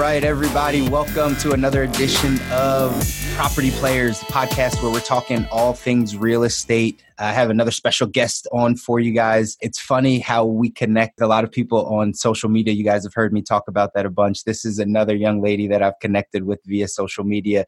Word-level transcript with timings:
right, 0.00 0.24
everybody, 0.24 0.88
welcome 0.88 1.36
to 1.36 1.52
another 1.52 1.82
edition 1.82 2.40
of 2.52 2.90
Property 3.34 3.70
Players 3.70 4.20
podcast 4.20 4.82
where 4.82 4.90
we're 4.90 4.98
talking 5.00 5.46
all 5.52 5.74
things 5.74 6.16
real 6.16 6.42
estate. 6.42 7.04
I 7.18 7.32
have 7.32 7.50
another 7.50 7.70
special 7.70 8.06
guest 8.06 8.48
on 8.50 8.76
for 8.76 8.98
you 8.98 9.12
guys. 9.12 9.58
It's 9.60 9.78
funny 9.78 10.18
how 10.18 10.46
we 10.46 10.70
connect 10.70 11.20
a 11.20 11.26
lot 11.26 11.44
of 11.44 11.52
people 11.52 11.84
on 11.84 12.14
social 12.14 12.48
media. 12.48 12.72
You 12.72 12.82
guys 12.82 13.04
have 13.04 13.12
heard 13.12 13.30
me 13.30 13.42
talk 13.42 13.68
about 13.68 13.92
that 13.92 14.06
a 14.06 14.10
bunch. 14.10 14.44
This 14.44 14.64
is 14.64 14.78
another 14.78 15.14
young 15.14 15.42
lady 15.42 15.68
that 15.68 15.82
I've 15.82 15.98
connected 16.00 16.44
with 16.44 16.60
via 16.64 16.88
social 16.88 17.24
media, 17.24 17.66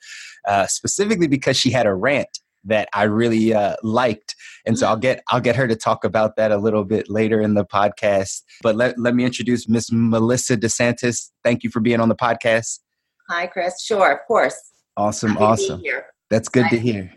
uh, 0.48 0.66
specifically 0.68 1.28
because 1.28 1.58
she 1.58 1.70
had 1.70 1.84
a 1.84 1.94
rant 1.94 2.40
that 2.64 2.88
I 2.92 3.04
really 3.04 3.54
uh, 3.54 3.76
liked, 3.82 4.34
and 4.66 4.78
so 4.78 4.86
I'll 4.86 4.96
get 4.96 5.22
I'll 5.28 5.40
get 5.40 5.56
her 5.56 5.66
to 5.68 5.76
talk 5.76 6.04
about 6.04 6.36
that 6.36 6.52
a 6.52 6.56
little 6.56 6.84
bit 6.84 7.10
later 7.10 7.40
in 7.40 7.54
the 7.54 7.64
podcast. 7.64 8.42
But 8.62 8.76
let 8.76 8.98
let 8.98 9.14
me 9.14 9.24
introduce 9.24 9.68
Miss 9.68 9.90
Melissa 9.90 10.56
DeSantis. 10.56 11.30
Thank 11.42 11.62
you 11.62 11.70
for 11.70 11.80
being 11.80 12.00
on 12.00 12.08
the 12.08 12.16
podcast. 12.16 12.80
Hi, 13.28 13.46
Chris. 13.46 13.82
Sure, 13.82 14.12
of 14.12 14.18
course. 14.26 14.56
Awesome, 14.96 15.30
Happy 15.30 15.42
awesome. 15.42 15.82
That's 16.30 16.48
good 16.48 16.68
to 16.70 16.78
hear. 16.78 17.12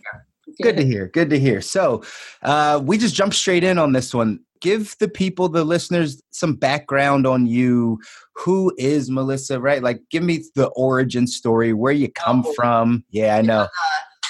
Good 0.62 0.78
to 0.78 0.86
hear. 0.86 1.08
Good 1.08 1.30
to 1.32 1.40
hear. 1.40 1.62
So, 1.62 2.04
uh, 2.42 2.80
we 2.84 2.98
just 2.98 3.16
jump 3.16 3.34
straight 3.34 3.64
in 3.64 3.78
on 3.78 3.94
this 3.94 4.14
one. 4.14 4.40
Give 4.62 4.96
the 5.00 5.10
people, 5.10 5.50
the 5.50 5.64
listeners, 5.64 6.22
some 6.32 6.56
background 6.56 7.28
on 7.28 7.46
you. 7.46 8.00
Who 8.36 8.74
is 8.78 9.10
Melissa? 9.10 9.60
Right? 9.60 9.84
Like, 9.84 10.02
give 10.10 10.24
me 10.24 10.44
the 10.56 10.68
origin 10.70 11.28
story, 11.28 11.74
where 11.74 11.92
you 11.92 12.12
come 12.12 12.44
oh. 12.46 12.54
from. 12.54 13.04
Yeah, 13.10 13.36
I 13.36 13.42
know. 13.42 13.62
Uh, 13.62 13.68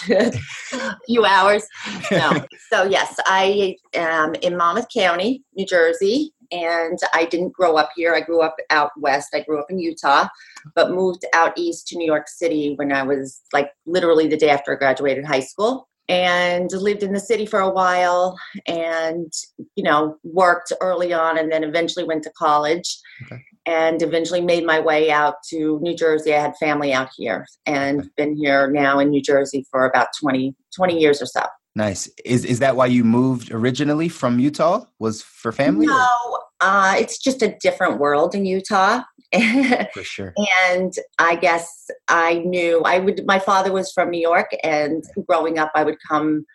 few 1.07 1.25
hours. 1.25 1.63
No. 2.11 2.31
so 2.69 2.83
yes, 2.83 3.15
I 3.25 3.75
am 3.93 4.35
in 4.35 4.57
Monmouth 4.57 4.87
County, 4.93 5.43
New 5.55 5.65
Jersey, 5.65 6.33
and 6.51 6.97
I 7.13 7.25
didn't 7.25 7.53
grow 7.53 7.75
up 7.77 7.89
here. 7.95 8.13
I 8.13 8.21
grew 8.21 8.41
up 8.41 8.55
out 8.69 8.91
west. 8.97 9.29
I 9.33 9.41
grew 9.41 9.59
up 9.59 9.67
in 9.69 9.79
Utah, 9.79 10.27
but 10.75 10.91
moved 10.91 11.25
out 11.33 11.57
east 11.57 11.87
to 11.87 11.97
New 11.97 12.05
York 12.05 12.27
City 12.27 12.73
when 12.75 12.91
I 12.91 13.03
was 13.03 13.41
like 13.53 13.71
literally 13.85 14.27
the 14.27 14.37
day 14.37 14.49
after 14.49 14.73
I 14.73 14.75
graduated 14.75 15.25
high 15.25 15.39
school 15.39 15.87
and 16.07 16.71
lived 16.71 17.01
in 17.01 17.13
the 17.13 17.19
city 17.19 17.45
for 17.47 17.59
a 17.61 17.69
while 17.69 18.37
and 18.67 19.33
you 19.75 19.83
know 19.83 20.17
worked 20.23 20.71
early 20.79 21.13
on 21.13 21.39
and 21.39 21.51
then 21.51 21.63
eventually 21.63 22.05
went 22.05 22.21
to 22.23 22.29
college 22.37 22.99
okay 23.23 23.41
and 23.65 24.01
eventually 24.01 24.41
made 24.41 24.65
my 24.65 24.79
way 24.79 25.11
out 25.11 25.35
to 25.49 25.79
New 25.81 25.95
Jersey. 25.95 26.33
I 26.33 26.39
had 26.39 26.55
family 26.57 26.93
out 26.93 27.09
here 27.15 27.47
and 27.65 28.09
been 28.15 28.35
here 28.35 28.69
now 28.69 28.99
in 28.99 29.09
New 29.09 29.21
Jersey 29.21 29.65
for 29.71 29.85
about 29.85 30.07
20, 30.19 30.55
20 30.75 30.99
years 30.99 31.21
or 31.21 31.25
so. 31.25 31.41
Nice. 31.75 32.09
Is 32.23 32.45
is 32.45 32.59
that 32.59 32.77
why 32.77 32.85
you 32.85 33.03
moved 33.03 33.51
originally 33.51 34.07
from 34.07 34.39
Utah? 34.39 34.85
Was 34.99 35.21
for 35.21 35.51
family? 35.51 35.87
No, 35.87 36.39
uh, 36.61 36.95
it's 36.97 37.17
just 37.17 37.41
a 37.41 37.55
different 37.59 37.99
world 37.99 38.33
in 38.33 38.45
Utah. 38.45 39.01
for 39.93 40.03
sure. 40.03 40.33
and 40.69 40.93
I 41.19 41.35
guess 41.35 41.89
I 42.07 42.35
knew 42.35 42.81
I 42.85 42.99
would. 42.99 43.25
My 43.25 43.39
father 43.39 43.73
was 43.73 43.91
from 43.91 44.09
New 44.09 44.21
York, 44.21 44.51
and 44.63 45.03
growing 45.27 45.59
up, 45.59 45.71
I 45.75 45.83
would 45.83 45.97
come 46.07 46.45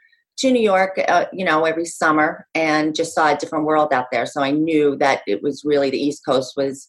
to 0.41 0.51
New 0.51 0.63
York, 0.63 0.99
uh, 1.09 1.27
you 1.33 1.45
know, 1.45 1.65
every 1.65 1.85
summer 1.85 2.47
and 2.55 2.95
just 2.95 3.15
saw 3.15 3.33
a 3.33 3.37
different 3.37 3.67
world 3.67 3.93
out 3.93 4.07
there. 4.11 4.25
So 4.25 4.43
I 4.43 4.51
knew 4.51 4.97
that 4.97 5.23
it 5.27 5.43
was 5.43 5.63
really 5.65 5.91
the 5.91 6.03
East 6.03 6.23
Coast 6.27 6.55
was 6.57 6.89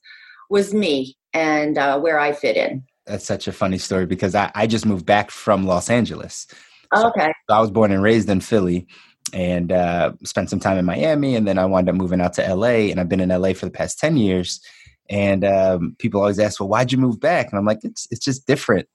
was 0.49 0.73
me 0.73 1.17
and 1.33 1.77
uh, 1.77 1.99
where 1.99 2.19
I 2.19 2.33
fit 2.33 2.57
in. 2.57 2.83
That's 3.05 3.25
such 3.25 3.47
a 3.47 3.51
funny 3.51 3.77
story 3.77 4.05
because 4.05 4.35
I, 4.35 4.51
I 4.55 4.67
just 4.67 4.85
moved 4.85 5.05
back 5.05 5.31
from 5.31 5.65
Los 5.65 5.89
Angeles. 5.89 6.47
So, 6.95 7.07
okay. 7.07 7.31
So 7.49 7.55
I 7.55 7.59
was 7.59 7.71
born 7.71 7.91
and 7.91 8.03
raised 8.03 8.29
in 8.29 8.41
Philly 8.41 8.87
and 9.33 9.71
uh, 9.71 10.13
spent 10.23 10.49
some 10.49 10.59
time 10.59 10.77
in 10.77 10.85
Miami, 10.85 11.35
and 11.35 11.47
then 11.47 11.57
I 11.57 11.65
wound 11.65 11.89
up 11.89 11.95
moving 11.95 12.19
out 12.19 12.33
to 12.33 12.55
LA, 12.55 12.89
and 12.89 12.99
I've 12.99 13.07
been 13.07 13.21
in 13.21 13.29
LA 13.29 13.53
for 13.53 13.65
the 13.65 13.71
past 13.71 13.99
ten 13.99 14.17
years. 14.17 14.61
And 15.09 15.43
um, 15.43 15.95
people 15.99 16.21
always 16.21 16.39
ask, 16.39 16.59
"Well, 16.59 16.69
why'd 16.69 16.91
you 16.91 16.97
move 16.97 17.19
back?" 17.19 17.49
And 17.49 17.57
I'm 17.57 17.65
like, 17.65 17.79
"It's 17.83 18.07
it's 18.11 18.23
just 18.23 18.45
different 18.45 18.87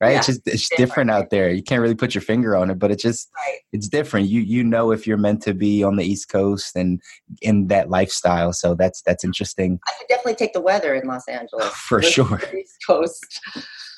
right? 0.00 0.12
Yeah, 0.12 0.18
it's 0.18 0.26
just 0.26 0.40
it's 0.46 0.68
different. 0.68 0.88
different 0.88 1.10
out 1.10 1.30
there. 1.30 1.50
You 1.50 1.62
can't 1.62 1.80
really 1.80 1.94
put 1.94 2.14
your 2.14 2.22
finger 2.22 2.56
on 2.56 2.70
it, 2.70 2.78
but 2.78 2.90
it's 2.90 3.02
just 3.02 3.30
right. 3.36 3.58
it's 3.72 3.88
different. 3.88 4.28
You 4.28 4.40
you 4.40 4.64
know 4.64 4.90
if 4.90 5.06
you're 5.06 5.16
meant 5.16 5.42
to 5.42 5.54
be 5.54 5.82
on 5.82 5.96
the 5.96 6.04
East 6.04 6.28
Coast 6.28 6.76
and 6.76 7.00
in 7.42 7.68
that 7.68 7.90
lifestyle. 7.90 8.52
So 8.52 8.74
that's 8.74 9.02
that's 9.02 9.24
interesting. 9.24 9.78
I 9.86 9.92
could 9.98 10.08
definitely 10.08 10.36
take 10.36 10.52
the 10.52 10.60
weather 10.60 10.94
in 10.94 11.06
Los 11.06 11.28
Angeles 11.28 11.68
for 11.68 12.02
sure. 12.02 12.40
East 12.56 12.78
Coast. 12.86 13.40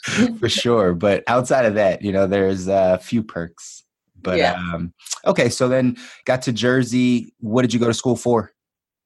for 0.38 0.48
sure, 0.48 0.94
but 0.94 1.24
outside 1.26 1.64
of 1.64 1.74
that, 1.74 2.00
you 2.00 2.12
know, 2.12 2.28
there's 2.28 2.68
a 2.68 2.98
few 3.02 3.24
perks. 3.24 3.82
But 4.22 4.38
yeah. 4.38 4.54
um, 4.54 4.92
okay, 5.24 5.48
so 5.48 5.68
then 5.68 5.96
got 6.24 6.42
to 6.42 6.52
Jersey. 6.52 7.34
What 7.40 7.62
did 7.62 7.74
you 7.74 7.80
go 7.80 7.86
to 7.88 7.94
school 7.94 8.16
for? 8.16 8.52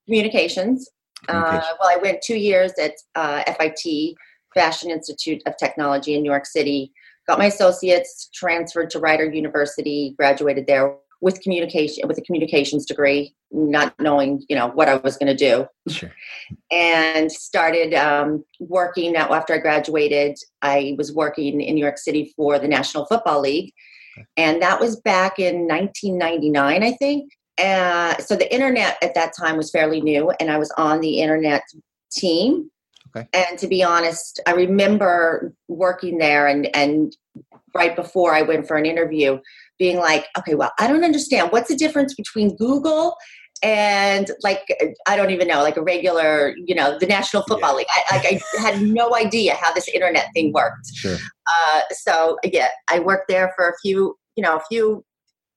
Communications. 0.06 0.90
Uh, 1.28 1.60
well, 1.78 1.88
I 1.88 1.96
went 1.96 2.22
two 2.22 2.36
years 2.36 2.72
at 2.78 2.92
uh, 3.14 3.42
FIT 3.58 4.16
Fashion 4.54 4.90
Institute 4.90 5.42
of 5.46 5.56
Technology 5.56 6.14
in 6.14 6.22
New 6.22 6.30
York 6.30 6.46
City. 6.46 6.92
Got 7.26 7.38
my 7.38 7.46
associates, 7.46 8.28
transferred 8.34 8.90
to 8.90 8.98
Rider 8.98 9.24
University, 9.30 10.14
graduated 10.18 10.66
there 10.66 10.96
with 11.20 11.40
communication 11.42 12.08
with 12.08 12.16
a 12.18 12.22
communications 12.22 12.86
degree, 12.86 13.34
not 13.50 13.94
knowing 14.00 14.42
you 14.48 14.56
know 14.56 14.68
what 14.68 14.88
I 14.88 14.96
was 14.96 15.16
going 15.16 15.34
to 15.34 15.36
do. 15.36 15.66
Sure. 15.88 16.12
And 16.70 17.30
started 17.30 17.94
um, 17.94 18.44
working. 18.58 19.12
Now, 19.12 19.32
after 19.32 19.54
I 19.54 19.58
graduated, 19.58 20.38
I 20.62 20.94
was 20.96 21.12
working 21.12 21.60
in 21.60 21.74
New 21.74 21.84
York 21.84 21.98
City 21.98 22.32
for 22.36 22.58
the 22.58 22.68
National 22.68 23.06
Football 23.06 23.42
League, 23.42 23.72
and 24.36 24.62
that 24.62 24.80
was 24.80 24.96
back 25.00 25.38
in 25.38 25.66
1999, 25.66 26.82
I 26.82 26.92
think. 26.92 27.32
Uh, 27.58 28.16
so 28.18 28.36
the 28.36 28.52
internet 28.52 28.96
at 29.02 29.14
that 29.14 29.32
time 29.38 29.56
was 29.56 29.70
fairly 29.70 30.00
new, 30.00 30.30
and 30.40 30.50
I 30.50 30.58
was 30.58 30.70
on 30.78 31.00
the 31.00 31.20
internet 31.20 31.62
team 32.10 32.70
Okay. 33.16 33.28
And 33.32 33.58
to 33.58 33.66
be 33.66 33.82
honest, 33.82 34.40
I 34.46 34.52
remember 34.52 35.52
working 35.68 36.18
there 36.18 36.46
and 36.46 36.74
and 36.74 37.16
right 37.74 37.94
before 37.94 38.34
I 38.34 38.42
went 38.42 38.66
for 38.66 38.76
an 38.76 38.86
interview, 38.86 39.38
being 39.78 39.98
like, 39.98 40.26
okay, 40.38 40.54
well, 40.54 40.72
I 40.78 40.86
don't 40.86 41.04
understand 41.04 41.52
what's 41.52 41.68
the 41.68 41.76
difference 41.76 42.14
between 42.14 42.56
Google 42.56 43.16
and 43.62 44.30
like 44.42 44.68
I 45.06 45.16
don't 45.16 45.30
even 45.30 45.48
know, 45.48 45.62
like 45.62 45.76
a 45.76 45.82
regular, 45.82 46.54
you 46.64 46.74
know, 46.74 46.98
the 46.98 47.06
National 47.06 47.42
Football 47.42 47.72
yeah. 47.72 47.76
League. 47.76 47.86
I, 47.90 48.16
like 48.16 48.42
I 48.58 48.60
had 48.60 48.82
no 48.82 49.14
idea 49.14 49.54
how 49.54 49.72
this 49.72 49.88
internet 49.88 50.28
thing 50.34 50.52
worked. 50.52 50.88
Sure. 50.94 51.16
Uh, 51.46 51.80
so 51.92 52.38
yeah, 52.44 52.68
I 52.88 53.00
worked 53.00 53.28
there 53.28 53.52
for 53.56 53.68
a 53.68 53.74
few, 53.82 54.16
you 54.36 54.42
know, 54.42 54.56
a 54.56 54.62
few, 54.68 55.04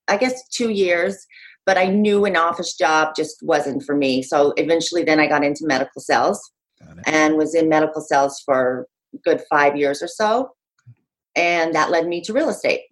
I 0.08 0.16
guess, 0.16 0.46
two 0.48 0.70
years. 0.70 1.26
But 1.66 1.78
I 1.78 1.86
knew 1.86 2.26
an 2.26 2.36
office 2.36 2.74
job 2.74 3.14
just 3.16 3.36
wasn't 3.42 3.84
for 3.84 3.96
me. 3.96 4.22
So 4.22 4.52
eventually, 4.58 5.02
then 5.02 5.18
I 5.18 5.26
got 5.26 5.42
into 5.42 5.64
medical 5.64 6.02
sales 6.02 6.52
and 7.06 7.36
was 7.36 7.54
in 7.54 7.68
medical 7.68 8.00
sales 8.00 8.40
for 8.44 8.86
good 9.24 9.42
five 9.50 9.76
years 9.76 10.02
or 10.02 10.08
so. 10.08 10.50
And 11.36 11.74
that 11.74 11.90
led 11.90 12.06
me 12.06 12.20
to 12.22 12.32
real 12.32 12.48
estate. 12.48 12.82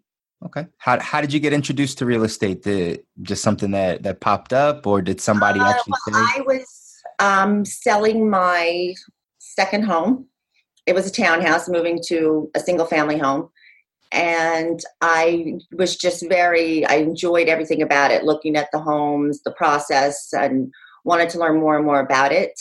Okay. 0.45 0.67
How, 0.79 0.99
how 1.01 1.21
did 1.21 1.33
you 1.33 1.39
get 1.39 1.53
introduced 1.53 1.99
to 1.99 2.07
real 2.07 2.25
estate? 2.25 2.63
Did, 2.63 3.05
just 3.23 3.43
something 3.43 3.71
that, 3.73 4.03
that 4.03 4.21
popped 4.21 4.53
up 4.53 4.87
or 4.87 5.01
did 5.01 5.21
somebody 5.21 5.61
uh, 5.61 5.71
actually 5.71 5.95
well, 6.09 6.27
say? 6.27 6.41
I 6.41 6.43
was 6.45 7.03
um, 7.21 7.65
selling 7.65 8.29
my 8.29 8.95
second 9.39 9.85
home. 9.85 10.27
It 10.87 10.95
was 10.95 11.07
a 11.07 11.13
townhouse 11.13 11.69
moving 11.69 12.01
to 12.09 12.51
a 12.55 12.61
single 12.61 12.87
family 12.87 13.19
home. 13.19 13.51
And 14.11 14.81
I 15.01 15.59
was 15.73 15.97
just 15.97 16.29
very, 16.29 16.85
I 16.87 16.97
enjoyed 16.97 17.49
everything 17.49 17.81
about 17.81 18.11
it, 18.11 18.25
looking 18.25 18.57
at 18.57 18.69
the 18.73 18.81
homes, 18.81 19.43
the 19.43 19.53
process, 19.53 20.33
and 20.33 20.73
wanted 21.05 21.31
to 21.31 21.39
learn 21.39 21.61
more 21.61 21.77
and 21.77 21.87
more 21.87 22.01
about 22.01 22.33
it 22.33 22.61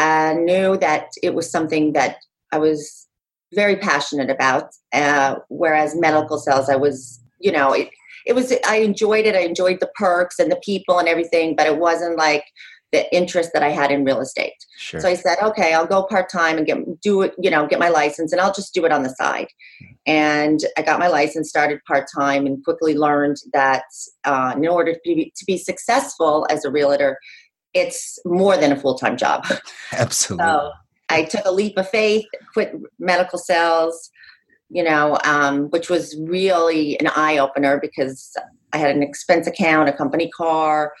and 0.00 0.46
knew 0.46 0.78
that 0.78 1.08
it 1.22 1.34
was 1.34 1.50
something 1.50 1.92
that 1.92 2.16
I 2.52 2.58
was 2.58 3.06
very 3.52 3.76
passionate 3.76 4.30
about. 4.30 4.70
Uh, 4.94 5.36
whereas 5.50 5.94
medical 5.94 6.38
sales, 6.38 6.70
I 6.70 6.76
was, 6.76 7.20
you 7.38 7.52
know, 7.52 7.72
it, 7.72 7.90
it 8.26 8.32
was, 8.32 8.50
I 8.66 8.76
enjoyed 8.76 9.26
it. 9.26 9.34
I 9.34 9.40
enjoyed 9.40 9.78
the 9.80 9.90
perks 9.94 10.38
and 10.38 10.50
the 10.50 10.60
people 10.64 10.98
and 10.98 11.06
everything, 11.06 11.54
but 11.54 11.66
it 11.66 11.76
wasn't 11.78 12.16
like 12.16 12.44
the 12.92 13.14
interest 13.14 13.50
that 13.52 13.62
I 13.62 13.68
had 13.68 13.90
in 13.90 14.04
real 14.04 14.20
estate. 14.20 14.54
Sure. 14.78 15.00
So 15.00 15.08
I 15.08 15.14
said, 15.14 15.36
okay, 15.42 15.74
I'll 15.74 15.86
go 15.86 16.04
part 16.04 16.30
time 16.30 16.56
and 16.56 16.66
get 16.66 16.78
do 17.02 17.22
it, 17.22 17.34
you 17.38 17.50
know, 17.50 17.66
get 17.66 17.78
my 17.78 17.90
license, 17.90 18.32
and 18.32 18.40
I'll 18.40 18.52
just 18.52 18.74
do 18.74 18.84
it 18.86 18.92
on 18.92 19.02
the 19.02 19.10
side. 19.10 19.48
And 20.06 20.60
I 20.76 20.82
got 20.82 20.98
my 20.98 21.08
license, 21.08 21.50
started 21.50 21.78
part 21.86 22.06
time, 22.12 22.46
and 22.46 22.64
quickly 22.64 22.96
learned 22.96 23.36
that 23.52 23.84
uh, 24.24 24.54
in 24.56 24.66
order 24.66 24.92
to 24.94 25.00
be 25.04 25.32
to 25.36 25.44
be 25.44 25.56
successful 25.56 26.46
as 26.50 26.64
a 26.64 26.70
realtor, 26.70 27.16
it's 27.74 28.18
more 28.24 28.56
than 28.56 28.72
a 28.72 28.76
full 28.76 28.96
time 28.96 29.16
job. 29.16 29.46
Absolutely. 29.92 30.46
So 30.46 30.72
I 31.08 31.24
took 31.24 31.44
a 31.44 31.52
leap 31.52 31.76
of 31.76 31.88
faith, 31.88 32.26
quit 32.52 32.74
medical 32.98 33.38
sales, 33.38 34.10
you 34.68 34.82
know, 34.82 35.18
um, 35.24 35.68
which 35.70 35.90
was 35.90 36.16
really 36.20 36.98
an 37.00 37.08
eye 37.08 37.38
opener 37.38 37.78
because 37.80 38.34
I 38.72 38.78
had 38.78 38.94
an 38.94 39.02
expense 39.02 39.46
account, 39.46 39.88
a 39.88 39.92
company 39.92 40.30
car, 40.30 40.92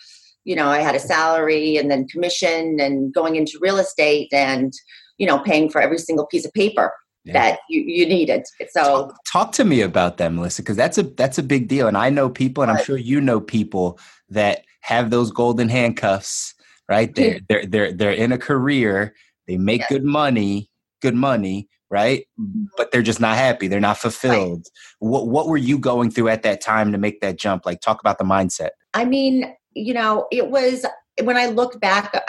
you 0.44 0.56
know, 0.56 0.68
I 0.68 0.80
had 0.80 0.94
a 0.94 1.00
salary 1.00 1.76
and 1.76 1.90
then 1.90 2.08
commission 2.08 2.80
and 2.80 3.12
going 3.12 3.36
into 3.36 3.58
real 3.60 3.76
estate 3.76 4.32
and, 4.32 4.72
you 5.18 5.26
know, 5.26 5.38
paying 5.38 5.70
for 5.70 5.80
every 5.80 5.98
single 5.98 6.26
piece 6.26 6.44
of 6.44 6.52
paper. 6.52 6.92
Yeah. 7.22 7.34
that 7.34 7.58
you, 7.68 7.82
you 7.82 8.06
needed. 8.06 8.44
So 8.70 8.82
talk, 8.82 9.24
talk, 9.30 9.52
to 9.52 9.64
me 9.66 9.82
about 9.82 10.16
that, 10.16 10.32
Melissa, 10.32 10.62
because 10.62 10.78
that's 10.78 10.96
a 10.96 11.02
that's 11.02 11.36
a 11.36 11.42
big 11.42 11.68
deal. 11.68 11.86
And 11.86 11.94
I 11.94 12.08
know 12.08 12.30
people, 12.30 12.62
and 12.62 12.72
I'm 12.72 12.82
sure 12.82 12.96
you 12.96 13.20
know 13.20 13.42
people 13.42 13.98
that 14.30 14.64
have 14.80 15.10
those 15.10 15.30
golden 15.30 15.68
handcuffs 15.68 16.54
right? 16.90 17.14
They're 17.14 17.40
they're 17.48 17.66
they're 17.66 17.92
they're 17.92 18.12
in 18.12 18.32
a 18.32 18.38
career. 18.38 19.14
They 19.46 19.56
make 19.56 19.82
good 19.88 20.04
money, 20.04 20.70
good 21.00 21.14
money, 21.14 21.68
right? 21.88 22.26
Mm-hmm. 22.38 22.64
But 22.76 22.90
they're 22.90 23.02
just 23.02 23.20
not 23.20 23.36
happy. 23.36 23.68
They're 23.68 23.80
not 23.80 23.98
fulfilled. 23.98 24.66
What 24.98 25.28
what 25.28 25.46
were 25.46 25.56
you 25.56 25.78
going 25.78 26.10
through 26.10 26.28
at 26.28 26.42
that 26.42 26.60
time 26.60 26.92
to 26.92 26.98
make 26.98 27.20
that 27.20 27.38
jump? 27.38 27.64
Like 27.64 27.80
talk 27.80 28.00
about 28.00 28.18
the 28.18 28.24
mindset. 28.24 28.70
I 28.92 29.04
mean, 29.04 29.54
you 29.72 29.94
know, 29.94 30.26
it 30.32 30.50
was 30.50 30.84
when 31.22 31.36
I 31.36 31.46
look 31.46 31.80
back, 31.80 32.14
uh, 32.14 32.20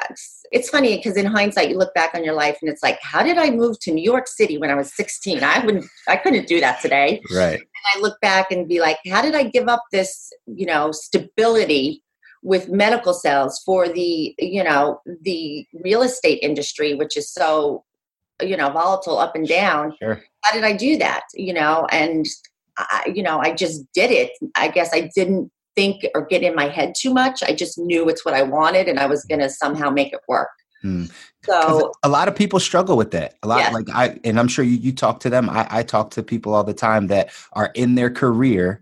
it's 0.51 0.69
funny 0.69 0.97
because 0.97 1.15
in 1.15 1.25
hindsight, 1.25 1.69
you 1.69 1.77
look 1.77 1.93
back 1.93 2.13
on 2.13 2.23
your 2.23 2.33
life 2.33 2.57
and 2.61 2.69
it's 2.69 2.83
like, 2.83 2.99
how 3.01 3.23
did 3.23 3.37
I 3.37 3.49
move 3.49 3.79
to 3.81 3.91
New 3.91 4.03
York 4.03 4.27
City 4.27 4.57
when 4.57 4.69
I 4.69 4.75
was 4.75 4.93
16? 4.95 5.43
I 5.43 5.63
wouldn't, 5.65 5.85
I 6.07 6.17
couldn't 6.17 6.47
do 6.47 6.59
that 6.59 6.81
today. 6.81 7.21
Right. 7.33 7.59
And 7.59 7.85
I 7.95 7.99
look 7.99 8.19
back 8.21 8.51
and 8.51 8.67
be 8.67 8.81
like, 8.81 8.97
how 9.07 9.21
did 9.21 9.35
I 9.35 9.43
give 9.43 9.67
up 9.67 9.83
this, 9.91 10.31
you 10.45 10.65
know, 10.65 10.91
stability 10.91 12.03
with 12.43 12.69
medical 12.69 13.13
sales 13.13 13.61
for 13.65 13.87
the, 13.87 14.33
you 14.39 14.63
know, 14.63 14.99
the 15.21 15.65
real 15.83 16.01
estate 16.01 16.39
industry, 16.41 16.93
which 16.93 17.15
is 17.15 17.31
so, 17.31 17.83
you 18.41 18.57
know, 18.57 18.69
volatile 18.71 19.19
up 19.19 19.35
and 19.35 19.47
down. 19.47 19.95
Sure. 20.01 20.21
How 20.43 20.51
did 20.53 20.63
I 20.63 20.73
do 20.73 20.97
that? 20.97 21.23
You 21.35 21.53
know, 21.53 21.87
and 21.91 22.25
I, 22.77 23.11
you 23.13 23.21
know, 23.21 23.39
I 23.39 23.53
just 23.53 23.83
did 23.93 24.11
it. 24.11 24.31
I 24.55 24.69
guess 24.69 24.93
I 24.93 25.11
didn't 25.13 25.51
think 25.75 26.05
or 26.15 26.25
get 26.25 26.43
in 26.43 26.55
my 26.55 26.67
head 26.67 26.93
too 26.97 27.13
much. 27.13 27.43
I 27.43 27.53
just 27.53 27.77
knew 27.77 28.09
it's 28.09 28.25
what 28.25 28.33
I 28.33 28.43
wanted 28.43 28.87
and 28.87 28.99
I 28.99 29.05
was 29.05 29.23
going 29.25 29.39
to 29.39 29.49
somehow 29.49 29.89
make 29.89 30.13
it 30.13 30.19
work. 30.27 30.49
Hmm. 30.81 31.05
So 31.43 31.91
a 32.03 32.09
lot 32.09 32.27
of 32.27 32.35
people 32.35 32.59
struggle 32.59 32.97
with 32.97 33.11
that. 33.11 33.35
A 33.43 33.47
lot 33.47 33.59
Yeah. 33.59 33.69
like 33.69 33.89
I 33.89 34.19
and 34.23 34.39
I'm 34.39 34.47
sure 34.47 34.65
you, 34.65 34.77
you 34.77 34.91
talk 34.91 35.19
to 35.21 35.29
them. 35.29 35.49
I, 35.49 35.67
I 35.69 35.83
talk 35.83 36.11
to 36.11 36.23
people 36.23 36.53
all 36.53 36.63
the 36.63 36.73
time 36.73 37.07
that 37.07 37.29
are 37.53 37.71
in 37.75 37.95
their 37.95 38.09
career, 38.09 38.81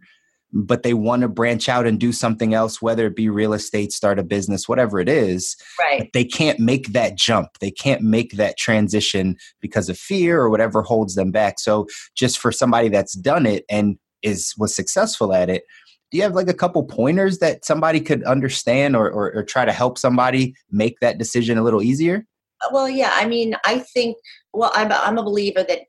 but 0.52 0.84
they 0.84 0.94
want 0.94 1.22
to 1.22 1.28
branch 1.28 1.70
out 1.70 1.86
and 1.86 2.00
do 2.00 2.12
something 2.12 2.54
else, 2.54 2.82
whether 2.82 3.06
it 3.06 3.16
be 3.16 3.30
real 3.30 3.54
estate, 3.54 3.92
start 3.92 4.20
a 4.20 4.24
business, 4.24 4.68
whatever 4.68 5.00
it 5.00 5.08
is. 5.08 5.56
right. 5.80 6.00
But 6.00 6.10
they 6.14 6.26
can't 6.26 6.60
make 6.60 6.94
that 6.94 7.16
jump. 7.16 7.50
They 7.60 7.72
can't 7.72 8.02
make 8.02 8.34
that 8.34 8.58
transition 8.58 9.38
because 9.62 9.90
of 9.90 9.98
fear 9.98 10.42
or 10.42 10.50
whatever 10.50 10.82
holds 10.82 11.16
them 11.16 11.32
back. 11.32 11.60
So 11.60 11.88
just 12.16 12.40
for 12.40 12.52
somebody 12.52 12.90
that's 12.90 13.14
done 13.14 13.46
it 13.46 13.66
and 13.70 13.98
is 14.22 14.54
was 14.58 14.76
successful 14.76 15.34
at 15.34 15.50
it, 15.50 15.64
do 16.12 16.18
you 16.18 16.24
have 16.24 16.34
like 16.34 16.50
a 16.50 16.54
couple 16.54 16.84
pointers 16.84 17.38
that 17.40 17.64
somebody 17.64 18.02
could 18.02 18.24
understand 18.24 18.96
or, 18.96 19.10
or, 19.10 19.32
or 19.34 19.44
try 19.44 19.66
to 19.66 19.72
help 19.72 19.98
somebody 19.98 20.56
make 20.72 21.00
that 21.02 21.20
decision 21.20 21.58
a 21.58 21.64
little 21.64 21.84
easier? 21.84 22.26
Uh, 22.62 22.70
well, 22.72 22.90
yeah. 22.90 23.12
I 23.14 23.28
mean, 23.28 23.56
I 23.66 23.80
think. 23.80 24.18
Well, 24.52 24.72
I'm 24.74 24.92
a, 24.92 24.96
I'm 24.96 25.20
a 25.20 25.24
believer 25.24 25.64
that 25.64 25.86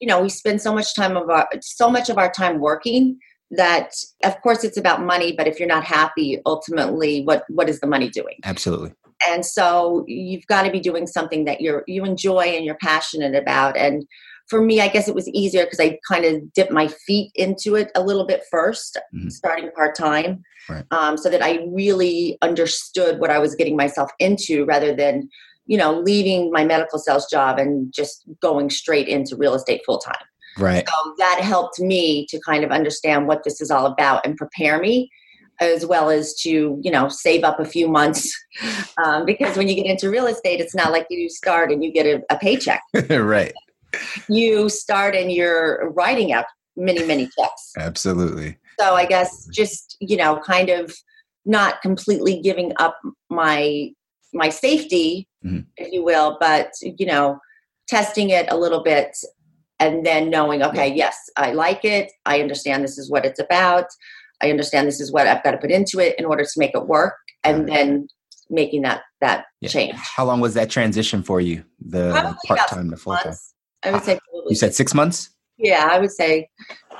you 0.00 0.08
know 0.08 0.22
we 0.22 0.30
spend 0.30 0.62
so 0.62 0.72
much 0.72 0.94
time 0.96 1.14
of 1.14 1.28
our 1.28 1.46
so 1.60 1.90
much 1.90 2.08
of 2.08 2.16
our 2.16 2.32
time 2.32 2.58
working 2.58 3.18
that 3.50 3.92
of 4.24 4.40
course 4.42 4.64
it's 4.64 4.76
about 4.76 5.02
money, 5.02 5.32
but 5.32 5.46
if 5.46 5.58
you're 5.58 5.68
not 5.68 5.84
happy, 5.84 6.40
ultimately, 6.46 7.22
what 7.24 7.44
what 7.48 7.68
is 7.68 7.80
the 7.80 7.86
money 7.86 8.08
doing? 8.10 8.36
Absolutely. 8.44 8.92
And 9.28 9.44
so 9.44 10.04
you've 10.06 10.46
got 10.46 10.62
to 10.62 10.70
be 10.70 10.80
doing 10.80 11.06
something 11.06 11.44
that 11.46 11.60
you're 11.60 11.82
you 11.86 12.04
enjoy 12.04 12.42
and 12.42 12.64
you're 12.64 12.76
passionate 12.80 13.34
about. 13.34 13.76
And 13.76 14.04
for 14.48 14.62
me, 14.62 14.80
I 14.80 14.88
guess 14.88 15.08
it 15.08 15.14
was 15.14 15.28
easier 15.28 15.64
because 15.64 15.80
I 15.80 15.98
kind 16.08 16.24
of 16.24 16.52
dipped 16.54 16.72
my 16.72 16.88
feet 16.88 17.30
into 17.34 17.74
it 17.74 17.90
a 17.94 18.02
little 18.02 18.26
bit 18.26 18.42
1st 18.50 18.96
Mhm. 19.14 19.30
starting 19.30 19.70
part 19.72 19.94
time, 19.94 20.42
Right. 20.70 20.84
um, 20.90 21.16
so 21.18 21.28
that 21.28 21.42
I 21.42 21.66
really 21.70 22.38
understood 22.42 23.18
what 23.20 23.30
I 23.30 23.38
was 23.38 23.54
getting 23.54 23.76
myself 23.76 24.10
into, 24.18 24.64
rather 24.64 24.94
than 24.94 25.28
you 25.66 25.76
know 25.76 26.00
leaving 26.00 26.50
my 26.50 26.64
medical 26.64 26.98
sales 26.98 27.26
job 27.30 27.58
and 27.58 27.92
just 27.92 28.24
going 28.40 28.70
straight 28.70 29.08
into 29.08 29.36
real 29.36 29.54
estate 29.54 29.82
full 29.84 29.98
time. 29.98 30.24
Right. 30.56 30.88
So 30.88 31.14
that 31.18 31.40
helped 31.42 31.80
me 31.80 32.26
to 32.30 32.40
kind 32.40 32.64
of 32.64 32.70
understand 32.70 33.26
what 33.28 33.44
this 33.44 33.60
is 33.60 33.70
all 33.70 33.86
about 33.86 34.24
and 34.26 34.36
prepare 34.36 34.78
me 34.80 35.10
as 35.60 35.84
well 35.84 36.08
as 36.10 36.34
to 36.34 36.78
you 36.82 36.90
know 36.90 37.08
save 37.08 37.44
up 37.44 37.58
a 37.60 37.64
few 37.64 37.88
months 37.88 38.32
um, 39.04 39.24
because 39.24 39.56
when 39.56 39.68
you 39.68 39.74
get 39.74 39.86
into 39.86 40.10
real 40.10 40.26
estate 40.26 40.60
it's 40.60 40.74
not 40.74 40.92
like 40.92 41.06
you 41.10 41.28
start 41.28 41.72
and 41.72 41.82
you 41.82 41.92
get 41.92 42.06
a, 42.06 42.22
a 42.30 42.38
paycheck 42.38 42.80
right. 43.10 43.52
you 44.28 44.68
start 44.68 45.14
and 45.16 45.32
you're 45.32 45.90
writing 45.90 46.32
out 46.32 46.44
many 46.76 47.04
many 47.04 47.28
checks 47.38 47.72
Absolutely. 47.76 48.56
so 48.78 48.94
i 48.94 49.04
guess 49.04 49.46
just 49.52 49.96
you 50.00 50.16
know 50.16 50.38
kind 50.38 50.68
of 50.70 50.94
not 51.44 51.80
completely 51.82 52.40
giving 52.40 52.72
up 52.78 52.96
my 53.30 53.90
my 54.32 54.48
safety 54.48 55.26
Mhm. 55.44 55.66
if 55.76 55.92
you 55.92 56.02
will 56.04 56.36
but 56.40 56.70
you 56.82 57.06
know 57.06 57.38
testing 57.88 58.30
it 58.30 58.46
a 58.50 58.56
little 58.56 58.82
bit 58.82 59.16
and 59.80 60.04
then 60.04 60.30
knowing 60.30 60.62
okay 60.62 60.88
yes 60.92 61.16
i 61.36 61.52
like 61.52 61.84
it 61.84 62.10
i 62.26 62.40
understand 62.40 62.82
this 62.84 62.98
is 62.98 63.10
what 63.10 63.24
it's 63.24 63.38
about 63.40 63.86
i 64.42 64.50
understand 64.50 64.86
this 64.88 65.00
is 65.00 65.12
what 65.12 65.26
i've 65.26 65.42
got 65.42 65.52
to 65.52 65.58
put 65.58 65.70
into 65.70 65.98
it 66.00 66.14
in 66.18 66.24
order 66.24 66.44
to 66.44 66.50
make 66.56 66.72
it 66.74 66.86
work 66.86 67.14
and 67.44 67.68
then 67.68 68.08
making 68.50 68.82
that 68.82 69.02
that 69.20 69.44
Yeah. 69.60 69.68
change 69.68 69.94
How 69.94 70.24
long 70.24 70.40
was 70.40 70.54
that 70.54 70.70
transition 70.70 71.22
for 71.22 71.40
you? 71.40 71.64
The 71.80 72.34
part 72.46 72.60
time 72.68 72.90
to 72.90 72.96
full 72.96 73.16
time. 73.16 73.34
i 73.84 73.90
would 73.92 74.02
say 74.04 74.14
ah, 74.16 74.18
probably 74.30 74.50
You 74.50 74.56
said 74.56 74.74
six 74.74 74.94
months? 74.94 75.30
yeah 75.58 75.88
i 75.90 75.98
would 75.98 76.10
say 76.12 76.48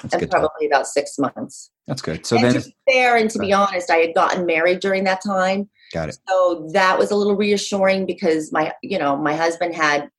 That's 0.03 0.13
and 0.15 0.21
good. 0.21 0.31
probably 0.31 0.67
about 0.67 0.87
six 0.87 1.19
months 1.19 1.71
That's 1.87 2.03
good. 2.03 2.27
So 2.27 2.37
and 2.37 2.45
then 2.45 2.55
to 2.55 2.61
be 2.61 2.77
fair 2.93 3.17
and 3.17 3.31
to 3.31 3.39
be 3.39 3.53
honest, 3.53 3.91
I 3.91 3.97
had 3.97 4.15
gotten 4.15 4.45
married 4.45 4.81
during 4.81 5.05
that 5.05 5.21
time. 5.27 5.71
got 5.95 6.11
it. 6.11 6.19
So 6.29 6.69
that 6.75 6.99
was 6.99 7.11
a 7.11 7.17
little 7.17 7.35
reassuring 7.35 8.05
because 8.05 8.53
my, 8.53 8.73
you 8.83 8.99
know, 8.99 9.17
my 9.17 9.35
husband 9.35 9.75
had 9.75 10.11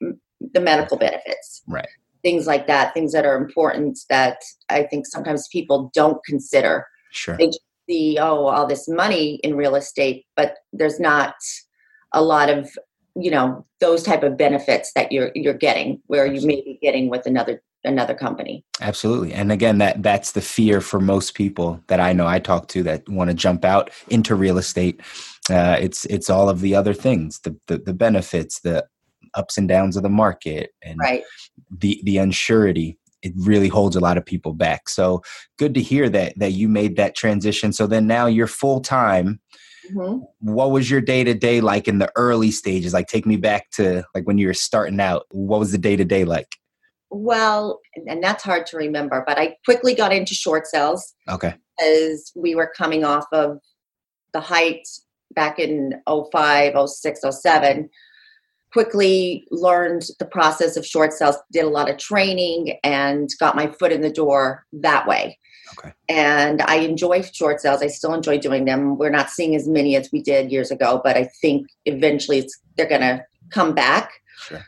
the 0.56 0.60
medical 0.60 0.98
benefits. 0.98 1.62
Right. 1.68 1.88
Things 2.22 2.48
like 2.48 2.68
that, 2.68 2.94
things 2.94 3.12
that 3.14 3.26
are 3.26 3.38
important 3.38 4.00
that 4.10 4.38
I 4.70 4.84
think 4.84 5.06
sometimes 5.08 5.48
people 5.52 5.92
don't 5.94 6.24
consider. 6.26 6.86
Sure. 7.12 7.38
They 7.38 7.48
just 7.48 7.62
see, 7.90 8.18
oh, 8.20 8.48
all 8.48 8.68
this 8.68 8.88
money 8.88 9.36
in 9.44 9.56
real 9.56 9.76
estate, 9.76 10.26
but 10.36 10.58
there's 10.74 11.00
not 11.00 11.34
a 12.14 12.22
lot 12.22 12.50
of, 12.50 12.70
you 13.16 13.32
know, 13.32 13.66
those 13.80 14.04
type 14.04 14.24
of 14.24 14.38
benefits 14.38 14.92
that 14.94 15.12
you're 15.12 15.32
you're 15.36 15.54
getting 15.54 16.02
where 16.08 16.26
you 16.26 16.46
may 16.46 16.62
be 16.62 16.78
getting 16.82 17.10
with 17.10 17.26
another 17.26 17.62
another 17.84 18.14
company. 18.14 18.64
Absolutely. 18.82 19.34
And 19.34 19.52
again, 19.52 19.78
that 19.80 20.04
that's 20.04 20.34
the 20.34 20.42
fear 20.42 20.82
for 20.82 21.00
most 21.00 21.34
people 21.34 21.82
that 21.88 22.00
I 22.00 22.14
know 22.14 22.28
I 22.28 22.40
talk 22.40 22.68
to 22.70 22.84
that 22.84 23.08
want 23.10 23.30
to 23.30 23.34
jump 23.34 23.66
out 23.66 23.90
into 24.10 24.36
real 24.36 24.58
estate. 24.58 25.02
Uh, 25.50 25.78
it's 25.80 26.06
it's 26.06 26.30
all 26.30 26.50
of 26.50 26.62
the 26.62 26.76
other 26.76 26.94
things, 26.94 27.40
the, 27.40 27.56
the 27.68 27.78
the 27.78 27.94
benefits, 27.94 28.60
the 28.60 28.86
ups 29.36 29.58
and 29.58 29.68
downs 29.68 29.96
of 29.98 30.04
the 30.04 30.10
market, 30.10 30.72
and 30.82 31.00
Right. 31.00 31.24
the 31.78 32.02
the 32.04 32.18
unsurety. 32.18 32.98
It 33.22 33.34
really 33.36 33.68
holds 33.68 33.98
a 33.98 34.00
lot 34.00 34.18
of 34.18 34.26
people 34.26 34.54
back. 34.54 34.88
So 34.88 35.22
good 35.58 35.74
to 35.74 35.82
hear 35.82 36.08
that 36.10 36.40
that 36.40 36.54
you 36.54 36.70
made 36.70 36.96
that 36.96 37.16
transition. 37.16 37.74
So 37.74 37.86
then 37.86 38.08
now 38.08 38.28
you're 38.28 38.48
full 38.48 38.80
time. 38.82 39.40
hmm 39.92 40.20
What 40.40 40.72
was 40.72 40.90
your 40.90 41.02
day 41.02 41.24
to 41.26 41.34
day 41.34 41.60
like 41.62 41.88
in 41.90 42.00
the 42.00 42.12
early 42.16 42.52
stages? 42.52 42.94
Like 42.94 43.08
take 43.08 43.26
me 43.26 43.36
back 43.36 43.72
to 43.72 44.04
like 44.16 44.26
when 44.26 44.38
you 44.38 44.48
were 44.48 44.54
starting 44.54 45.00
out. 45.02 45.26
What 45.32 45.60
was 45.60 45.72
the 45.74 45.78
day 45.78 45.96
to 45.98 46.06
day 46.06 46.24
like? 46.24 46.48
Well, 47.12 47.80
and 48.08 48.24
that's 48.24 48.44
hard 48.44 48.66
to 48.68 48.78
remember, 48.78 49.24
but 49.26 49.38
I 49.40 49.58
quickly 49.66 49.96
got 49.96 50.14
into 50.14 50.34
short 50.36 50.68
sales 50.68 51.14
Okay. 51.28 51.56
as 51.84 52.32
we 52.36 52.54
were 52.56 52.72
coming 52.78 53.04
off 53.04 53.26
of 53.34 53.58
the 54.32 54.40
height 54.40 54.88
back 55.34 55.58
in 55.60 56.02
05, 56.08 56.90
06, 56.90 57.22
07. 57.42 57.90
Quickly 58.72 59.48
learned 59.50 60.04
the 60.20 60.26
process 60.26 60.78
of 60.78 60.86
short 60.86 61.14
sales, 61.14 61.38
did 61.52 61.64
a 61.66 61.70
lot 61.70 61.90
of 61.90 61.98
training, 61.98 62.78
and 62.84 63.30
got 63.40 63.56
my 63.56 63.68
foot 63.68 63.92
in 63.92 64.02
the 64.02 64.12
door 64.12 64.66
that 64.74 65.08
way. 65.08 65.38
Okay. 65.78 65.94
And 66.08 66.62
I 66.64 66.78
enjoy 66.78 67.22
short 67.22 67.62
sales. 67.62 67.82
I 67.82 67.88
still 67.88 68.14
enjoy 68.14 68.40
doing 68.40 68.66
them. 68.66 68.98
We're 68.98 69.10
not 69.10 69.30
seeing 69.30 69.56
as 69.56 69.68
many 69.68 69.96
as 69.96 70.10
we 70.12 70.22
did 70.22 70.52
years 70.52 70.72
ago, 70.72 71.02
but 71.04 71.16
I 71.16 71.30
think 71.42 71.68
eventually 71.86 72.40
it's, 72.40 72.60
they're 72.76 72.90
going 72.90 73.02
to 73.02 73.24
come 73.52 73.74
back. 73.74 74.12
Sure. 74.48 74.66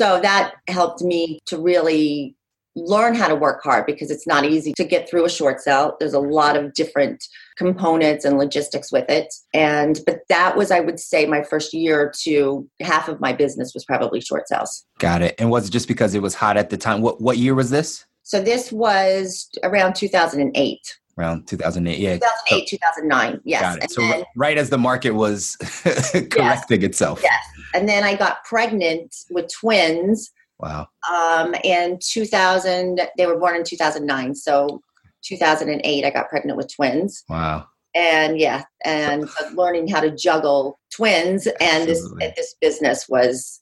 So 0.00 0.20
that 0.20 0.54
helped 0.68 1.02
me 1.02 1.40
to 1.46 1.58
really 1.58 2.36
learn 2.74 3.14
how 3.14 3.28
to 3.28 3.34
work 3.34 3.62
hard 3.62 3.86
because 3.86 4.10
it's 4.10 4.26
not 4.26 4.44
easy 4.44 4.72
to 4.74 4.84
get 4.84 5.08
through 5.08 5.24
a 5.24 5.30
short 5.30 5.60
sale. 5.60 5.96
There's 6.00 6.14
a 6.14 6.20
lot 6.20 6.56
of 6.56 6.72
different 6.74 7.22
components 7.56 8.24
and 8.24 8.38
logistics 8.38 8.90
with 8.92 9.08
it. 9.08 9.32
And 9.54 10.00
but 10.06 10.20
that 10.28 10.56
was 10.56 10.70
I 10.70 10.80
would 10.80 10.98
say 11.00 11.26
my 11.26 11.42
first 11.42 11.72
year 11.74 12.12
two, 12.18 12.68
half 12.80 13.08
of 13.08 13.20
my 13.20 13.32
business 13.32 13.72
was 13.74 13.84
probably 13.84 14.20
short 14.20 14.48
sales. 14.48 14.84
Got 14.98 15.22
it. 15.22 15.34
And 15.38 15.50
was 15.50 15.68
it 15.68 15.70
just 15.70 15.88
because 15.88 16.14
it 16.14 16.22
was 16.22 16.34
hot 16.34 16.56
at 16.56 16.70
the 16.70 16.76
time? 16.76 17.02
What 17.02 17.20
what 17.20 17.38
year 17.38 17.54
was 17.54 17.70
this? 17.70 18.04
So 18.22 18.40
this 18.40 18.70
was 18.72 19.48
around 19.64 19.94
2008. 19.94 20.78
Around 21.18 21.46
2008. 21.46 21.98
Yeah. 21.98 22.14
2008, 22.14 22.66
2009. 22.68 23.40
Yes. 23.44 23.60
Got 23.60 23.76
it. 23.76 23.82
And 23.82 23.90
So 23.90 24.00
then- 24.00 24.24
right 24.36 24.56
as 24.56 24.70
the 24.70 24.78
market 24.78 25.10
was 25.10 25.56
correcting 26.30 26.82
itself. 26.82 27.20
Yes. 27.22 27.44
And 27.74 27.88
then 27.88 28.04
I 28.04 28.14
got 28.14 28.44
pregnant 28.44 29.14
with 29.30 29.50
twins 29.52 30.30
Wow. 30.58 30.86
um, 31.12 31.54
in 31.64 31.98
2000. 32.00 33.00
They 33.18 33.26
were 33.26 33.36
born 33.38 33.56
in 33.56 33.64
2009. 33.64 34.34
So 34.36 34.80
2008, 35.22 36.04
I 36.04 36.10
got 36.10 36.28
pregnant 36.28 36.56
with 36.56 36.74
twins. 36.74 37.24
Wow. 37.28 37.66
And 37.94 38.38
yeah, 38.38 38.64
and 38.84 39.28
learning 39.54 39.88
how 39.88 40.00
to 40.00 40.10
juggle 40.10 40.78
twins 40.94 41.46
and 41.60 41.88
this 41.88 41.98
Absolutely. 41.98 42.32
this 42.36 42.54
business 42.60 43.06
was 43.08 43.60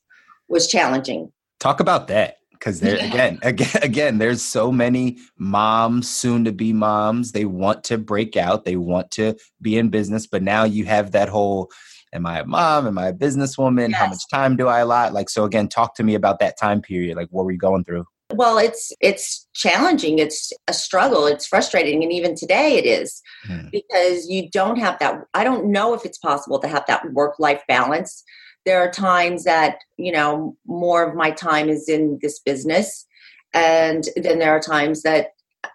was 0.49 0.67
challenging. 0.67 1.33
Talk 1.59 1.81
about 1.81 2.09
that. 2.09 2.37
Because 2.53 2.81
there 2.81 2.97
Yeah. 2.97 3.05
again, 3.13 3.39
again, 3.43 3.83
again, 3.83 4.19
there's 4.19 4.43
so 4.43 4.71
many 4.71 5.19
moms, 5.39 6.11
soon 6.11 6.45
to 6.45 6.53
be 6.53 6.73
moms. 6.73 7.33
They 7.33 7.47
want 7.47 7.85
to 7.85 7.99
break 7.99 8.37
out. 8.37 8.65
They 8.65 8.77
want 8.77 9.11
to 9.13 9.37
be 9.63 9.79
in 9.79 9.89
business, 9.89 10.27
but 10.27 10.43
now 10.43 10.65
you 10.65 10.85
have 10.85 11.13
that 11.13 11.29
whole 11.29 11.71
am 12.13 12.27
I 12.27 12.41
a 12.41 12.47
mom? 12.47 12.87
Am 12.87 12.99
I 12.99 13.09
a 13.09 13.13
businesswoman? 13.13 13.93
How 13.93 14.09
much 14.09 14.29
time 14.29 14.57
do 14.57 14.69
I 14.69 14.81
allot? 14.81 15.13
Like, 15.13 15.31
so 15.31 15.45
again, 15.45 15.69
talk 15.69 15.95
to 15.97 16.03
me 16.03 16.15
about 16.15 16.39
that 16.41 16.59
time 16.59 16.83
period. 16.83 17.17
Like, 17.17 17.29
what 17.31 17.45
were 17.45 17.53
you 17.53 17.59
going 17.59 17.85
through? 17.85 18.05
Well, 18.33 18.59
it's 18.59 18.93
it's 19.01 19.49
challenging. 19.55 20.19
It's 20.19 20.53
a 20.69 20.73
struggle. 20.73 21.27
It's 21.27 21.47
frustrating, 21.47 22.03
and 22.03 22.13
even 22.13 22.35
today 22.35 22.75
it 22.77 22.87
is 22.87 23.21
hmm. 23.45 23.69
because 23.73 24.29
you 24.29 24.49
don't 24.51 24.79
have 24.79 24.99
that. 25.01 25.23
I 25.35 25.45
don't 25.45 25.67
know 25.67 25.95
if 25.95 26.05
it's 26.05 26.19
possible 26.19 26.59
to 26.61 26.69
have 26.69 26.85
that 26.87 27.13
work 27.13 27.35
life 27.39 27.63
balance. 27.67 28.23
There 28.67 28.81
are 28.81 28.91
times 28.91 29.45
that 29.45 29.79
you 29.97 30.13
know 30.13 30.57
more 30.67 31.09
of 31.09 31.17
my 31.17 31.31
time 31.31 31.69
is 31.69 31.89
in 31.89 32.19
this 32.23 32.39
business, 32.39 33.07
and 33.53 34.05
then 34.17 34.39
there 34.39 34.53
are 34.53 34.61
times 34.61 35.03
that 35.03 35.29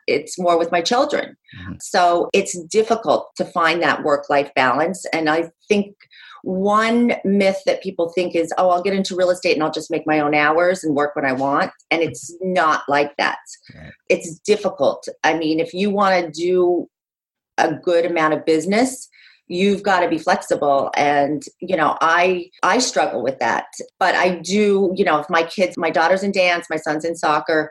it's 0.08 0.40
more 0.40 0.58
with 0.58 0.72
my 0.72 0.82
children. 0.82 1.36
Mm-hmm. 1.60 1.74
So 1.82 2.30
it's 2.34 2.58
difficult 2.66 3.32
to 3.38 3.46
find 3.46 3.82
that 3.82 4.04
work 4.04 4.30
life 4.30 4.52
balance. 4.56 5.06
And 5.14 5.30
I 5.30 5.52
think 5.68 5.96
one 6.46 7.14
myth 7.24 7.60
that 7.66 7.82
people 7.82 8.10
think 8.10 8.36
is, 8.36 8.54
oh, 8.60 8.70
I'll 8.70 8.84
get 8.84 8.94
into 8.94 9.16
real 9.16 9.32
estate 9.32 9.56
and 9.56 9.64
I'll 9.64 9.72
just 9.72 9.90
make 9.90 10.06
my 10.06 10.20
own 10.20 10.36
hours 10.36 10.84
and 10.84 10.96
work 10.96 11.16
when 11.16 11.25
I 11.25 11.34
want. 11.34 11.72
And 11.90 12.04
it's 12.04 12.36
not 12.40 12.84
like 12.88 13.18
that. 13.18 13.40
Right. 13.74 13.92
It's 14.10 14.38
difficult. 14.40 15.08
I 15.24 15.36
mean, 15.36 15.60
if 15.60 15.74
you 15.74 15.90
want 15.90 16.24
to 16.24 16.32
do 16.32 16.88
a 17.58 17.74
good 17.74 18.06
amount 18.06 18.36
of 18.36 18.46
business, 18.46 19.10
you've 19.48 19.82
got 19.82 20.02
to 20.02 20.08
be 20.10 20.18
flexible 20.18 20.92
and 20.98 21.44
you 21.60 21.78
know 21.78 21.96
i 22.02 22.50
i 22.64 22.80
struggle 22.80 23.22
with 23.22 23.38
that 23.38 23.66
but 24.00 24.16
i 24.16 24.40
do 24.40 24.92
you 24.96 25.06
know 25.06 25.20
if 25.20 25.30
my 25.30 25.44
kids 25.44 25.78
my 25.78 25.92
daughter's 25.92 26.24
in 26.24 26.32
dance 26.32 26.66
my 26.68 26.78
son's 26.78 27.06
in 27.06 27.16
soccer 27.16 27.70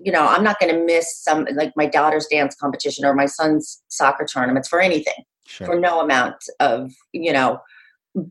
you 0.00 0.10
know 0.10 0.26
i'm 0.26 0.42
not 0.42 0.58
going 0.58 0.74
to 0.74 0.84
miss 0.84 1.22
some 1.22 1.46
like 1.54 1.70
my 1.76 1.86
daughter's 1.86 2.26
dance 2.26 2.56
competition 2.56 3.04
or 3.04 3.14
my 3.14 3.26
son's 3.26 3.80
soccer 3.86 4.24
tournaments 4.24 4.66
for 4.66 4.80
anything 4.80 5.14
sure. 5.46 5.64
for 5.64 5.78
no 5.78 6.00
amount 6.00 6.42
of 6.58 6.90
you 7.12 7.32
know 7.32 7.60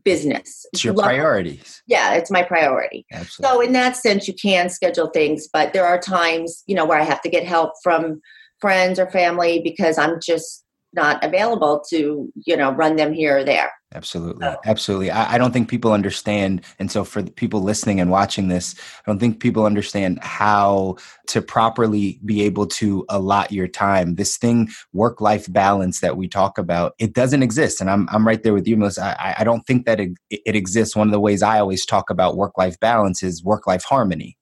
business. 0.04 0.64
It's 0.72 0.84
your 0.84 0.94
Love, 0.94 1.06
priorities. 1.06 1.82
Yeah, 1.86 2.14
it's 2.14 2.30
my 2.30 2.42
priority. 2.42 3.06
Absolutely. 3.12 3.54
So 3.56 3.60
in 3.60 3.72
that 3.72 3.96
sense, 3.96 4.28
you 4.28 4.34
can 4.34 4.68
schedule 4.68 5.08
things, 5.08 5.48
but 5.52 5.72
there 5.72 5.86
are 5.86 5.98
times, 5.98 6.62
you 6.66 6.74
know, 6.74 6.84
where 6.84 7.00
I 7.00 7.04
have 7.04 7.22
to 7.22 7.28
get 7.28 7.44
help 7.44 7.72
from 7.82 8.20
friends 8.60 8.98
or 8.98 9.10
family 9.10 9.60
because 9.62 9.98
I'm 9.98 10.18
just 10.20 10.61
not 10.94 11.22
available 11.24 11.82
to 11.90 12.32
you 12.44 12.56
know 12.56 12.72
run 12.72 12.96
them 12.96 13.12
here 13.12 13.38
or 13.38 13.44
there. 13.44 13.72
Absolutely. 13.94 14.46
So. 14.46 14.56
absolutely. 14.64 15.10
I, 15.10 15.34
I, 15.34 15.38
don't 15.38 15.52
think 15.52 15.68
people 15.68 15.92
understand 15.92 16.64
and 16.78 16.90
so 16.90 17.04
for 17.04 17.20
the 17.20 17.30
people 17.30 17.60
listening 17.60 18.00
and 18.00 18.10
watching 18.10 18.48
this 18.48 18.74
i 18.78 19.10
don't 19.10 19.18
think 19.18 19.38
people 19.38 19.66
understand 19.66 20.18
how 20.22 20.96
to 21.26 21.42
properly 21.42 22.18
be 22.24 22.42
able 22.42 22.66
to 22.68 23.04
allot 23.10 23.52
your 23.52 23.68
time. 23.68 24.14
This 24.14 24.38
thing 24.38 24.70
work 24.94 25.20
life 25.20 25.50
balance 25.52 26.00
that 26.00 26.16
we 26.16 26.26
talk 26.26 26.56
about 26.56 26.94
it 26.98 27.12
doesn't 27.12 27.42
exist 27.42 27.80
and 27.80 27.90
i'm, 27.90 28.08
I'm 28.10 28.26
right 28.26 28.42
there 28.42 28.54
with 28.54 28.66
you 28.66 28.76
melissa. 28.76 29.14
I, 29.20 29.36
I 29.38 29.44
don't 29.44 29.66
think 29.66 29.84
that 29.86 30.00
it, 30.00 30.12
it 30.30 30.56
exists. 30.56 30.96
One 30.96 31.08
of 31.08 31.12
the 31.12 31.20
ways 31.20 31.42
i 31.42 31.58
always 31.58 31.84
talk 31.84 32.08
about 32.10 32.36
work 32.36 32.56
life 32.56 32.78
balance 32.80 33.22
is 33.22 33.44
work 33.44 33.66
life 33.66 33.84
harmony 33.84 34.38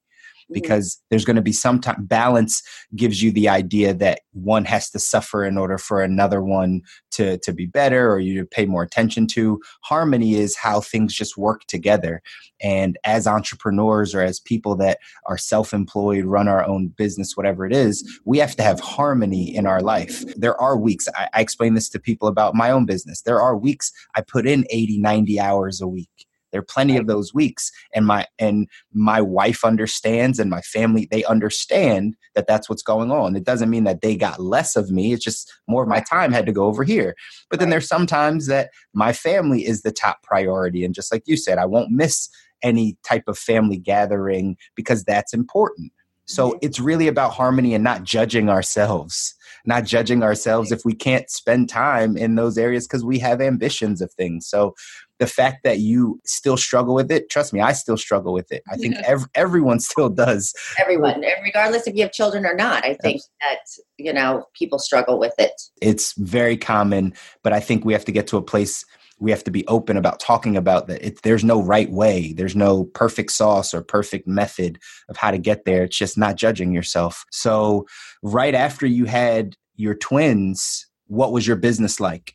Mm-hmm. 0.50 0.62
because 0.62 1.00
there's 1.10 1.24
going 1.24 1.36
to 1.36 1.42
be 1.42 1.52
some 1.52 1.80
time 1.80 2.04
balance 2.06 2.62
gives 2.96 3.22
you 3.22 3.30
the 3.30 3.48
idea 3.48 3.94
that 3.94 4.22
one 4.32 4.64
has 4.64 4.90
to 4.90 4.98
suffer 4.98 5.44
in 5.44 5.56
order 5.56 5.78
for 5.78 6.02
another 6.02 6.42
one 6.42 6.82
to 7.12 7.38
to 7.38 7.52
be 7.52 7.66
better 7.66 8.10
or 8.10 8.18
you 8.18 8.40
to 8.40 8.46
pay 8.46 8.66
more 8.66 8.82
attention 8.82 9.28
to. 9.28 9.60
Harmony 9.82 10.34
is 10.34 10.56
how 10.56 10.80
things 10.80 11.14
just 11.14 11.36
work 11.36 11.66
together. 11.66 12.20
And 12.60 12.98
as 13.04 13.28
entrepreneurs 13.28 14.12
or 14.12 14.22
as 14.22 14.40
people 14.40 14.74
that 14.76 14.98
are 15.26 15.38
self-employed 15.38 16.24
run 16.24 16.48
our 16.48 16.66
own 16.66 16.88
business 16.88 17.36
whatever 17.36 17.64
it 17.64 17.72
is 17.72 18.20
we 18.24 18.38
have 18.38 18.56
to 18.56 18.62
have 18.62 18.80
harmony 18.80 19.54
in 19.54 19.66
our 19.66 19.80
life. 19.80 20.24
There 20.36 20.60
are 20.60 20.76
weeks 20.76 21.06
I, 21.14 21.28
I 21.32 21.40
explain 21.40 21.74
this 21.74 21.88
to 21.90 22.00
people 22.00 22.26
about 22.26 22.54
my 22.56 22.70
own 22.70 22.86
business. 22.86 23.22
There 23.22 23.40
are 23.40 23.56
weeks 23.56 23.92
i 24.16 24.20
put 24.20 24.46
in 24.46 24.66
80 24.70 24.98
90 24.98 25.38
hours 25.38 25.80
a 25.80 25.86
week 25.86 26.19
there 26.52 26.60
are 26.60 26.64
plenty 26.64 26.96
of 26.96 27.06
those 27.06 27.34
weeks 27.34 27.70
and 27.94 28.06
my 28.06 28.26
and 28.38 28.68
my 28.92 29.20
wife 29.20 29.64
understands 29.64 30.38
and 30.38 30.50
my 30.50 30.60
family 30.62 31.08
they 31.10 31.24
understand 31.24 32.16
that 32.34 32.46
that's 32.46 32.68
what's 32.68 32.82
going 32.82 33.10
on. 33.10 33.36
It 33.36 33.44
doesn't 33.44 33.70
mean 33.70 33.84
that 33.84 34.00
they 34.00 34.16
got 34.16 34.40
less 34.40 34.76
of 34.76 34.90
me 34.90 35.12
it's 35.12 35.24
just 35.24 35.52
more 35.68 35.82
of 35.82 35.88
my 35.88 36.00
time 36.00 36.32
had 36.32 36.46
to 36.46 36.52
go 36.52 36.64
over 36.64 36.84
here. 36.84 37.14
But 37.48 37.60
then 37.60 37.70
there's 37.70 37.88
sometimes 37.88 38.46
that 38.46 38.70
my 38.94 39.12
family 39.12 39.66
is 39.66 39.82
the 39.82 39.92
top 39.92 40.22
priority 40.22 40.84
and 40.84 40.94
just 40.94 41.12
like 41.12 41.22
you 41.26 41.36
said 41.36 41.58
i 41.58 41.66
won't 41.66 41.90
miss 41.90 42.28
any 42.62 42.96
type 43.04 43.24
of 43.26 43.38
family 43.38 43.78
gathering 43.78 44.56
because 44.74 45.02
that's 45.04 45.32
important. 45.32 45.92
So 46.26 46.58
it's 46.62 46.78
really 46.78 47.08
about 47.08 47.32
harmony 47.32 47.74
and 47.74 47.82
not 47.82 48.04
judging 48.04 48.48
ourselves 48.48 49.34
not 49.64 49.84
judging 49.84 50.22
ourselves 50.22 50.72
if 50.72 50.84
we 50.84 50.94
can't 50.94 51.30
spend 51.30 51.68
time 51.68 52.16
in 52.16 52.34
those 52.34 52.58
areas 52.58 52.86
because 52.86 53.04
we 53.04 53.18
have 53.18 53.40
ambitions 53.40 54.00
of 54.00 54.12
things. 54.12 54.46
So 54.46 54.74
the 55.20 55.26
fact 55.26 55.62
that 55.64 55.78
you 55.78 56.18
still 56.24 56.56
struggle 56.56 56.94
with 56.94 57.12
it, 57.12 57.30
trust 57.30 57.52
me, 57.52 57.60
I 57.60 57.72
still 57.72 57.98
struggle 57.98 58.32
with 58.32 58.50
it. 58.50 58.62
I 58.68 58.76
think 58.76 58.94
yeah. 58.94 59.02
ev- 59.06 59.28
everyone 59.34 59.78
still 59.90 60.08
does. 60.08 60.52
Everyone, 60.80 61.22
regardless 61.44 61.86
if 61.86 61.94
you 61.94 62.02
have 62.02 62.12
children 62.12 62.44
or 62.44 62.54
not, 62.54 62.84
I 62.84 62.94
think 62.94 63.20
that, 63.42 63.58
you 63.98 64.12
know, 64.12 64.46
people 64.54 64.78
struggle 64.78 65.18
with 65.18 65.34
it. 65.38 65.52
It's 65.80 66.14
very 66.14 66.56
common, 66.56 67.14
but 67.44 67.52
I 67.52 67.60
think 67.60 67.84
we 67.84 67.92
have 67.92 68.06
to 68.06 68.12
get 68.12 68.26
to 68.28 68.38
a 68.38 68.42
place 68.42 68.84
we 69.22 69.30
have 69.30 69.44
to 69.44 69.50
be 69.50 69.66
open 69.66 69.98
about 69.98 70.18
talking 70.18 70.56
about 70.56 70.86
that 70.86 71.06
it, 71.06 71.20
there's 71.22 71.44
no 71.44 71.62
right 71.62 71.90
way 71.90 72.32
there's 72.32 72.56
no 72.56 72.84
perfect 72.84 73.30
sauce 73.30 73.74
or 73.74 73.82
perfect 73.82 74.26
method 74.26 74.78
of 75.10 75.18
how 75.18 75.30
to 75.30 75.36
get 75.36 75.66
there 75.66 75.84
it's 75.84 75.98
just 75.98 76.16
not 76.16 76.36
judging 76.36 76.72
yourself 76.72 77.26
so 77.30 77.86
right 78.22 78.54
after 78.54 78.86
you 78.86 79.04
had 79.04 79.56
your 79.76 79.94
twins 79.94 80.86
what 81.08 81.32
was 81.32 81.46
your 81.46 81.56
business 81.56 82.00
like 82.00 82.34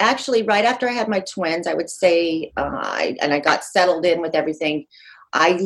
actually 0.00 0.42
right 0.42 0.64
after 0.64 0.88
I 0.88 0.92
had 0.92 1.08
my 1.08 1.20
twins, 1.20 1.66
I 1.66 1.74
would 1.74 1.90
say, 1.90 2.52
uh, 2.56 2.70
I, 2.72 3.16
and 3.20 3.32
I 3.32 3.40
got 3.40 3.64
settled 3.64 4.04
in 4.04 4.20
with 4.20 4.34
everything. 4.34 4.86
I 5.32 5.58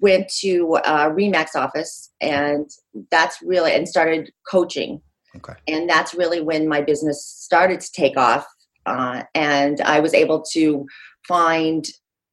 went 0.00 0.28
to 0.40 0.78
a 0.84 1.10
Remax 1.10 1.54
office, 1.54 2.10
and 2.20 2.68
that's 3.10 3.40
really 3.42 3.72
and 3.72 3.88
started 3.88 4.32
coaching. 4.50 5.00
Okay. 5.36 5.52
And 5.68 5.88
that's 5.88 6.14
really 6.14 6.40
when 6.40 6.68
my 6.68 6.80
business 6.80 7.24
started 7.24 7.80
to 7.80 7.92
take 7.92 8.16
off, 8.16 8.46
uh, 8.86 9.22
and 9.34 9.80
I 9.82 10.00
was 10.00 10.12
able 10.14 10.42
to 10.52 10.86
find 11.28 11.86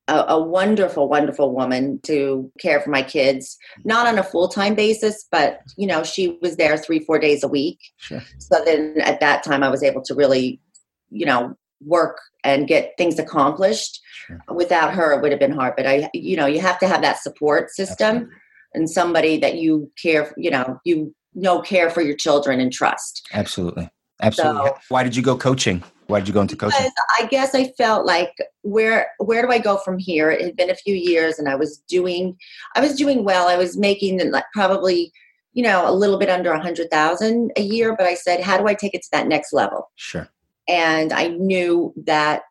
a, 0.07 0.25
a, 0.29 0.41
wonderful, 0.41 1.10
wonderful 1.10 1.53
woman 1.53 2.00
to 2.03 2.50
care 2.60 2.79
for 2.79 2.89
my 2.89 3.03
kids, 3.03 3.57
not 3.84 4.07
on 4.07 4.17
a 4.17 4.24
full 4.24 4.48
time 4.48 4.74
basis, 4.74 5.27
but 5.31 5.60
you 5.75 5.86
know, 5.86 6.03
she 6.03 6.38
was 6.41 6.55
there 6.55 6.77
three, 6.77 7.00
four 7.00 7.19
days 7.19 7.43
a 7.43 7.48
week. 7.48 7.77
Sure. 7.98 8.24
So 8.39 8.63
then 8.63 8.96
at 9.01 9.19
that 9.19 9.43
time, 9.43 9.63
I 9.63 9.69
was 9.69 9.84
able 9.84 10.01
to 10.03 10.15
really 10.15 10.60
you 11.10 11.26
know 11.26 11.56
work 11.86 12.20
and 12.44 12.68
get 12.68 12.94
things 12.98 13.20
accomplished 13.20 14.02
sure. 14.26 14.42
without 14.54 14.94
her 14.94 15.14
it 15.14 15.22
would 15.22 15.32
have 15.32 15.40
been 15.40 15.52
hard 15.52 15.74
but 15.78 15.86
i 15.86 16.10
you 16.14 16.36
know 16.36 16.48
you 16.48 16.60
have 16.60 16.80
to 16.80 16.88
have 16.88 17.02
that 17.02 17.20
support 17.20 17.70
system 17.70 18.16
Absolutely. 18.16 18.36
and 18.74 18.90
somebody 18.90 19.38
that 19.38 19.56
you 19.56 19.92
care 20.02 20.34
you 20.38 20.50
know 20.50 20.80
you 20.84 21.14
know 21.36 21.62
care 21.62 21.90
for 21.90 22.02
your 22.02 22.16
children 22.16 22.60
and 22.60 22.74
trust 22.74 23.28
Absolutely. 23.34 23.90
Absolutely. 24.22 24.68
So, 24.68 24.78
Why 24.90 25.04
did 25.04 25.16
you 25.16 25.22
go 25.22 25.38
coaching? 25.38 25.84
Why 26.08 26.20
did 26.20 26.28
you 26.28 26.34
go 26.34 26.42
into 26.42 26.56
coaching? 26.56 26.90
I 27.20 27.26
guess 27.26 27.54
I 27.54 27.72
felt 27.78 28.06
like 28.06 28.32
where 28.62 29.10
where 29.20 29.42
do 29.42 29.52
I 29.52 29.60
go 29.60 29.78
from 29.78 29.98
here? 29.98 30.32
It 30.32 30.42
had 30.42 30.56
been 30.56 30.70
a 30.70 30.76
few 30.76 30.96
years, 30.96 31.38
and 31.38 31.50
I 31.50 31.56
was 31.56 31.78
doing 31.90 32.38
I 32.76 32.82
was 32.82 32.96
doing 32.96 33.24
well. 33.24 33.48
I 33.48 33.58
was 33.58 33.78
making 33.78 34.32
like 34.32 34.46
probably 34.54 35.12
you 35.54 35.64
know 35.64 35.88
a 35.88 35.92
little 35.92 36.18
bit 36.18 36.30
under 36.30 36.52
a 36.52 36.62
hundred 36.62 36.90
thousand 36.90 37.52
a 37.58 37.62
year, 37.62 37.96
but 37.96 38.08
I 38.08 38.14
said, 38.16 38.42
how 38.42 38.58
do 38.58 38.68
I 38.68 38.74
take 38.74 38.94
it 38.94 39.02
to 39.04 39.10
that 39.12 39.28
next 39.28 39.52
level? 39.52 39.92
Sure. 39.96 40.30
And 40.67 41.13
I 41.13 41.27
knew 41.27 41.93
that 42.05 42.43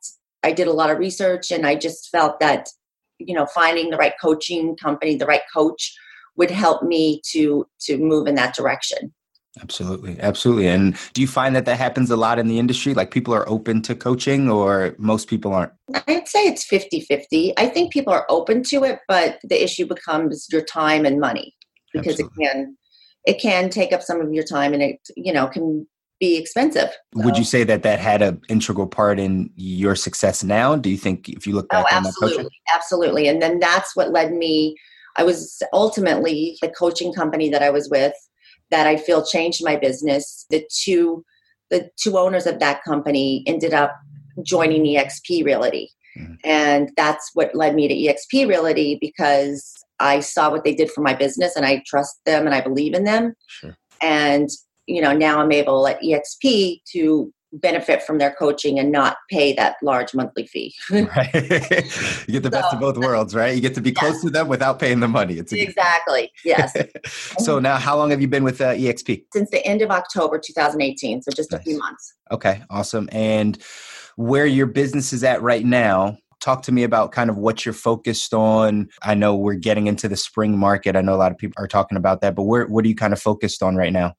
I 0.43 0.53
did 0.53 0.69
a 0.69 0.73
lot 0.73 0.91
of 0.91 0.99
research 0.99 1.51
and 1.51 1.67
I 1.67 1.75
just 1.75 2.09
felt 2.11 2.41
that, 2.41 2.69
you 3.19 3.35
know, 3.35 3.47
finding 3.47 3.91
the 3.91 3.97
right 3.97 4.15
coaching 4.21 4.77
company, 4.77 5.17
the 5.17 5.27
right 5.27 5.43
coach 5.55 5.95
would 6.37 6.51
help 6.51 6.83
me 6.83 7.21
to 7.33 7.67
to 7.81 7.99
move 7.99 8.27
in 8.27 8.35
that 8.37 8.55
direction. 8.55 9.13
Absolutely. 9.61 10.21
Absolutely. 10.21 10.69
And 10.69 10.97
do 11.15 11.23
you 11.23 11.27
find 11.27 11.57
that 11.57 11.65
that 11.65 11.79
happens 11.79 12.11
a 12.11 12.17
lot 12.17 12.39
in 12.39 12.47
the 12.47 12.59
industry? 12.59 12.93
Like 12.93 13.11
people 13.11 13.35
are 13.35 13.49
open 13.49 13.81
to 13.83 13.95
coaching 13.95 14.51
or 14.51 14.95
most 14.99 15.29
people 15.29 15.55
aren't? 15.55 15.73
I'd 16.07 16.29
say 16.29 16.47
it's 16.47 16.65
50 16.65 17.01
50. 17.01 17.55
I 17.57 17.67
think 17.67 17.93
people 17.93 18.13
are 18.13 18.27
open 18.29 18.63
to 18.65 18.85
it, 18.85 19.01
but 19.09 19.39
the 19.43 19.63
issue 19.63 19.87
becomes 19.87 20.47
your 20.53 20.63
time 20.63 21.07
and 21.07 21.19
money 21.19 21.55
because 21.93 22.21
Absolutely. 22.21 22.45
it 22.45 22.53
can 22.53 22.77
it 23.27 23.41
can 23.41 23.71
take 23.71 23.93
up 23.93 24.03
some 24.03 24.21
of 24.21 24.33
your 24.33 24.45
time 24.45 24.73
and 24.75 24.83
it 24.83 25.01
you 25.17 25.33
know 25.33 25.47
can 25.47 25.87
be 26.19 26.37
expensive. 26.37 26.91
So. 27.15 27.25
Would 27.25 27.37
you 27.37 27.45
say 27.45 27.65
that 27.65 27.83
that 27.83 27.99
had 27.99 28.23
an 28.23 28.41
integral 28.49 28.87
part 28.87 29.19
in 29.19 29.51
your 29.57 29.95
success 29.95 30.43
now? 30.43 30.77
Do 30.77 30.91
you 30.91 30.97
think 30.97 31.29
if 31.29 31.47
you 31.47 31.55
look 31.55 31.69
back 31.69 31.85
oh, 31.91 31.95
absolutely, 31.95 32.51
absolutely. 32.73 33.29
And 33.29 33.43
then 33.43 33.59
that's 33.59 33.95
what 33.95 34.11
led 34.11 34.33
me. 34.33 34.77
I 35.17 35.23
was 35.23 35.63
ultimately 35.73 36.59
the 36.63 36.69
coaching 36.69 37.13
company 37.13 37.49
that 37.51 37.63
I 37.63 37.71
was 37.71 37.89
with 37.91 38.15
that 38.71 38.87
I 38.87 38.97
feel 38.97 39.25
changed 39.25 39.65
my 39.65 39.77
business. 39.77 40.47
The 40.51 40.67
two 40.71 41.25
the 41.71 41.91
two 42.01 42.17
owners 42.17 42.47
of 42.47 42.61
that 42.61 42.83
company 42.85 43.43
ended 43.47 43.75
up 43.75 43.93
joining 44.43 44.85
EXP 44.85 45.45
Realty. 45.45 45.91
Mm-hmm. 46.17 46.35
And 46.45 46.91
that's 46.97 47.31
what 47.35 47.55
led 47.55 47.75
me 47.75 47.89
to 47.89 47.95
EXP 47.95 48.49
Realty 48.49 48.99
because 49.01 49.75
I 49.99 50.21
saw 50.21 50.51
what 50.51 50.65
they 50.65 50.75
did 50.75 50.91
for 50.91 51.01
my 51.01 51.15
business 51.15 51.57
and 51.57 51.67
I 51.67 51.83
trust 51.87 52.21
them 52.25 52.47
and 52.47 52.55
I 52.55 52.61
believe 52.61 52.95
in 52.95 53.05
them. 53.05 53.35
Sure. 53.49 53.77
And 54.01 54.49
you 54.87 55.01
know 55.01 55.13
now 55.13 55.41
i'm 55.41 55.53
able 55.53 55.87
at 55.87 56.01
exp 56.01 56.81
to 56.87 57.33
benefit 57.61 58.03
from 58.03 58.19
their 58.19 58.33
coaching 58.33 58.79
and 58.79 58.93
not 58.93 59.17
pay 59.31 59.53
that 59.55 59.77
large 59.83 60.15
monthly 60.15 60.47
fee. 60.47 60.75
right. 60.91 61.33
you 62.27 62.33
get 62.33 62.43
the 62.43 62.51
best 62.51 62.73
of 62.73 62.81
both 62.81 62.99
worlds, 62.99 63.35
right? 63.35 63.55
You 63.55 63.61
get 63.61 63.75
to 63.75 63.81
be 63.81 63.91
yes. 63.91 63.99
close 63.99 64.23
to 64.23 64.31
them 64.31 64.49
without 64.49 64.79
paying 64.79 65.01
the 65.01 65.09
money. 65.09 65.35
It's 65.35 65.53
exactly 65.53 66.31
yes. 66.45 66.77
so 67.39 67.59
now, 67.59 67.77
how 67.77 67.97
long 67.97 68.11
have 68.11 68.21
you 68.21 68.29
been 68.29 68.45
with 68.45 68.61
uh, 68.61 68.75
EXP? 68.75 69.25
Since 69.33 69.51
the 69.51 69.65
end 69.65 69.83
of 69.83 69.91
October 69.91 70.39
2018, 70.39 71.23
so 71.23 71.31
just 71.33 71.53
nice. 71.53 71.61
a 71.61 71.63
few 71.63 71.79
months. 71.79 72.15
Okay, 72.31 72.63
awesome. 72.71 73.09
And 73.13 73.59
where 74.17 74.47
your 74.47 74.67
business 74.67 75.13
is 75.13 75.25
at 75.25 75.43
right 75.43 75.65
now, 75.65 76.17
talk 76.41 76.63
to 76.63 76.73
me 76.73 76.83
about 76.85 77.13
kind 77.13 77.31
of 77.31 77.37
what 77.39 77.65
you're 77.65 77.75
focused 77.75 78.35
on. 78.35 78.89
I 79.03 79.15
know 79.15 79.37
we're 79.37 79.55
getting 79.55 79.87
into 79.87 80.09
the 80.09 80.17
spring 80.17 80.59
market. 80.59 80.97
I 80.97 81.01
know 81.01 81.15
a 81.15 81.17
lot 81.17 81.33
of 81.33 81.39
people 81.39 81.63
are 81.63 81.69
talking 81.69 81.97
about 81.97 82.21
that, 82.21 82.35
but 82.35 82.45
where 82.45 82.67
what 82.67 82.85
are 82.85 82.89
you 82.89 82.97
kind 82.97 83.13
of 83.13 83.21
focused 83.21 83.63
on 83.63 83.77
right 83.77 83.93
now? 83.93 84.15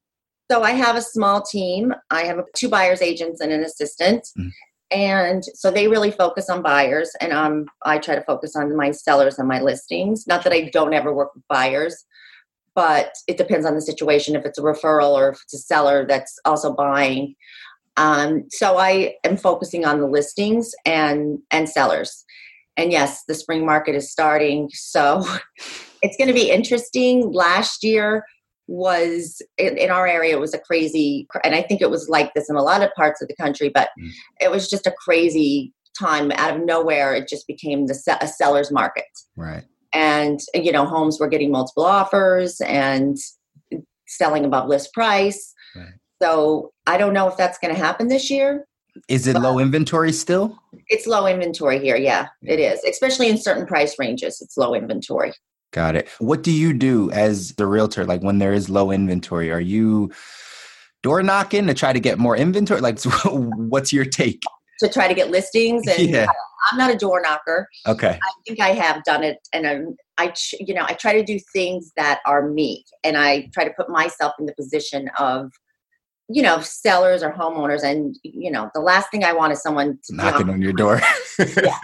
So 0.49 0.63
I 0.63 0.71
have 0.71 0.95
a 0.95 1.01
small 1.01 1.41
team. 1.41 1.93
I 2.09 2.23
have 2.23 2.39
two 2.55 2.69
buyers 2.69 3.01
agents 3.01 3.41
and 3.41 3.51
an 3.51 3.63
assistant. 3.63 4.27
Mm. 4.37 4.51
And 4.89 5.43
so 5.53 5.69
they 5.69 5.87
really 5.87 6.11
focus 6.11 6.49
on 6.49 6.61
buyers, 6.61 7.11
and 7.19 7.33
um, 7.33 7.65
I 7.83 7.97
try 7.97 8.15
to 8.15 8.23
focus 8.23 8.55
on 8.55 8.75
my 8.77 8.91
sellers 8.91 9.37
and 9.37 9.47
my 9.47 9.59
listings. 9.59 10.25
Not 10.27 10.45
that 10.45 10.53
I 10.53 10.69
don't 10.71 10.93
ever 10.93 11.13
work 11.13 11.35
with 11.35 11.43
buyers, 11.49 12.05
but 12.73 13.11
it 13.27 13.37
depends 13.37 13.65
on 13.65 13.75
the 13.75 13.81
situation. 13.81 14.35
If 14.35 14.45
it's 14.45 14.57
a 14.57 14.61
referral 14.61 15.11
or 15.11 15.29
if 15.29 15.41
it's 15.43 15.55
a 15.55 15.57
seller 15.57 16.05
that's 16.07 16.39
also 16.45 16.73
buying, 16.73 17.35
um, 17.97 18.45
so 18.49 18.77
I 18.77 19.15
am 19.25 19.35
focusing 19.35 19.83
on 19.83 19.99
the 19.99 20.07
listings 20.07 20.71
and 20.85 21.39
and 21.51 21.67
sellers. 21.67 22.23
And 22.77 22.91
yes, 22.91 23.23
the 23.27 23.33
spring 23.33 23.65
market 23.65 23.95
is 23.95 24.09
starting, 24.09 24.69
so 24.71 25.25
it's 26.01 26.15
going 26.15 26.29
to 26.29 26.33
be 26.33 26.49
interesting. 26.49 27.33
Last 27.33 27.83
year 27.83 28.23
was 28.67 29.41
in, 29.57 29.77
in, 29.77 29.89
our 29.89 30.07
area 30.07 30.35
it 30.35 30.41
was 30.41 30.53
a 30.53 30.59
crazy 30.59 31.25
and 31.45 31.55
i 31.55 31.61
think 31.61 31.81
it 31.81 31.89
was 31.89 32.09
like 32.09 32.33
this 32.33 32.49
in 32.49 32.57
a 32.57 32.61
lot 32.61 32.83
of 32.83 32.93
parts 32.95 33.21
of 33.21 33.27
the 33.29 33.35
country 33.35 33.69
but 33.69 33.89
mm. 33.99 34.09
it 34.41 34.51
was 34.51 34.69
just 34.69 34.85
a 34.85 34.93
crazy 35.05 35.73
time. 35.97 36.31
Out 36.33 36.55
of 36.55 36.65
nowhere 36.65 37.13
it 37.13 37.27
just 37.27 37.47
became 37.47 37.87
the 37.87 38.17
a 38.21 38.27
seller's 38.27 38.71
market. 38.71 39.05
Right. 39.35 39.63
And 39.93 40.39
you 40.53 40.71
know 40.71 40.85
homes 40.85 41.19
were 41.19 41.27
getting 41.27 41.51
multiple 41.51 41.85
offers 41.85 42.61
and 42.61 43.17
selling 44.07 44.45
above 44.45 44.67
list 44.67 44.93
price. 44.93 45.53
Right. 45.75 45.93
so 46.21 46.71
i 46.87 46.97
don't 46.97 47.13
know 47.13 47.27
if 47.27 47.37
that's 47.37 47.59
going 47.59 47.73
to 47.73 47.79
happen 47.79 48.07
this 48.07 48.31
year 48.31 48.65
is 49.07 49.27
it 49.27 49.35
low 49.35 49.59
inventory 49.59 50.11
still? 50.11 50.57
It's 50.87 51.05
low 51.05 51.27
inventory 51.27 51.77
here 51.77 51.97
yeah, 51.97 52.29
yeah. 52.41 52.53
it 52.53 52.59
is. 52.59 52.83
Especially 52.83 53.29
in 53.29 53.37
certain 53.37 53.67
price 53.67 53.95
ranges 53.99 54.41
it's 54.41 54.57
low 54.57 54.73
inventory 54.73 55.33
Got 55.71 55.95
it. 55.95 56.09
What 56.19 56.43
do 56.43 56.51
you 56.51 56.73
do 56.73 57.11
as 57.11 57.53
the 57.53 57.65
realtor? 57.65 58.05
Like 58.05 58.21
when 58.21 58.39
there 58.39 58.53
is 58.53 58.69
low 58.69 58.91
inventory, 58.91 59.51
are 59.51 59.59
you 59.59 60.11
door 61.03 61.21
knocking 61.21 61.67
to 61.67 61.73
try 61.73 61.93
to 61.93 61.99
get 61.99 62.17
more 62.17 62.35
inventory? 62.35 62.81
Like, 62.81 62.99
what's 63.25 63.91
your 63.91 64.05
take? 64.05 64.41
To 64.79 64.89
try 64.89 65.07
to 65.07 65.13
get 65.13 65.31
listings, 65.31 65.87
and 65.87 66.09
yeah. 66.09 66.27
I'm 66.71 66.77
not 66.77 66.91
a 66.91 66.95
door 66.95 67.19
knocker. 67.19 67.67
Okay. 67.87 68.19
I 68.21 68.31
think 68.45 68.59
I 68.59 68.69
have 68.69 69.03
done 69.05 69.23
it, 69.23 69.39
and 69.51 69.97
I, 70.19 70.33
you 70.59 70.73
know, 70.73 70.85
I 70.87 70.93
try 70.93 71.13
to 71.13 71.23
do 71.23 71.39
things 71.51 71.91
that 71.97 72.19
are 72.27 72.47
me, 72.47 72.85
and 73.03 73.17
I 73.17 73.49
try 73.53 73.63
to 73.63 73.73
put 73.75 73.89
myself 73.89 74.33
in 74.39 74.45
the 74.45 74.53
position 74.53 75.09
of 75.17 75.51
you 76.29 76.41
know 76.41 76.59
sellers 76.59 77.23
or 77.23 77.31
homeowners 77.31 77.83
and 77.83 78.17
you 78.23 78.51
know 78.51 78.69
the 78.73 78.81
last 78.81 79.09
thing 79.11 79.23
i 79.23 79.31
want 79.31 79.53
is 79.53 79.61
someone 79.61 79.97
knocking 80.09 80.49
on 80.49 80.61
your 80.61 80.73
door. 80.73 80.99
Yeah. 81.39 81.77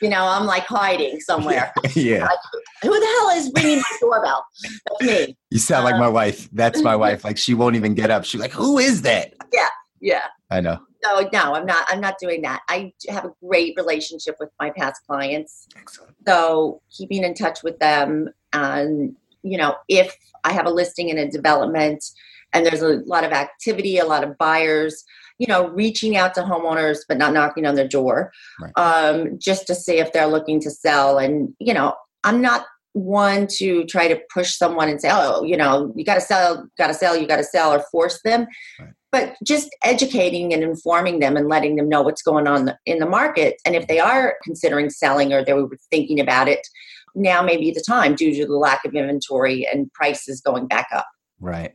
you 0.00 0.08
know 0.08 0.24
i'm 0.24 0.46
like 0.46 0.64
hiding 0.64 1.20
somewhere. 1.20 1.72
Yeah. 1.94 2.24
Like, 2.24 2.38
who 2.82 2.90
the 2.90 3.06
hell 3.06 3.30
is 3.30 3.50
ringing 3.56 3.78
my 3.78 3.96
doorbell? 4.00 4.44
That's 4.62 5.28
me. 5.28 5.36
You 5.50 5.58
sound 5.58 5.84
um, 5.84 5.92
like 5.92 6.00
my 6.00 6.08
wife. 6.08 6.48
That's 6.52 6.80
my 6.80 6.94
wife. 6.94 7.24
Like 7.24 7.36
she 7.36 7.54
won't 7.54 7.74
even 7.74 7.94
get 7.94 8.10
up. 8.10 8.24
She's 8.24 8.40
like 8.40 8.52
who 8.52 8.78
is 8.78 9.02
that? 9.02 9.34
Yeah. 9.52 9.68
Yeah. 10.00 10.26
I 10.50 10.60
know. 10.60 10.78
No 11.04 11.28
no 11.32 11.54
i'm 11.54 11.66
not 11.66 11.86
i'm 11.88 12.00
not 12.00 12.14
doing 12.20 12.42
that. 12.42 12.62
I 12.68 12.92
have 13.08 13.24
a 13.24 13.32
great 13.44 13.74
relationship 13.76 14.36
with 14.38 14.50
my 14.60 14.70
past 14.70 15.02
clients. 15.06 15.66
Excellent. 15.76 16.14
so 16.26 16.80
keeping 16.96 17.24
in 17.24 17.34
touch 17.34 17.62
with 17.62 17.78
them 17.80 18.28
and 18.52 19.14
you 19.42 19.58
know 19.58 19.76
if 19.88 20.16
i 20.44 20.52
have 20.52 20.66
a 20.66 20.70
listing 20.70 21.08
in 21.08 21.18
a 21.18 21.30
development 21.30 22.04
and 22.52 22.64
there's 22.64 22.82
a 22.82 23.02
lot 23.06 23.24
of 23.24 23.32
activity, 23.32 23.98
a 23.98 24.06
lot 24.06 24.24
of 24.24 24.36
buyers, 24.38 25.04
you 25.38 25.46
know, 25.46 25.68
reaching 25.68 26.16
out 26.16 26.34
to 26.34 26.42
homeowners 26.42 26.98
but 27.08 27.18
not 27.18 27.32
knocking 27.32 27.66
on 27.66 27.74
their 27.74 27.88
door, 27.88 28.32
right. 28.60 28.72
um, 28.76 29.38
just 29.38 29.66
to 29.66 29.74
see 29.74 29.98
if 29.98 30.12
they're 30.12 30.26
looking 30.26 30.60
to 30.60 30.70
sell. 30.70 31.18
And 31.18 31.54
you 31.58 31.74
know, 31.74 31.94
I'm 32.24 32.40
not 32.40 32.66
one 32.92 33.46
to 33.58 33.84
try 33.84 34.08
to 34.08 34.20
push 34.32 34.54
someone 34.54 34.88
and 34.88 35.00
say, 35.00 35.10
oh, 35.12 35.44
you 35.44 35.56
know, 35.56 35.92
you 35.94 36.04
got 36.04 36.14
to 36.14 36.20
sell, 36.20 36.68
got 36.76 36.88
to 36.88 36.94
sell, 36.94 37.16
you 37.16 37.26
got 37.26 37.36
to 37.36 37.44
sell, 37.44 37.72
or 37.72 37.84
force 37.92 38.20
them. 38.24 38.46
Right. 38.78 38.90
But 39.10 39.36
just 39.44 39.70
educating 39.84 40.52
and 40.52 40.62
informing 40.62 41.20
them 41.20 41.36
and 41.36 41.48
letting 41.48 41.76
them 41.76 41.88
know 41.88 42.02
what's 42.02 42.22
going 42.22 42.46
on 42.46 42.72
in 42.84 42.98
the 42.98 43.06
market. 43.06 43.56
And 43.64 43.74
if 43.74 43.86
they 43.86 44.00
are 44.00 44.36
considering 44.44 44.90
selling 44.90 45.32
or 45.32 45.42
they 45.42 45.54
were 45.54 45.70
thinking 45.90 46.20
about 46.20 46.48
it, 46.48 46.66
now 47.14 47.42
may 47.42 47.56
be 47.56 47.70
the 47.70 47.84
time 47.86 48.14
due 48.14 48.34
to 48.34 48.46
the 48.46 48.56
lack 48.56 48.84
of 48.84 48.94
inventory 48.94 49.66
and 49.72 49.90
prices 49.94 50.42
going 50.42 50.66
back 50.66 50.88
up. 50.94 51.06
Right. 51.40 51.74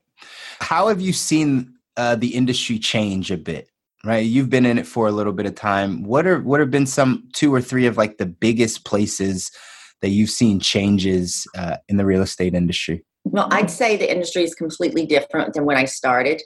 How 0.60 0.88
have 0.88 1.02
you 1.02 1.14
seen 1.14 1.74
uh, 1.98 2.16
the 2.16 2.36
industry 2.36 2.80
change 2.80 3.32
a 3.32 3.38
bit? 3.38 3.70
Right, 4.06 4.26
you've 4.26 4.50
been 4.50 4.66
in 4.66 4.78
it 4.78 4.86
for 4.86 5.08
a 5.08 5.14
little 5.14 5.32
bit 5.32 5.46
of 5.46 5.56
time. 5.56 6.04
What 6.04 6.28
are 6.28 6.42
what 6.42 6.60
have 6.60 6.70
been 6.70 6.86
some 6.86 7.30
two 7.34 7.54
or 7.54 7.62
three 7.62 7.86
of 7.86 7.96
like 7.96 8.18
the 8.18 8.26
biggest 8.26 8.84
places 8.84 9.50
that 10.02 10.10
you've 10.10 10.30
seen 10.30 10.60
changes 10.60 11.48
uh, 11.58 11.78
in 11.88 11.96
the 11.96 12.06
real 12.06 12.22
estate 12.22 12.54
industry? 12.54 13.06
Well, 13.24 13.48
I'd 13.52 13.72
say 13.72 13.96
the 13.96 14.12
industry 14.12 14.44
is 14.44 14.54
completely 14.54 15.06
different 15.06 15.54
than 15.54 15.66
when 15.66 15.78
I 15.78 15.86
started. 15.86 16.42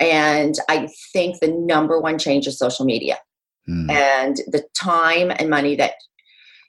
And 0.00 0.56
I 0.68 0.88
think 1.12 1.40
the 1.40 1.48
number 1.48 2.00
one 2.00 2.18
change 2.18 2.46
is 2.46 2.58
social 2.58 2.84
media 2.84 3.18
hmm. 3.66 3.90
and 3.90 4.36
the 4.48 4.64
time 4.80 5.30
and 5.30 5.50
money 5.50 5.76
that 5.76 5.94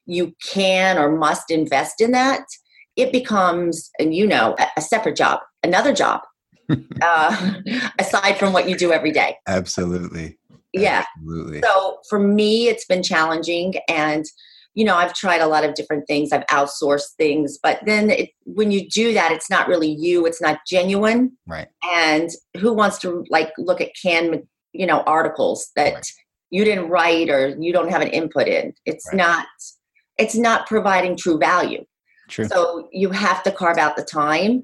you 0.06 0.34
can 0.46 0.98
or 0.98 1.18
must 1.18 1.50
invest 1.50 2.02
in 2.02 2.12
that. 2.12 2.44
It 2.98 3.12
becomes, 3.12 3.90
and 4.00 4.14
you 4.14 4.28
know, 4.28 4.56
a 4.76 4.82
separate 4.82 5.16
job, 5.16 5.40
another 5.64 5.94
job 5.94 6.22
uh, 7.02 7.54
aside 8.00 8.38
from 8.38 8.54
what 8.54 8.70
you 8.70 8.76
do 8.76 8.92
every 8.92 9.12
day. 9.12 9.38
Absolutely. 9.48 10.38
Yeah. 10.74 11.04
Absolutely. 11.18 11.62
So 11.62 12.00
for 12.10 12.20
me, 12.20 12.68
it's 12.68 12.86
been 12.86 13.04
challenging. 13.04 13.76
And, 13.90 14.26
you 14.74 14.86
know, 14.86 14.96
I've 14.96 15.14
tried 15.14 15.42
a 15.42 15.48
lot 15.48 15.66
of 15.66 15.74
different 15.76 16.08
things, 16.08 16.32
I've 16.32 16.46
outsourced 16.48 17.16
things, 17.18 17.60
but 17.62 17.80
then 17.86 18.10
it, 18.10 18.30
when 18.46 18.72
you 18.72 18.88
do 18.90 19.14
that, 19.14 19.32
it's 19.32 19.50
not 19.50 19.68
really 19.68 19.92
you, 19.92 20.26
it's 20.26 20.42
not 20.42 20.60
genuine. 20.66 21.38
Right. 21.46 21.68
And 21.84 22.30
who 22.58 22.72
wants 22.72 22.98
to 23.00 23.26
like 23.30 23.52
look 23.58 23.82
at 23.82 23.92
canned, 24.02 24.44
you 24.72 24.86
know, 24.86 25.02
articles 25.02 25.72
that 25.76 25.94
right. 25.94 26.12
you 26.52 26.64
didn't 26.64 26.88
write 26.88 27.30
or 27.30 27.50
you 27.60 27.74
don't 27.74 27.90
have 27.90 28.02
an 28.02 28.08
input 28.08 28.48
in? 28.48 28.74
It's 28.86 29.06
right. 29.08 29.18
not, 29.18 29.48
it's 30.18 30.36
not 30.36 30.68
providing 30.68 31.18
true 31.18 31.38
value. 31.38 31.84
True. 32.30 32.46
So 32.46 32.88
you 32.94 33.10
have 33.10 33.44
to 33.44 33.52
carve 33.52 33.78
out 33.78 33.98
the 33.98 34.06
time 34.06 34.64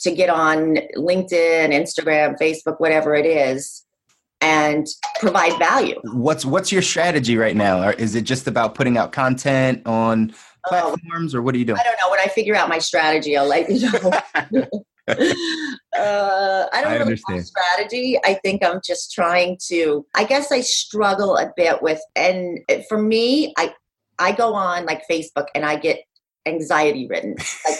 to 0.00 0.10
get 0.14 0.30
on 0.30 0.76
LinkedIn, 0.96 1.70
Instagram, 1.70 2.36
Facebook, 2.38 2.76
whatever 2.78 3.14
it 3.14 3.26
is, 3.26 3.84
and 4.40 4.86
provide 5.20 5.58
value. 5.58 6.00
What's 6.04 6.44
what's 6.44 6.70
your 6.70 6.82
strategy 6.82 7.36
right 7.36 7.56
now? 7.56 7.88
Or 7.88 7.92
is 7.92 8.14
it 8.14 8.22
just 8.22 8.46
about 8.46 8.74
putting 8.74 8.98
out 8.98 9.12
content 9.12 9.86
on 9.86 10.34
oh. 10.66 10.68
platforms, 10.68 11.34
or 11.34 11.42
what 11.42 11.54
are 11.54 11.58
you 11.58 11.64
doing? 11.64 11.78
I 11.80 11.84
don't 11.84 11.98
know. 12.02 12.10
When 12.10 12.20
I 12.20 12.26
figure 12.26 12.54
out 12.54 12.68
my 12.68 12.78
strategy, 12.78 13.36
I'll 13.36 13.48
let 13.48 13.70
you 13.70 13.90
know. 13.90 14.12
uh, 15.08 16.66
I 16.72 16.80
don't 16.82 16.92
I 16.92 16.98
understand 16.98 17.46
strategy. 17.46 18.18
I 18.24 18.34
think 18.42 18.64
I'm 18.64 18.80
just 18.84 19.12
trying 19.12 19.56
to. 19.68 20.04
I 20.14 20.24
guess 20.24 20.50
I 20.50 20.62
struggle 20.62 21.36
a 21.36 21.52
bit 21.56 21.80
with, 21.80 22.00
and 22.16 22.58
for 22.88 23.00
me, 23.00 23.54
I 23.56 23.72
I 24.18 24.32
go 24.32 24.54
on 24.54 24.84
like 24.84 25.02
Facebook 25.08 25.46
and 25.54 25.64
I 25.64 25.76
get 25.76 26.00
anxiety 26.44 27.06
ridden. 27.06 27.36
Like 27.68 27.78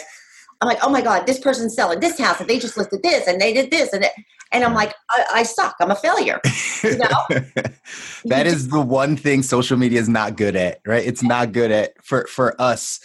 I'm 0.61 0.67
like, 0.67 0.79
oh 0.81 0.89
my 0.89 1.01
God, 1.01 1.27
this 1.27 1.39
person's 1.39 1.75
selling 1.75 1.99
this 1.99 2.19
house 2.19 2.39
and 2.39 2.49
they 2.49 2.59
just 2.59 2.77
listed 2.77 3.03
this 3.03 3.27
and 3.27 3.39
they 3.39 3.53
did 3.53 3.69
this. 3.69 3.93
And, 3.93 4.03
it, 4.03 4.11
and 4.51 4.63
I'm 4.63 4.73
like, 4.73 4.93
I, 5.09 5.25
I 5.35 5.43
suck. 5.43 5.75
I'm 5.79 5.91
a 5.91 5.95
failure. 5.95 6.39
You 6.83 6.97
know? 6.97 7.25
that 8.25 8.47
is 8.47 8.69
the 8.69 8.81
one 8.81 9.17
thing 9.17 9.43
social 9.43 9.77
media 9.77 9.99
is 9.99 10.09
not 10.09 10.35
good 10.35 10.55
at, 10.55 10.79
right? 10.85 11.05
It's 11.05 11.21
not 11.21 11.51
good 11.51 11.71
at 11.71 11.93
for, 12.03 12.25
for 12.27 12.59
us 12.59 12.99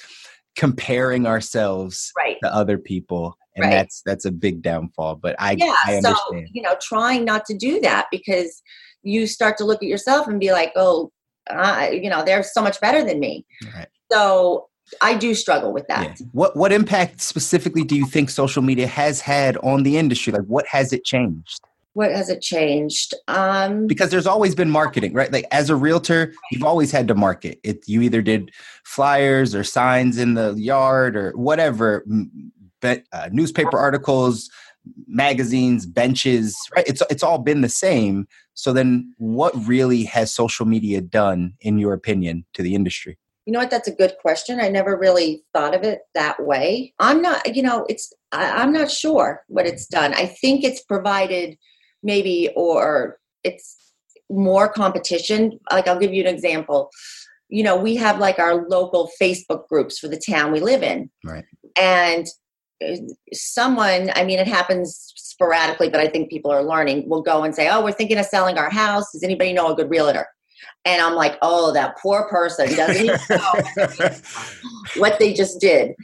comparing 0.56 1.26
ourselves 1.26 2.12
right. 2.16 2.36
to 2.42 2.54
other 2.54 2.78
people. 2.78 3.36
And 3.54 3.66
right. 3.66 3.70
that's, 3.70 4.02
that's 4.06 4.24
a 4.24 4.32
big 4.32 4.62
downfall, 4.62 5.16
but 5.16 5.36
I, 5.38 5.52
yeah, 5.52 5.76
I 5.84 5.96
understand. 5.96 6.16
So, 6.48 6.52
you 6.52 6.62
know, 6.62 6.74
trying 6.80 7.26
not 7.26 7.44
to 7.46 7.54
do 7.54 7.80
that 7.80 8.06
because 8.10 8.62
you 9.02 9.26
start 9.26 9.58
to 9.58 9.64
look 9.64 9.82
at 9.82 9.88
yourself 9.88 10.26
and 10.26 10.40
be 10.40 10.52
like, 10.52 10.72
oh, 10.74 11.12
uh, 11.50 11.88
you 11.92 12.08
know, 12.08 12.24
they're 12.24 12.42
so 12.42 12.62
much 12.62 12.80
better 12.80 13.04
than 13.04 13.20
me. 13.20 13.44
Right. 13.74 13.88
So 14.10 14.68
I 15.00 15.14
do 15.14 15.34
struggle 15.34 15.72
with 15.72 15.86
that. 15.88 16.20
Yeah. 16.20 16.26
What 16.32 16.56
what 16.56 16.72
impact 16.72 17.20
specifically 17.20 17.84
do 17.84 17.96
you 17.96 18.06
think 18.06 18.30
social 18.30 18.62
media 18.62 18.86
has 18.86 19.20
had 19.20 19.56
on 19.58 19.82
the 19.82 19.96
industry? 19.96 20.32
Like 20.32 20.46
what 20.46 20.66
has 20.66 20.92
it 20.92 21.04
changed? 21.04 21.60
What 21.94 22.10
has 22.10 22.30
it 22.30 22.40
changed? 22.40 23.14
Um, 23.28 23.86
because 23.86 24.10
there's 24.10 24.26
always 24.26 24.54
been 24.54 24.70
marketing, 24.70 25.12
right? 25.12 25.30
Like 25.30 25.46
as 25.50 25.68
a 25.68 25.76
realtor, 25.76 26.32
you've 26.50 26.64
always 26.64 26.90
had 26.90 27.06
to 27.08 27.14
market. 27.14 27.60
It 27.62 27.86
you 27.86 28.00
either 28.00 28.22
did 28.22 28.50
flyers 28.84 29.54
or 29.54 29.62
signs 29.62 30.18
in 30.18 30.34
the 30.34 30.54
yard 30.54 31.16
or 31.16 31.32
whatever, 31.32 32.04
but 32.80 33.04
uh, 33.12 33.28
newspaper 33.30 33.78
articles, 33.78 34.50
magazines, 35.06 35.84
benches, 35.84 36.56
right? 36.74 36.86
It's 36.86 37.02
it's 37.10 37.22
all 37.22 37.38
been 37.38 37.60
the 37.60 37.68
same. 37.68 38.26
So 38.54 38.72
then 38.72 39.14
what 39.18 39.52
really 39.66 40.04
has 40.04 40.32
social 40.32 40.66
media 40.66 41.00
done 41.00 41.54
in 41.60 41.78
your 41.78 41.92
opinion 41.92 42.44
to 42.54 42.62
the 42.62 42.74
industry? 42.74 43.18
You 43.44 43.52
know 43.52 43.58
what? 43.58 43.70
That's 43.70 43.88
a 43.88 43.94
good 43.94 44.14
question. 44.20 44.60
I 44.60 44.68
never 44.68 44.96
really 44.96 45.42
thought 45.52 45.74
of 45.74 45.82
it 45.82 46.00
that 46.14 46.44
way. 46.44 46.94
I'm 46.98 47.20
not, 47.20 47.54
you 47.56 47.62
know, 47.62 47.84
it's, 47.88 48.12
I, 48.30 48.62
I'm 48.62 48.72
not 48.72 48.90
sure 48.90 49.42
what 49.48 49.66
it's 49.66 49.86
done. 49.86 50.14
I 50.14 50.26
think 50.26 50.64
it's 50.64 50.82
provided 50.82 51.56
maybe, 52.02 52.50
or 52.54 53.18
it's 53.44 53.76
more 54.30 54.68
competition. 54.68 55.58
Like, 55.70 55.88
I'll 55.88 55.98
give 55.98 56.14
you 56.14 56.22
an 56.22 56.32
example. 56.32 56.90
You 57.48 57.64
know, 57.64 57.76
we 57.76 57.96
have 57.96 58.18
like 58.18 58.38
our 58.38 58.66
local 58.68 59.10
Facebook 59.20 59.68
groups 59.68 59.98
for 59.98 60.08
the 60.08 60.20
town 60.24 60.52
we 60.52 60.60
live 60.60 60.82
in. 60.82 61.10
Right. 61.24 61.44
And 61.76 62.26
uh, 62.84 62.96
someone, 63.32 64.10
I 64.14 64.24
mean, 64.24 64.38
it 64.38 64.48
happens 64.48 65.12
sporadically, 65.16 65.88
but 65.88 66.00
I 66.00 66.08
think 66.08 66.30
people 66.30 66.50
are 66.50 66.62
learning, 66.62 67.08
will 67.08 67.22
go 67.22 67.42
and 67.42 67.54
say, 67.54 67.68
Oh, 67.68 67.82
we're 67.82 67.92
thinking 67.92 68.18
of 68.18 68.26
selling 68.26 68.58
our 68.58 68.70
house. 68.70 69.12
Does 69.12 69.22
anybody 69.22 69.52
know 69.52 69.72
a 69.72 69.74
good 69.74 69.90
realtor? 69.90 70.26
And 70.84 71.00
I'm 71.00 71.14
like, 71.14 71.38
oh, 71.42 71.72
that 71.72 71.96
poor 71.98 72.28
person 72.28 72.74
doesn't 72.74 73.04
even 73.04 73.18
know 73.30 74.10
what 74.96 75.18
they 75.18 75.32
just 75.32 75.60
did 75.60 75.94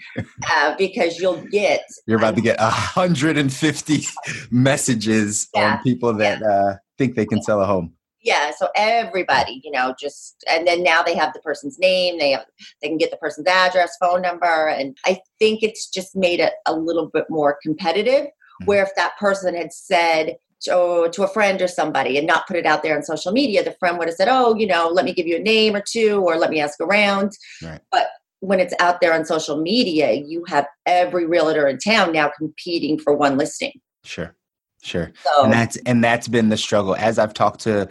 uh, 0.50 0.74
because 0.78 1.18
you'll 1.18 1.42
get. 1.50 1.82
You're 2.06 2.18
about 2.18 2.36
to 2.36 2.40
get 2.40 2.60
150 2.60 4.04
messages 4.50 5.48
yeah. 5.54 5.74
on 5.74 5.82
people 5.82 6.14
that 6.14 6.40
yeah. 6.40 6.48
uh, 6.48 6.76
think 6.96 7.16
they 7.16 7.26
can 7.26 7.42
sell 7.42 7.60
a 7.60 7.66
home. 7.66 7.94
Yeah, 8.20 8.50
so 8.56 8.68
everybody, 8.74 9.60
you 9.64 9.70
know, 9.70 9.94
just 9.98 10.44
and 10.50 10.66
then 10.66 10.82
now 10.82 11.02
they 11.02 11.14
have 11.14 11.32
the 11.32 11.40
person's 11.40 11.78
name, 11.78 12.18
they 12.18 12.32
have 12.32 12.44
they 12.82 12.88
can 12.88 12.98
get 12.98 13.10
the 13.10 13.16
person's 13.16 13.46
address, 13.46 13.96
phone 14.00 14.22
number, 14.22 14.68
and 14.68 14.96
I 15.06 15.20
think 15.38 15.62
it's 15.62 15.88
just 15.88 16.16
made 16.16 16.40
it 16.40 16.52
a 16.66 16.74
little 16.74 17.06
bit 17.06 17.24
more 17.30 17.58
competitive. 17.62 18.26
Mm-hmm. 18.26 18.66
Where 18.66 18.82
if 18.82 18.90
that 18.96 19.16
person 19.18 19.54
had 19.54 19.72
said, 19.72 20.36
to, 20.62 21.08
to 21.12 21.22
a 21.22 21.28
friend 21.28 21.60
or 21.62 21.68
somebody 21.68 22.18
and 22.18 22.26
not 22.26 22.46
put 22.46 22.56
it 22.56 22.66
out 22.66 22.82
there 22.82 22.96
on 22.96 23.02
social 23.02 23.32
media, 23.32 23.64
the 23.64 23.76
friend 23.78 23.98
would 23.98 24.08
have 24.08 24.16
said, 24.16 24.28
"Oh, 24.28 24.54
you 24.56 24.66
know, 24.66 24.88
let 24.88 25.04
me 25.04 25.12
give 25.12 25.26
you 25.26 25.36
a 25.36 25.40
name 25.40 25.76
or 25.76 25.82
two, 25.86 26.20
or 26.20 26.36
let 26.36 26.50
me 26.50 26.60
ask 26.60 26.80
around." 26.80 27.32
Right. 27.62 27.80
But 27.90 28.08
when 28.40 28.60
it's 28.60 28.74
out 28.80 29.00
there 29.00 29.12
on 29.12 29.24
social 29.24 29.60
media, 29.60 30.12
you 30.12 30.44
have 30.48 30.66
every 30.86 31.26
realtor 31.26 31.66
in 31.66 31.78
town 31.78 32.12
now 32.12 32.30
competing 32.36 32.98
for 32.98 33.14
one 33.14 33.36
listing. 33.36 33.72
Sure, 34.04 34.34
sure, 34.82 35.12
so, 35.22 35.44
and 35.44 35.52
that's 35.52 35.76
and 35.78 36.02
that's 36.02 36.28
been 36.28 36.48
the 36.48 36.56
struggle. 36.56 36.94
As 36.96 37.18
I've 37.18 37.34
talked 37.34 37.60
to 37.60 37.88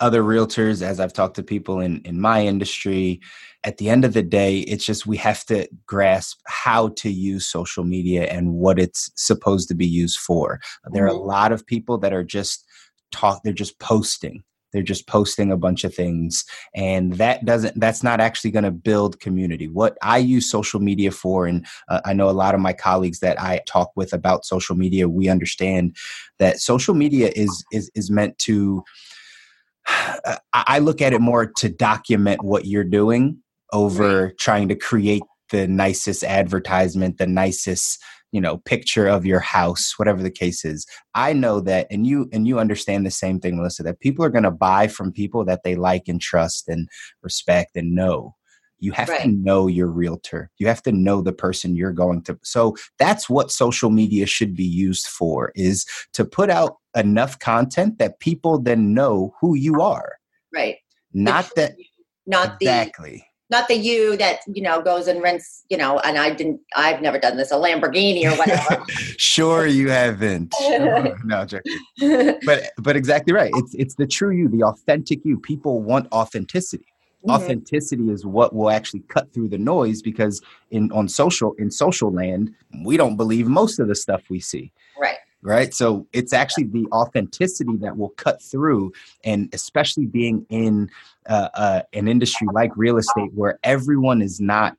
other 0.00 0.22
realtors, 0.22 0.82
as 0.82 1.00
I've 1.00 1.12
talked 1.12 1.36
to 1.36 1.42
people 1.42 1.80
in 1.80 2.00
in 2.02 2.20
my 2.20 2.44
industry, 2.44 3.20
at 3.64 3.76
the 3.76 3.90
end 3.90 4.04
of 4.04 4.14
the 4.14 4.22
day, 4.22 4.60
it's 4.60 4.84
just 4.84 5.06
we 5.06 5.16
have 5.18 5.44
to 5.46 5.68
grasp 5.86 6.40
how 6.46 6.88
to 6.88 7.10
use 7.10 7.46
social 7.46 7.84
media 7.84 8.24
and 8.24 8.54
what 8.54 8.78
it's 8.78 9.10
supposed 9.16 9.68
to 9.68 9.74
be 9.74 9.86
used 9.86 10.18
for. 10.18 10.60
There 10.92 11.04
are 11.04 11.08
a 11.08 11.12
mm-hmm. 11.12 11.28
lot 11.28 11.52
of 11.52 11.66
people 11.66 11.98
that 11.98 12.12
are 12.12 12.24
just 12.24 12.66
talk, 13.12 13.42
they're 13.42 13.52
just 13.52 13.78
posting. 13.78 14.42
They're 14.72 14.82
just 14.82 15.08
posting 15.08 15.50
a 15.50 15.56
bunch 15.56 15.82
of 15.82 15.92
things. 15.92 16.44
And 16.74 17.14
that 17.14 17.44
doesn't, 17.44 17.78
that's 17.78 18.04
not 18.04 18.20
actually 18.20 18.52
going 18.52 18.64
to 18.64 18.70
build 18.70 19.18
community. 19.18 19.66
What 19.66 19.98
I 20.00 20.18
use 20.18 20.48
social 20.48 20.78
media 20.78 21.10
for, 21.10 21.46
and 21.46 21.66
uh, 21.88 22.00
I 22.04 22.12
know 22.12 22.30
a 22.30 22.32
lot 22.32 22.54
of 22.54 22.60
my 22.60 22.72
colleagues 22.72 23.18
that 23.18 23.40
I 23.40 23.62
talk 23.66 23.90
with 23.96 24.12
about 24.12 24.44
social 24.44 24.76
media, 24.76 25.08
we 25.08 25.28
understand 25.28 25.96
that 26.38 26.60
social 26.60 26.94
media 26.94 27.32
is, 27.34 27.64
is, 27.72 27.90
is 27.96 28.10
meant 28.10 28.38
to, 28.38 28.84
I 30.52 30.78
look 30.78 31.02
at 31.02 31.12
it 31.12 31.20
more 31.20 31.46
to 31.46 31.68
document 31.68 32.44
what 32.44 32.64
you're 32.64 32.84
doing 32.84 33.42
over 33.72 34.24
right. 34.24 34.38
trying 34.38 34.68
to 34.68 34.74
create 34.74 35.22
the 35.50 35.66
nicest 35.66 36.24
advertisement, 36.24 37.18
the 37.18 37.26
nicest 37.26 38.02
you 38.32 38.40
know 38.40 38.58
picture 38.58 39.08
of 39.08 39.26
your 39.26 39.40
house 39.40 39.94
whatever 39.98 40.22
the 40.22 40.30
case 40.30 40.64
is. 40.64 40.86
I 41.14 41.32
know 41.32 41.60
that 41.60 41.86
and 41.90 42.06
you 42.06 42.28
and 42.32 42.46
you 42.46 42.58
understand 42.58 43.04
the 43.04 43.10
same 43.10 43.40
thing 43.40 43.56
melissa 43.56 43.82
that 43.82 44.00
people 44.00 44.24
are 44.24 44.30
going 44.30 44.44
to 44.44 44.50
buy 44.50 44.86
from 44.88 45.12
people 45.12 45.44
that 45.46 45.62
they 45.64 45.74
like 45.74 46.04
and 46.06 46.20
trust 46.20 46.68
and 46.68 46.88
respect 47.22 47.76
and 47.76 47.94
know. 47.94 48.36
You 48.82 48.92
have 48.92 49.10
right. 49.10 49.22
to 49.22 49.28
know 49.28 49.66
your 49.66 49.88
realtor. 49.88 50.50
You 50.56 50.66
have 50.68 50.82
to 50.84 50.92
know 50.92 51.20
the 51.20 51.34
person 51.34 51.76
you're 51.76 51.92
going 51.92 52.22
to 52.22 52.38
so 52.42 52.76
that's 52.98 53.28
what 53.28 53.50
social 53.50 53.90
media 53.90 54.26
should 54.26 54.54
be 54.54 54.64
used 54.64 55.06
for 55.06 55.52
is 55.54 55.84
to 56.12 56.24
put 56.24 56.50
out 56.50 56.76
enough 56.96 57.38
content 57.40 57.98
that 57.98 58.20
people 58.20 58.60
then 58.60 58.94
know 58.94 59.34
who 59.40 59.54
you 59.54 59.80
are. 59.82 60.12
Right. 60.54 60.76
Not 61.12 61.50
that 61.56 61.74
not 62.26 62.56
exactly 62.60 63.24
not 63.50 63.68
the 63.68 63.74
you 63.74 64.16
that 64.16 64.40
you 64.46 64.62
know 64.62 64.80
goes 64.80 65.08
and 65.08 65.22
rents 65.22 65.64
you 65.68 65.76
know 65.76 65.98
and 66.00 66.16
i 66.18 66.32
didn't 66.32 66.60
i've 66.76 67.02
never 67.02 67.18
done 67.18 67.36
this 67.36 67.50
a 67.50 67.54
lamborghini 67.54 68.24
or 68.24 68.36
whatever. 68.36 68.84
Sure 69.16 69.66
you 69.66 69.90
haven't. 69.90 70.54
Sure. 70.58 71.16
no 71.24 71.46
but 72.44 72.70
but 72.78 72.96
exactly 72.96 73.32
right. 73.32 73.50
It's 73.54 73.74
it's 73.74 73.94
the 73.94 74.06
true 74.06 74.34
you 74.34 74.48
the 74.48 74.62
authentic 74.62 75.24
you. 75.24 75.38
People 75.38 75.82
want 75.82 76.10
authenticity. 76.12 76.84
Mm-hmm. 76.84 77.30
authenticity 77.30 78.08
is 78.08 78.24
what 78.24 78.54
will 78.54 78.70
actually 78.70 79.00
cut 79.00 79.32
through 79.34 79.50
the 79.50 79.58
noise 79.58 80.00
because 80.00 80.40
in 80.70 80.90
on 80.92 81.06
social 81.06 81.52
in 81.58 81.70
social 81.70 82.10
land 82.10 82.50
we 82.82 82.96
don't 82.96 83.16
believe 83.16 83.46
most 83.46 83.78
of 83.78 83.88
the 83.88 83.94
stuff 83.94 84.22
we 84.30 84.40
see. 84.40 84.72
Right 84.98 85.18
right 85.42 85.72
so 85.74 86.06
it's 86.12 86.32
actually 86.32 86.64
the 86.64 86.86
authenticity 86.92 87.76
that 87.76 87.96
will 87.96 88.10
cut 88.10 88.42
through 88.42 88.92
and 89.24 89.48
especially 89.52 90.06
being 90.06 90.44
in 90.50 90.90
uh, 91.28 91.48
uh, 91.54 91.82
an 91.92 92.08
industry 92.08 92.46
like 92.52 92.70
real 92.76 92.98
estate 92.98 93.32
where 93.34 93.58
everyone 93.62 94.20
is 94.20 94.40
not 94.40 94.76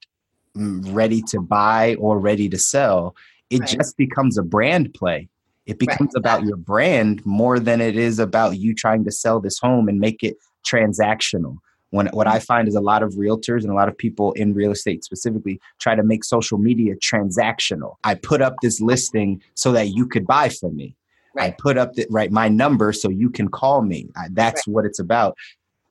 mm, 0.56 0.82
ready 0.93 1.21
to 1.21 1.39
buy 1.39 1.95
or 1.95 2.19
ready 2.19 2.47
to 2.47 2.58
sell 2.58 3.15
it 3.50 3.62
right. 3.62 3.69
just 3.69 3.97
becomes 3.97 4.38
a 4.38 4.43
brand 4.43 4.93
play 4.93 5.28
it 5.65 5.80
becomes 5.80 6.12
right. 6.15 6.19
about 6.19 6.43
your 6.43 6.58
brand 6.58 7.26
more 7.26 7.60
than 7.60 7.82
it 7.82 7.95
is 7.95 8.19
about 8.19 8.58
you 8.58 8.74
trying 8.74 9.04
to 9.04 9.12
sell 9.12 9.39
this 9.39 9.60
home 9.60 9.88
and 9.88 10.00
make 10.00 10.24
it 10.24 10.36
transactional 10.65 11.58
when 11.91 12.08
what 12.08 12.27
I 12.27 12.39
mm. 12.39 12.43
find 12.43 12.67
is 12.67 12.75
a 12.75 12.82
lot 12.82 13.04
of 13.04 13.13
realtors 13.13 13.62
and 13.62 13.69
a 13.69 13.75
lot 13.75 13.88
of 13.88 13.97
people 13.97 14.32
in 14.34 14.54
real 14.54 14.71
estate 14.71 15.04
specifically 15.04 15.62
try 15.80 15.93
to 15.95 16.04
make 16.04 16.23
social 16.23 16.58
media 16.58 16.95
transactional. 16.95 17.95
I 18.04 18.15
put 18.15 18.41
up 18.41 18.56
this 18.62 18.82
listing 18.82 19.41
so 19.54 19.71
that 19.73 19.89
you 19.89 20.08
could 20.08 20.25
buy 20.25 20.49
from 20.49 20.75
me. 20.75 20.95
Right. 21.34 21.54
I 21.54 21.56
put 21.60 21.77
up 21.77 21.93
the, 21.93 22.08
right 22.10 22.32
my 22.32 22.49
number 22.49 22.91
so 22.91 23.10
you 23.10 23.30
can 23.30 23.47
call 23.47 23.82
me. 23.82 24.10
I, 24.17 24.27
that's 24.32 24.67
right. 24.67 24.73
what 24.73 24.86
it's 24.86 24.99
about. 24.99 25.38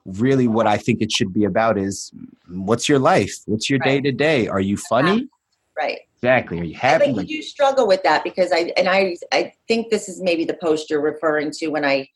Really, 0.05 0.49
what 0.49 0.67
I 0.67 0.77
think 0.77 1.01
it 1.01 1.13
should 1.13 1.33
be 1.33 1.45
about 1.45 1.79
is 1.79 2.11
mm, 2.15 2.65
what's 2.65 2.89
your 2.89 2.99
life? 2.99 3.35
What's 3.47 3.71
your 3.71 3.79
day 3.79 4.01
to 4.01 4.13
day? 4.13 4.49
Are 4.49 4.61
you 4.61 4.77
funny? 4.77 5.29
Right. 5.77 6.01
Exactly. 6.17 6.61
Are 6.61 6.65
you 6.65 6.75
happy? 6.75 7.13
But 7.13 7.29
you 7.29 7.39
do 7.39 7.43
struggle 7.43 7.87
with 7.87 8.03
that 8.03 8.25
because 8.25 8.53
I 8.53 8.73
and 8.77 8.89
I 8.89 9.17
I 9.33 9.53
think 9.69 9.89
this 9.91 10.09
is 10.09 10.21
maybe 10.21 10.45
the 10.45 10.55
post 10.55 10.91
you're 10.91 11.01
referring 11.01 11.51
to 11.53 11.69
when 11.69 11.85
I 11.85 12.09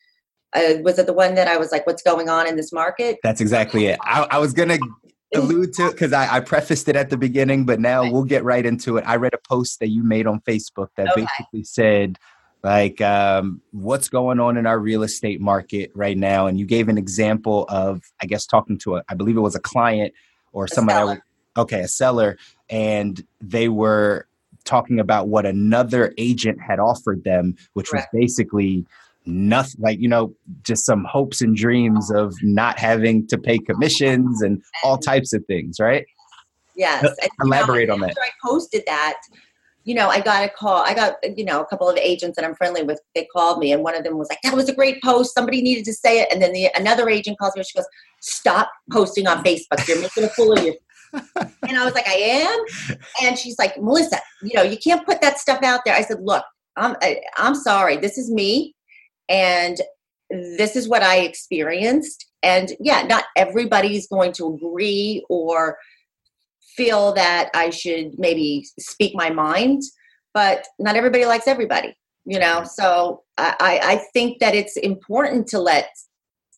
uh, 0.55 0.75
was 0.83 0.99
it 0.99 1.07
the 1.07 1.13
one 1.13 1.35
that 1.35 1.49
I 1.49 1.57
was 1.57 1.73
like, 1.73 1.87
"What's 1.87 2.03
going 2.03 2.29
on 2.29 2.47
in 2.47 2.57
this 2.57 2.73
market?" 2.73 3.19
That's 3.23 3.41
exactly 3.41 3.87
it. 3.87 3.99
I, 4.03 4.27
I 4.31 4.39
was 4.39 4.53
gonna 4.53 4.79
allude 5.35 5.73
to 5.75 5.91
because 5.91 6.13
I, 6.13 6.37
I, 6.37 6.41
prefaced 6.41 6.89
it 6.89 6.97
at 6.97 7.11
the 7.11 7.17
beginning, 7.17 7.65
but 7.65 7.81
now 7.81 8.11
we'll 8.11 8.25
get 8.25 8.45
right 8.45 8.65
into 8.65 8.97
it. 8.97 9.05
I 9.07 9.17
read 9.17 9.35
a 9.35 9.49
post 9.49 9.81
that 9.81 9.89
you 9.89 10.05
made 10.05 10.27
on 10.27 10.41
Facebook 10.41 10.89
that 10.97 11.11
okay. 11.11 11.23
basically 11.23 11.65
said, 11.65 12.19
like, 12.63 13.01
um, 13.01 13.61
what's 13.73 14.09
going 14.09 14.41
on 14.41 14.57
in 14.57 14.67
our 14.67 14.79
real 14.79 15.03
estate 15.03 15.41
market 15.41 15.91
right 15.95 16.17
now, 16.17 16.47
and 16.47 16.59
you 16.59 16.67
gave 16.67 16.89
an 16.89 16.99
example 16.99 17.67
of, 17.69 18.03
I 18.23 18.27
guess, 18.27 18.47
talking 18.47 18.79
to 18.79 18.97
a, 18.97 19.05
I 19.09 19.15
believe 19.15 19.37
it 19.37 19.41
was 19.41 19.57
a 19.57 19.61
client 19.61 20.15
or 20.53 20.65
a 20.65 20.69
somebody. 20.69 20.99
Seller. 20.99 21.25
Okay, 21.57 21.81
a 21.81 21.89
seller, 21.89 22.37
and 22.69 23.25
they 23.41 23.69
were 23.69 24.27
talking 24.65 24.99
about 24.99 25.29
what 25.29 25.47
another 25.47 26.13
agent 26.19 26.61
had 26.61 26.81
offered 26.81 27.23
them, 27.23 27.55
which 27.75 27.93
was 27.93 28.03
basically 28.13 28.85
nothing 29.27 29.81
like 29.81 29.99
you 29.99 30.09
know 30.09 30.35
just 30.63 30.85
some 30.85 31.05
hopes 31.05 31.41
and 31.41 31.57
dreams 31.57 32.11
of 32.11 32.35
not 32.43 32.79
having 32.79 33.27
to 33.27 33.39
pay 33.39 33.59
commissions 33.59 34.43
and 34.43 34.63
all 34.83 34.99
types 34.99 35.33
of 35.33 35.45
things 35.47 35.79
right? 35.81 36.05
Yes 36.77 37.05
and, 37.05 37.31
elaborate 37.43 37.89
know, 37.89 37.95
on 37.95 38.01
that. 38.01 38.17
I 38.21 38.31
posted 38.43 38.83
that 38.87 39.17
you 39.85 39.95
know 39.95 40.09
i 40.09 40.21
got 40.21 40.45
a 40.45 40.49
call 40.49 40.83
i 40.83 40.95
got 40.95 41.15
you 41.37 41.45
know 41.45 41.61
a 41.61 41.67
couple 41.67 41.89
of 41.89 41.97
agents 41.99 42.37
that 42.37 42.45
i'm 42.45 42.55
friendly 42.55 42.83
with 42.83 43.01
they 43.15 43.27
called 43.27 43.59
me 43.59 43.73
and 43.73 43.83
one 43.83 43.95
of 43.95 44.03
them 44.03 44.19
was 44.19 44.29
like 44.29 44.39
that 44.43 44.55
was 44.55 44.69
a 44.69 44.75
great 44.75 45.01
post 45.03 45.35
somebody 45.35 45.63
needed 45.63 45.85
to 45.85 45.93
say 45.93 46.21
it. 46.21 46.29
And 46.33 46.43
then 46.43 46.53
the 46.53 46.71
another 46.75 47.09
agent 47.09 47.39
calls 47.39 47.55
me 47.55 47.61
and 47.61 47.67
she 47.67 47.79
goes 47.79 47.87
stop 48.21 48.71
posting 48.91 49.27
on 49.27 49.45
facebook 49.45 49.87
you're 49.87 50.01
making 50.01 50.25
a 50.25 50.29
fool 50.29 50.53
of 50.53 50.65
you. 50.65 50.75
And 51.69 51.79
i 51.79 51.85
was 51.85 51.95
like 51.95 52.09
i 52.09 52.15
am? 52.15 52.99
And 53.23 53.39
she's 53.39 53.59
like 53.59 53.81
melissa 53.81 54.19
you 54.43 54.53
know 54.55 54.63
you 54.63 54.77
can't 54.77 55.07
put 55.07 55.21
that 55.21 55.39
stuff 55.39 55.63
out 55.63 55.81
there. 55.85 55.95
I 55.95 56.03
said 56.03 56.19
look 56.21 56.45
i'm 56.77 56.97
I, 57.03 57.09
am 57.09 57.17
i 57.37 57.47
am 57.49 57.55
sorry 57.55 57.97
this 57.97 58.19
is 58.19 58.31
me 58.31 58.74
and 59.29 59.79
this 60.31 60.77
is 60.77 60.89
what 60.89 61.03
I 61.03 61.19
experienced. 61.19 62.27
And 62.43 62.73
yeah, 62.81 63.03
not 63.03 63.25
everybody's 63.37 64.07
going 64.07 64.33
to 64.33 64.55
agree 64.55 65.25
or 65.29 65.79
feel 66.77 67.13
that 67.15 67.51
I 67.55 67.71
should 67.71 68.19
maybe 68.19 68.67
speak 68.79 69.15
my 69.15 69.31
mind, 69.31 69.83
but 70.33 70.67
not 70.79 70.97
everybody 70.97 71.25
likes 71.25 71.47
everybody, 71.47 71.97
you 72.25 72.39
know? 72.39 72.65
So 72.65 73.23
I, 73.39 73.81
I 73.83 74.05
think 74.13 74.41
that 74.41 74.55
it's 74.55 74.77
important 74.77 75.47
to 75.49 75.61
let, 75.61 75.89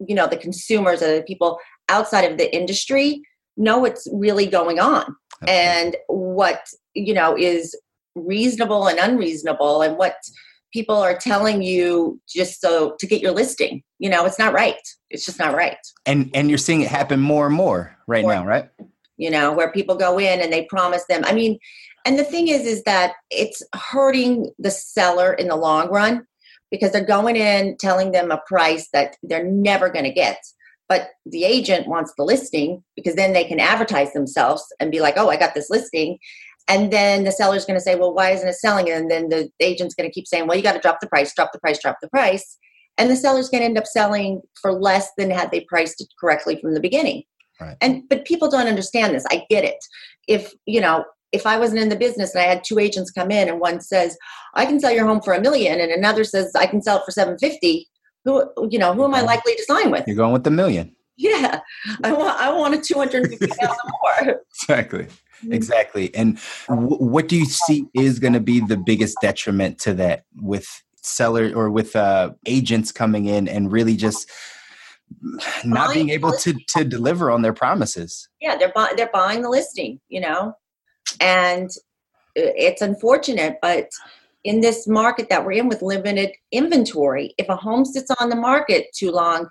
you 0.01 0.15
know, 0.15 0.27
the 0.27 0.37
consumers 0.37 1.03
or 1.03 1.17
the 1.17 1.23
people 1.23 1.59
outside 1.89 2.31
of 2.31 2.39
the 2.39 2.55
industry 2.55 3.23
know 3.57 3.79
what's 3.79 4.09
really 4.13 4.47
going 4.47 4.81
on 4.81 5.15
and 5.47 5.97
what, 6.09 6.67
you 6.95 7.15
know, 7.15 7.37
is 7.37 7.77
reasonable 8.15 8.87
and 8.87 8.99
unreasonable 8.99 9.83
and 9.83 9.97
what 9.97 10.17
people 10.77 10.97
are 10.97 11.17
telling 11.17 11.63
you 11.63 12.21
just 12.29 12.61
so 12.61 12.95
to 12.99 13.07
get 13.07 13.23
your 13.23 13.33
listing. 13.33 13.83
You 13.99 14.11
know, 14.11 14.27
it's 14.27 14.39
not 14.39 14.53
right. 14.53 14.77
It's 15.09 15.25
just 15.25 15.39
not 15.39 15.55
right. 15.55 15.79
And 16.05 16.31
and 16.35 16.51
you're 16.51 16.59
seeing 16.59 16.83
it 16.83 16.89
happen 16.89 17.19
more 17.19 17.47
and 17.47 17.55
more 17.55 17.97
right 18.07 18.23
more, 18.23 18.35
now, 18.35 18.45
right? 18.45 18.69
You 19.17 19.31
know, 19.31 19.53
where 19.55 19.73
people 19.73 19.97
go 19.97 20.19
in 20.19 20.43
and 20.43 20.53
they 20.53 20.67
promise 20.67 21.05
them. 21.09 21.25
I 21.25 21.33
mean, 21.33 21.59
and 22.05 22.19
the 22.19 22.25
thing 22.25 22.49
is 22.49 22.67
is 22.67 22.83
that 22.83 23.15
it's 23.31 23.63
hurting 23.75 24.51
the 24.59 24.71
seller 24.71 25.33
in 25.33 25.49
the 25.49 25.57
long 25.57 25.89
run 25.89 26.27
because 26.71 26.93
they're 26.93 27.15
going 27.17 27.37
in 27.37 27.79
telling 27.79 28.13
them 28.13 28.31
a 28.31 28.43
price 28.47 28.91
that 28.93 29.17
they're 29.23 29.51
never 29.51 29.89
going 29.89 30.05
to 30.05 30.13
get 30.13 30.39
but 30.89 31.09
the 31.25 31.45
agent 31.45 31.89
wants 31.89 32.13
the 32.17 32.25
listing 32.25 32.83
because 32.95 33.17
then 33.17 33.33
they 33.33 33.45
can 33.45 33.61
advertise 33.61 34.13
themselves 34.13 34.65
and 34.81 34.91
be 34.91 35.01
like 35.01 35.15
oh 35.17 35.29
i 35.29 35.37
got 35.37 35.55
this 35.55 35.71
listing 35.71 36.19
and 36.69 36.93
then 36.93 37.25
the 37.25 37.33
seller's 37.33 37.65
going 37.65 37.79
to 37.79 37.83
say 37.83 37.95
well 37.95 38.15
why 38.15 38.31
isn't 38.31 38.49
it 38.49 38.55
selling 38.55 38.91
and 38.91 39.11
then 39.11 39.29
the 39.29 39.51
agent's 39.61 39.95
going 39.95 40.09
to 40.09 40.15
keep 40.15 40.27
saying 40.27 40.47
well 40.47 40.57
you 40.57 40.63
got 40.63 40.73
to 40.73 40.81
drop 40.81 41.01
the 41.01 41.09
price 41.09 41.35
drop 41.35 41.51
the 41.53 41.59
price 41.59 41.81
drop 41.81 41.97
the 42.01 42.09
price 42.09 42.59
and 42.99 43.11
the 43.11 43.17
seller's 43.17 43.49
going 43.49 43.61
to 43.61 43.67
end 43.67 43.79
up 43.79 43.87
selling 43.87 44.41
for 44.61 44.73
less 44.73 45.11
than 45.19 45.31
had 45.31 45.51
they 45.51 45.61
priced 45.61 46.01
it 46.01 46.09
correctly 46.19 46.59
from 46.61 46.75
the 46.75 46.81
beginning 46.81 47.23
right. 47.61 47.77
and 47.81 48.03
but 48.09 48.25
people 48.25 48.51
don't 48.51 48.69
understand 48.69 49.15
this 49.15 49.27
i 49.31 49.45
get 49.51 49.65
it 49.65 49.79
if 50.29 50.53
you 50.67 50.81
know 50.81 51.05
if 51.33 51.47
I 51.47 51.59
wasn't 51.59 51.81
in 51.81 51.89
the 51.89 51.97
business 51.97 52.35
and 52.35 52.43
I 52.43 52.47
had 52.47 52.65
two 52.65 52.79
agents 52.79 53.11
come 53.11 53.31
in 53.31 53.49
and 53.49 53.61
one 53.61 53.81
says, 53.81 54.17
I 54.55 54.65
can 54.65 54.81
sell 54.81 54.93
your 54.93 55.07
home 55.07 55.21
for 55.21 55.35
a 55.35 55.41
million 55.41 55.81
and 55.81 55.93
another 55.93 56.25
says 56.25 56.53
I 56.55 56.67
can 56.67 56.83
sell 56.83 56.99
it 56.99 57.05
for 57.05 57.11
750, 57.11 57.89
who 58.25 58.51
you 58.71 58.79
know, 58.79 58.93
who 58.95 59.05
am 59.05 59.15
I 59.15 59.21
likely 59.21 59.55
to 59.55 59.65
sign 59.65 59.91
with? 59.91 60.05
You're 60.07 60.17
going 60.17 60.33
with 60.33 60.45
the 60.45 60.51
million. 60.51 60.95
Yeah. 61.17 61.61
I 62.05 62.13
want 62.13 62.41
I 62.41 62.53
want 62.53 62.75
a 62.75 62.79
250,000 62.79 63.77
more. 64.29 64.41
exactly. 64.63 65.07
Exactly. 65.51 66.15
And 66.15 66.39
w- 66.69 66.97
what 66.97 67.29
do 67.29 67.37
you 67.37 67.45
see 67.47 67.87
is 67.95 68.19
going 68.19 68.33
to 68.33 68.41
be 68.41 68.61
the 68.61 68.77
biggest 68.77 69.17
detriment 69.21 69.79
to 69.81 69.95
that 69.95 70.25
with 70.37 70.67
seller 70.97 71.53
or 71.55 71.71
with 71.71 71.95
uh, 71.95 72.33
agents 72.47 72.93
coming 72.93 73.27
in 73.27 73.49
and 73.49 73.71
really 73.71 73.97
just 73.97 74.31
not 75.65 75.95
being 75.95 76.11
able 76.11 76.33
to 76.33 76.53
to 76.69 76.85
deliver 76.85 77.31
on 77.31 77.43
their 77.43 77.53
promises. 77.53 78.29
Yeah, 78.41 78.57
they're 78.57 78.73
bu- 78.75 78.97
they're 78.97 79.11
buying 79.13 79.43
the 79.43 79.49
listing, 79.49 80.01
you 80.09 80.21
know 80.21 80.55
and 81.21 81.71
it's 82.35 82.83
unfortunate 82.83 83.57
but 83.63 83.89
in 84.45 84.61
this 84.61 84.87
market 84.87 85.29
that 85.29 85.45
we're 85.45 85.53
in 85.53 85.69
with 85.69 85.83
limited 85.83 86.31
inventory 86.53 87.35
if 87.39 87.49
a 87.49 87.57
home 87.57 87.85
sits 87.85 88.11
on 88.21 88.29
the 88.29 88.37
market 88.37 88.87
too 88.95 89.11
long 89.11 89.49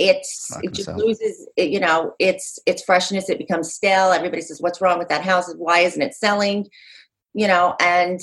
it's 0.00 0.50
it 0.62 0.72
just 0.72 0.88
loses 0.88 1.46
you 1.56 1.78
know 1.78 2.12
its 2.18 2.58
its 2.66 2.82
freshness 2.82 3.28
it 3.28 3.38
becomes 3.38 3.72
stale 3.72 4.12
everybody 4.12 4.42
says 4.42 4.60
what's 4.60 4.80
wrong 4.80 4.98
with 4.98 5.08
that 5.08 5.22
house 5.22 5.52
why 5.56 5.80
isn't 5.80 6.02
it 6.02 6.14
selling 6.14 6.66
you 7.34 7.46
know 7.46 7.74
and 7.80 8.20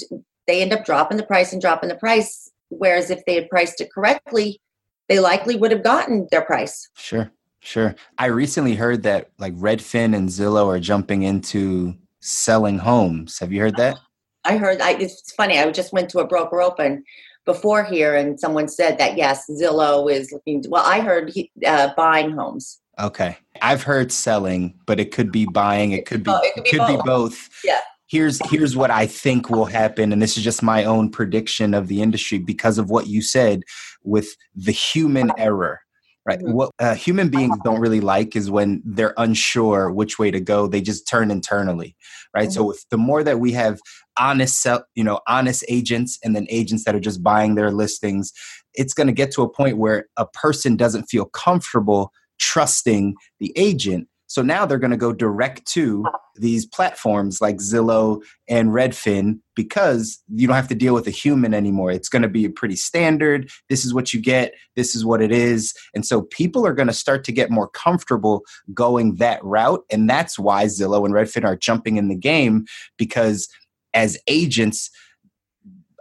they 0.47 0.61
end 0.61 0.73
up 0.73 0.83
dropping 0.83 1.17
the 1.17 1.25
price 1.25 1.53
and 1.53 1.61
dropping 1.61 1.89
the 1.89 1.95
price 1.95 2.51
whereas 2.69 3.09
if 3.09 3.23
they 3.25 3.35
had 3.35 3.49
priced 3.49 3.79
it 3.79 3.89
correctly 3.93 4.59
they 5.07 5.19
likely 5.19 5.55
would 5.55 5.71
have 5.71 5.83
gotten 5.83 6.27
their 6.31 6.41
price 6.41 6.89
sure 6.95 7.31
sure 7.59 7.95
i 8.17 8.25
recently 8.25 8.75
heard 8.75 9.03
that 9.03 9.29
like 9.37 9.55
redfin 9.55 10.15
and 10.15 10.29
zillow 10.29 10.65
are 10.67 10.79
jumping 10.79 11.23
into 11.23 11.95
selling 12.27 12.77
homes. 12.77 13.39
Have 13.39 13.51
you 13.51 13.61
heard 13.61 13.77
that? 13.77 13.97
I 14.43 14.57
heard. 14.57 14.81
I, 14.81 14.91
it's 14.91 15.31
funny. 15.33 15.59
I 15.59 15.69
just 15.71 15.93
went 15.93 16.09
to 16.11 16.19
a 16.19 16.27
broker 16.27 16.61
open 16.61 17.03
before 17.47 17.83
here, 17.83 18.15
and 18.15 18.39
someone 18.39 18.67
said 18.67 18.99
that 18.99 19.17
yes, 19.17 19.49
Zillow 19.49 20.11
is 20.11 20.31
looking. 20.31 20.61
To, 20.61 20.69
well, 20.69 20.85
I 20.85 20.99
heard 20.99 21.31
he, 21.31 21.49
uh, 21.65 21.89
buying 21.97 22.31
homes. 22.31 22.79
Okay, 22.99 23.37
I've 23.63 23.81
heard 23.81 24.11
selling, 24.11 24.77
but 24.85 24.99
it 24.99 25.11
could 25.11 25.31
be 25.31 25.45
buying. 25.45 25.93
It 25.93 26.05
could 26.05 26.23
be. 26.23 26.29
Oh, 26.29 26.39
it 26.43 26.53
could, 26.53 26.63
be, 26.65 26.69
could 26.71 26.79
both. 26.79 26.89
be 26.89 27.09
both. 27.09 27.49
Yeah. 27.63 27.79
Here's 28.09 28.39
here's 28.49 28.75
what 28.75 28.91
I 28.91 29.07
think 29.07 29.49
will 29.49 29.65
happen, 29.65 30.13
and 30.13 30.21
this 30.21 30.37
is 30.37 30.43
just 30.43 30.61
my 30.61 30.83
own 30.83 31.09
prediction 31.09 31.73
of 31.73 31.87
the 31.87 32.01
industry 32.01 32.37
because 32.37 32.77
of 32.77 32.89
what 32.89 33.07
you 33.07 33.21
said 33.21 33.63
with 34.03 34.35
the 34.55 34.71
human 34.71 35.31
error 35.37 35.81
right 36.27 36.39
mm-hmm. 36.39 36.53
what 36.53 36.71
uh, 36.79 36.93
human 36.93 37.29
beings 37.29 37.57
don't 37.63 37.79
really 37.79 38.01
like 38.01 38.35
is 38.35 38.51
when 38.51 38.81
they're 38.85 39.13
unsure 39.17 39.91
which 39.91 40.19
way 40.19 40.29
to 40.29 40.39
go 40.39 40.67
they 40.67 40.81
just 40.81 41.07
turn 41.07 41.31
internally 41.31 41.95
right 42.35 42.49
mm-hmm. 42.49 42.53
so 42.53 42.71
if 42.71 42.87
the 42.89 42.97
more 42.97 43.23
that 43.23 43.39
we 43.39 43.51
have 43.51 43.79
honest 44.19 44.67
you 44.93 45.03
know 45.03 45.19
honest 45.27 45.63
agents 45.69 46.19
and 46.23 46.35
then 46.35 46.45
agents 46.49 46.83
that 46.83 46.93
are 46.93 46.99
just 46.99 47.23
buying 47.23 47.55
their 47.55 47.71
listings 47.71 48.33
it's 48.73 48.93
going 48.93 49.07
to 49.07 49.13
get 49.13 49.31
to 49.31 49.41
a 49.41 49.49
point 49.49 49.77
where 49.77 50.07
a 50.17 50.25
person 50.25 50.75
doesn't 50.75 51.05
feel 51.05 51.25
comfortable 51.25 52.11
trusting 52.39 53.15
the 53.39 53.51
agent 53.55 54.07
so 54.27 54.41
now 54.41 54.65
they're 54.65 54.77
going 54.77 54.91
to 54.91 54.97
go 54.97 55.13
direct 55.13 55.65
to 55.67 56.05
these 56.35 56.65
platforms 56.65 57.41
like 57.41 57.57
Zillow 57.57 58.21
and 58.47 58.69
Redfin 58.69 59.39
because 59.55 60.21
you 60.27 60.47
don't 60.47 60.55
have 60.55 60.67
to 60.67 60.75
deal 60.75 60.93
with 60.93 61.07
a 61.07 61.11
human 61.11 61.53
anymore. 61.53 61.91
It's 61.91 62.09
going 62.09 62.21
to 62.21 62.27
be 62.27 62.47
pretty 62.49 62.75
standard. 62.75 63.49
This 63.69 63.85
is 63.85 63.93
what 63.93 64.13
you 64.13 64.21
get. 64.21 64.53
This 64.75 64.95
is 64.95 65.05
what 65.05 65.21
it 65.21 65.31
is. 65.31 65.73
And 65.95 66.05
so 66.05 66.23
people 66.23 66.67
are 66.67 66.73
going 66.73 66.87
to 66.87 66.93
start 66.93 67.23
to 67.23 67.31
get 67.31 67.49
more 67.49 67.69
comfortable 67.69 68.43
going 68.73 69.15
that 69.15 69.43
route. 69.43 69.83
And 69.89 70.09
that's 70.09 70.37
why 70.37 70.65
Zillow 70.65 71.05
and 71.05 71.13
Redfin 71.13 71.45
are 71.45 71.55
jumping 71.55 71.97
in 71.97 72.09
the 72.09 72.15
game 72.15 72.65
because 72.97 73.47
as 73.93 74.17
agents, 74.27 74.91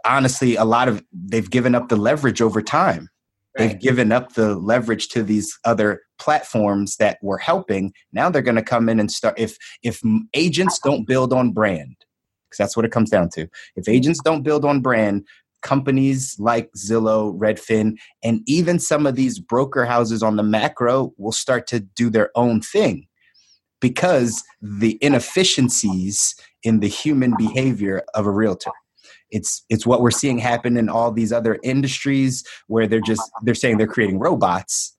honestly, 0.05 0.55
a 0.55 0.65
lot 0.65 0.89
of 0.89 1.03
they've 1.13 1.49
given 1.49 1.75
up 1.75 1.87
the 1.87 1.95
leverage 1.95 2.41
over 2.41 2.61
time 2.61 3.09
They've 3.57 3.79
given 3.79 4.11
up 4.11 4.33
the 4.33 4.55
leverage 4.55 5.09
to 5.09 5.23
these 5.23 5.57
other 5.65 6.01
platforms 6.19 6.97
that 6.97 7.17
were 7.21 7.37
helping. 7.37 7.93
Now 8.11 8.29
they're 8.29 8.41
going 8.41 8.55
to 8.55 8.61
come 8.61 8.89
in 8.89 8.99
and 8.99 9.11
start. 9.11 9.37
If 9.37 9.57
if 9.83 10.01
agents 10.33 10.79
don't 10.79 11.07
build 11.07 11.33
on 11.33 11.51
brand, 11.51 11.95
because 12.49 12.57
that's 12.57 12.77
what 12.77 12.85
it 12.85 12.91
comes 12.91 13.09
down 13.09 13.29
to. 13.29 13.47
If 13.75 13.87
agents 13.87 14.21
don't 14.23 14.43
build 14.43 14.65
on 14.65 14.81
brand, 14.81 15.25
companies 15.61 16.35
like 16.39 16.71
Zillow, 16.77 17.37
Redfin, 17.37 17.97
and 18.23 18.41
even 18.45 18.79
some 18.79 19.05
of 19.05 19.15
these 19.15 19.39
broker 19.39 19.85
houses 19.85 20.23
on 20.23 20.35
the 20.35 20.43
macro 20.43 21.13
will 21.17 21.31
start 21.31 21.67
to 21.67 21.79
do 21.79 22.09
their 22.09 22.31
own 22.35 22.61
thing 22.61 23.07
because 23.79 24.43
the 24.61 24.97
inefficiencies 25.01 26.35
in 26.63 26.79
the 26.79 26.87
human 26.87 27.35
behavior 27.37 28.03
of 28.15 28.25
a 28.25 28.31
realtor 28.31 28.71
it's 29.31 29.63
it's 29.69 29.85
what 29.85 30.01
we're 30.01 30.11
seeing 30.11 30.37
happen 30.37 30.77
in 30.77 30.89
all 30.89 31.11
these 31.11 31.33
other 31.33 31.59
industries 31.63 32.43
where 32.67 32.87
they're 32.87 33.01
just 33.01 33.21
they're 33.43 33.55
saying 33.55 33.77
they're 33.77 33.87
creating 33.87 34.19
robots 34.19 34.96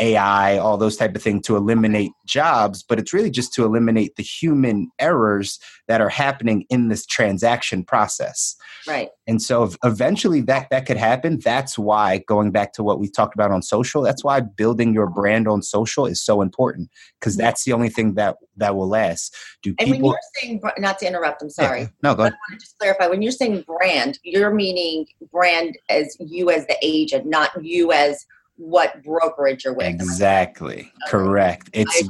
ai 0.00 0.58
all 0.58 0.76
those 0.76 0.96
type 0.96 1.14
of 1.14 1.22
things 1.22 1.46
to 1.46 1.56
eliminate 1.56 2.10
jobs 2.26 2.82
but 2.82 2.98
it's 2.98 3.12
really 3.12 3.30
just 3.30 3.52
to 3.52 3.64
eliminate 3.64 4.16
the 4.16 4.22
human 4.22 4.90
errors 4.98 5.58
that 5.90 6.00
are 6.00 6.08
happening 6.08 6.64
in 6.70 6.86
this 6.86 7.04
transaction 7.04 7.84
process. 7.84 8.54
Right. 8.86 9.08
And 9.26 9.42
so 9.42 9.72
eventually 9.84 10.40
that 10.42 10.68
that 10.70 10.86
could 10.86 10.96
happen. 10.96 11.40
That's 11.44 11.76
why 11.76 12.22
going 12.28 12.52
back 12.52 12.72
to 12.74 12.84
what 12.84 13.00
we 13.00 13.10
talked 13.10 13.34
about 13.34 13.50
on 13.50 13.60
social 13.60 14.00
that's 14.00 14.22
why 14.22 14.38
building 14.38 14.94
your 14.94 15.08
brand 15.08 15.48
on 15.48 15.62
social 15.62 16.06
is 16.06 16.22
so 16.24 16.42
important 16.42 16.90
because 17.18 17.34
mm-hmm. 17.34 17.42
that's 17.42 17.64
the 17.64 17.72
only 17.72 17.88
thing 17.88 18.14
that 18.14 18.36
that 18.56 18.76
will 18.76 18.88
last. 18.88 19.34
Do 19.62 19.74
and 19.80 19.90
people 19.90 20.10
when 20.10 20.18
you're 20.44 20.60
saying 20.60 20.60
not 20.78 20.98
to 21.00 21.06
interrupt 21.06 21.42
i'm 21.42 21.50
sorry. 21.50 21.80
yeah, 21.80 21.88
no 22.02 22.14
go 22.14 22.22
ahead. 22.22 22.32
i 22.32 22.52
want 22.52 22.60
to 22.60 22.64
just 22.64 22.78
clarify 22.78 23.06
when 23.08 23.20
you're 23.20 23.32
saying 23.32 23.62
brand 23.66 24.18
you're 24.22 24.54
meaning 24.54 25.06
brand 25.30 25.76
as 25.88 26.16
you 26.20 26.50
as 26.50 26.66
the 26.66 26.76
agent 26.82 27.26
not 27.26 27.50
you 27.62 27.92
as 27.92 28.24
what 28.60 29.02
brokerage 29.02 29.64
you're 29.64 29.74
with. 29.74 29.86
Exactly. 29.86 30.80
Okay. 30.80 30.90
Correct. 31.08 31.70
It's 31.72 32.08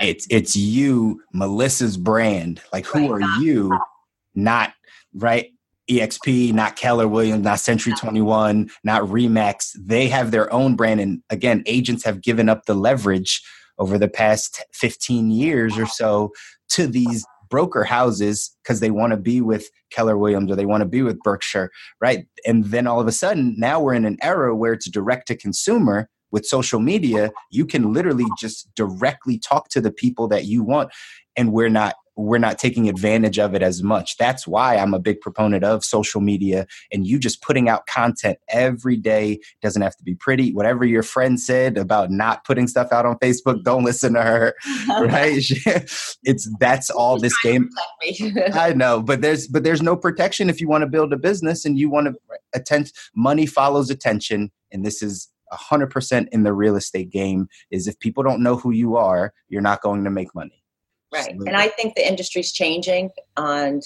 it's 0.00 0.26
it's 0.30 0.54
you, 0.54 1.22
Melissa's 1.32 1.96
brand. 1.96 2.60
Like 2.72 2.86
who 2.86 3.14
right. 3.14 3.22
are 3.22 3.42
you? 3.42 3.78
Not 4.34 4.72
right. 5.14 5.50
EXP, 5.90 6.52
not 6.52 6.76
Keller 6.76 7.08
Williams, 7.08 7.44
not 7.44 7.60
Century 7.60 7.94
21, 7.94 8.70
not 8.84 9.02
Remax. 9.04 9.70
They 9.74 10.08
have 10.08 10.30
their 10.30 10.52
own 10.52 10.76
brand. 10.76 11.00
And 11.00 11.22
again, 11.30 11.62
agents 11.64 12.04
have 12.04 12.20
given 12.20 12.50
up 12.50 12.66
the 12.66 12.74
leverage 12.74 13.42
over 13.78 13.96
the 13.96 14.08
past 14.08 14.62
15 14.74 15.30
years 15.30 15.78
or 15.78 15.86
so 15.86 16.32
to 16.70 16.86
these 16.86 17.24
broker 17.48 17.84
houses 17.84 18.56
because 18.62 18.80
they 18.80 18.90
want 18.90 19.12
to 19.12 19.16
be 19.16 19.40
with 19.40 19.68
Keller 19.90 20.18
Williams 20.18 20.50
or 20.50 20.56
they 20.56 20.66
want 20.66 20.82
to 20.82 20.88
be 20.88 21.02
with 21.02 21.18
Berkshire, 21.20 21.70
right? 22.00 22.26
And 22.46 22.64
then 22.66 22.86
all 22.86 23.00
of 23.00 23.06
a 23.06 23.12
sudden, 23.12 23.54
now 23.58 23.80
we're 23.80 23.94
in 23.94 24.04
an 24.04 24.18
era 24.22 24.54
where 24.54 24.72
it's 24.72 24.90
direct 24.90 25.28
to 25.28 25.36
consumer 25.36 26.08
with 26.30 26.46
social 26.46 26.80
media. 26.80 27.30
You 27.50 27.64
can 27.64 27.92
literally 27.92 28.26
just 28.38 28.68
directly 28.74 29.38
talk 29.38 29.68
to 29.70 29.80
the 29.80 29.90
people 29.90 30.28
that 30.28 30.44
you 30.44 30.62
want, 30.62 30.90
and 31.36 31.52
we're 31.52 31.70
not 31.70 31.94
we're 32.18 32.38
not 32.38 32.58
taking 32.58 32.88
advantage 32.88 33.38
of 33.38 33.54
it 33.54 33.62
as 33.62 33.82
much. 33.82 34.16
That's 34.16 34.46
why 34.46 34.76
I'm 34.76 34.92
a 34.92 34.98
big 34.98 35.20
proponent 35.20 35.62
of 35.62 35.84
social 35.84 36.20
media 36.20 36.66
and 36.92 37.06
you 37.06 37.18
just 37.18 37.42
putting 37.42 37.68
out 37.68 37.86
content 37.86 38.38
every 38.48 38.96
day 38.96 39.38
doesn't 39.62 39.82
have 39.82 39.96
to 39.96 40.02
be 40.02 40.16
pretty. 40.16 40.52
Whatever 40.52 40.84
your 40.84 41.04
friend 41.04 41.40
said 41.40 41.78
about 41.78 42.10
not 42.10 42.44
putting 42.44 42.66
stuff 42.66 42.92
out 42.92 43.06
on 43.06 43.16
Facebook, 43.18 43.62
don't 43.62 43.84
listen 43.84 44.14
to 44.14 44.22
her. 44.22 44.54
right? 44.88 45.38
it's 46.24 46.50
that's 46.58 46.90
all 46.90 47.20
this 47.20 47.38
game. 47.42 47.70
I 48.52 48.72
know, 48.74 49.00
but 49.00 49.20
there's 49.20 49.46
but 49.46 49.62
there's 49.62 49.82
no 49.82 49.96
protection 49.96 50.50
if 50.50 50.60
you 50.60 50.68
want 50.68 50.82
to 50.82 50.88
build 50.88 51.12
a 51.12 51.16
business 51.16 51.64
and 51.64 51.78
you 51.78 51.88
want 51.88 52.08
to 52.08 52.14
attend 52.52 52.92
money 53.14 53.46
follows 53.46 53.90
attention 53.90 54.50
and 54.72 54.84
this 54.84 55.02
is 55.02 55.28
100% 55.52 56.28
in 56.30 56.42
the 56.42 56.52
real 56.52 56.76
estate 56.76 57.10
game 57.10 57.48
is 57.70 57.86
if 57.86 57.98
people 58.00 58.22
don't 58.22 58.42
know 58.42 58.56
who 58.56 58.70
you 58.70 58.96
are, 58.96 59.32
you're 59.48 59.62
not 59.62 59.80
going 59.80 60.04
to 60.04 60.10
make 60.10 60.34
money. 60.34 60.62
Right. 61.12 61.30
And 61.30 61.56
I 61.56 61.68
think 61.68 61.94
the 61.94 62.06
industry's 62.06 62.52
changing 62.52 63.10
and 63.36 63.82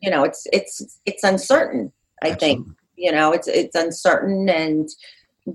you 0.00 0.10
know, 0.10 0.24
it's 0.24 0.46
it's 0.52 0.98
it's 1.06 1.22
uncertain, 1.22 1.92
I 2.22 2.30
Absolutely. 2.30 2.64
think. 2.64 2.76
You 2.96 3.12
know, 3.12 3.32
it's 3.32 3.48
it's 3.48 3.74
uncertain 3.74 4.48
and 4.48 4.88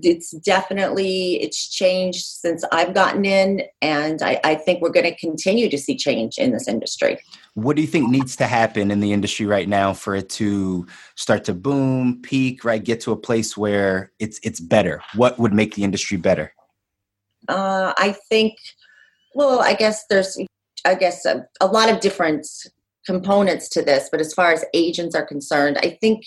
it's 0.02 0.32
definitely 0.38 1.42
it's 1.42 1.68
changed 1.68 2.24
since 2.24 2.64
I've 2.72 2.94
gotten 2.94 3.24
in, 3.24 3.62
and 3.82 4.20
I, 4.22 4.40
I 4.44 4.54
think 4.56 4.82
we're 4.82 4.90
going 4.90 5.06
to 5.06 5.16
continue 5.16 5.68
to 5.68 5.78
see 5.78 5.96
change 5.96 6.38
in 6.38 6.52
this 6.52 6.68
industry. 6.68 7.18
What 7.54 7.76
do 7.76 7.82
you 7.82 7.88
think 7.88 8.10
needs 8.10 8.36
to 8.36 8.46
happen 8.46 8.90
in 8.90 9.00
the 9.00 9.12
industry 9.12 9.46
right 9.46 9.68
now 9.68 9.92
for 9.92 10.14
it 10.14 10.28
to 10.30 10.86
start 11.14 11.44
to 11.44 11.54
boom, 11.54 12.20
peak, 12.22 12.64
right, 12.64 12.82
get 12.82 13.00
to 13.02 13.12
a 13.12 13.16
place 13.16 13.56
where 13.56 14.12
it's 14.18 14.38
it's 14.42 14.60
better? 14.60 15.02
What 15.14 15.38
would 15.38 15.54
make 15.54 15.74
the 15.74 15.84
industry 15.84 16.18
better? 16.18 16.52
Uh, 17.48 17.94
I 17.96 18.16
think, 18.28 18.54
well, 19.34 19.60
I 19.60 19.74
guess 19.74 20.04
there's, 20.10 20.36
I 20.86 20.94
guess 20.94 21.24
a, 21.24 21.46
a 21.60 21.66
lot 21.66 21.90
of 21.90 22.00
different 22.00 22.46
components 23.04 23.68
to 23.70 23.82
this, 23.82 24.08
but 24.10 24.20
as 24.20 24.32
far 24.32 24.52
as 24.52 24.64
agents 24.74 25.14
are 25.14 25.26
concerned, 25.26 25.78
I 25.78 25.98
think 26.00 26.24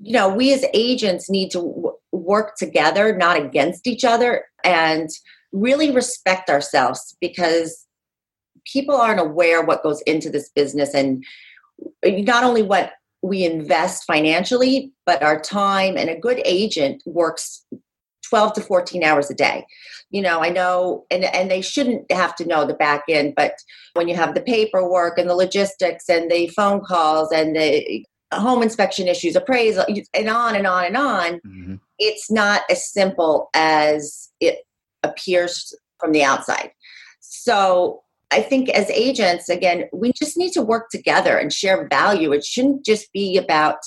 you 0.00 0.12
know 0.12 0.28
we 0.34 0.52
as 0.52 0.64
agents 0.72 1.28
need 1.28 1.50
to 1.50 1.58
w- 1.58 1.96
work 2.12 2.56
together 2.56 3.16
not 3.16 3.38
against 3.38 3.86
each 3.86 4.04
other 4.04 4.44
and 4.64 5.10
really 5.52 5.90
respect 5.90 6.48
ourselves 6.48 7.16
because 7.20 7.86
people 8.64 8.94
aren't 8.94 9.20
aware 9.20 9.62
what 9.62 9.82
goes 9.82 10.00
into 10.02 10.30
this 10.30 10.48
business 10.50 10.94
and 10.94 11.24
uh, 12.06 12.10
not 12.10 12.44
only 12.44 12.62
what 12.62 12.92
we 13.22 13.44
invest 13.44 14.04
financially 14.04 14.92
but 15.04 15.22
our 15.22 15.38
time 15.40 15.96
and 15.96 16.08
a 16.08 16.18
good 16.18 16.40
agent 16.44 17.02
works 17.04 17.64
12 18.30 18.54
to 18.54 18.60
14 18.62 19.04
hours 19.04 19.30
a 19.30 19.34
day 19.34 19.66
you 20.10 20.22
know 20.22 20.40
i 20.40 20.48
know 20.48 21.04
and 21.10 21.24
and 21.24 21.50
they 21.50 21.60
shouldn't 21.60 22.10
have 22.10 22.34
to 22.34 22.46
know 22.46 22.64
the 22.64 22.74
back 22.74 23.04
end 23.08 23.34
but 23.36 23.52
when 23.94 24.08
you 24.08 24.14
have 24.14 24.34
the 24.34 24.40
paperwork 24.40 25.18
and 25.18 25.28
the 25.28 25.34
logistics 25.34 26.08
and 26.08 26.30
the 26.30 26.48
phone 26.48 26.80
calls 26.80 27.30
and 27.30 27.54
the 27.54 28.04
home 28.32 28.62
inspection 28.62 29.08
issues, 29.08 29.36
appraisal, 29.36 29.84
and 30.14 30.28
on 30.28 30.54
and 30.54 30.66
on 30.66 30.84
and 30.84 30.96
on. 30.96 31.32
Mm-hmm. 31.40 31.74
It's 31.98 32.30
not 32.30 32.62
as 32.70 32.90
simple 32.90 33.50
as 33.54 34.30
it 34.40 34.58
appears 35.02 35.74
from 35.98 36.12
the 36.12 36.22
outside. 36.22 36.70
So 37.20 38.02
I 38.30 38.42
think 38.42 38.68
as 38.70 38.88
agents, 38.90 39.48
again, 39.48 39.84
we 39.92 40.12
just 40.12 40.36
need 40.36 40.52
to 40.52 40.62
work 40.62 40.88
together 40.90 41.36
and 41.36 41.52
share 41.52 41.88
value. 41.88 42.32
It 42.32 42.44
shouldn't 42.44 42.84
just 42.84 43.12
be 43.12 43.36
about 43.36 43.78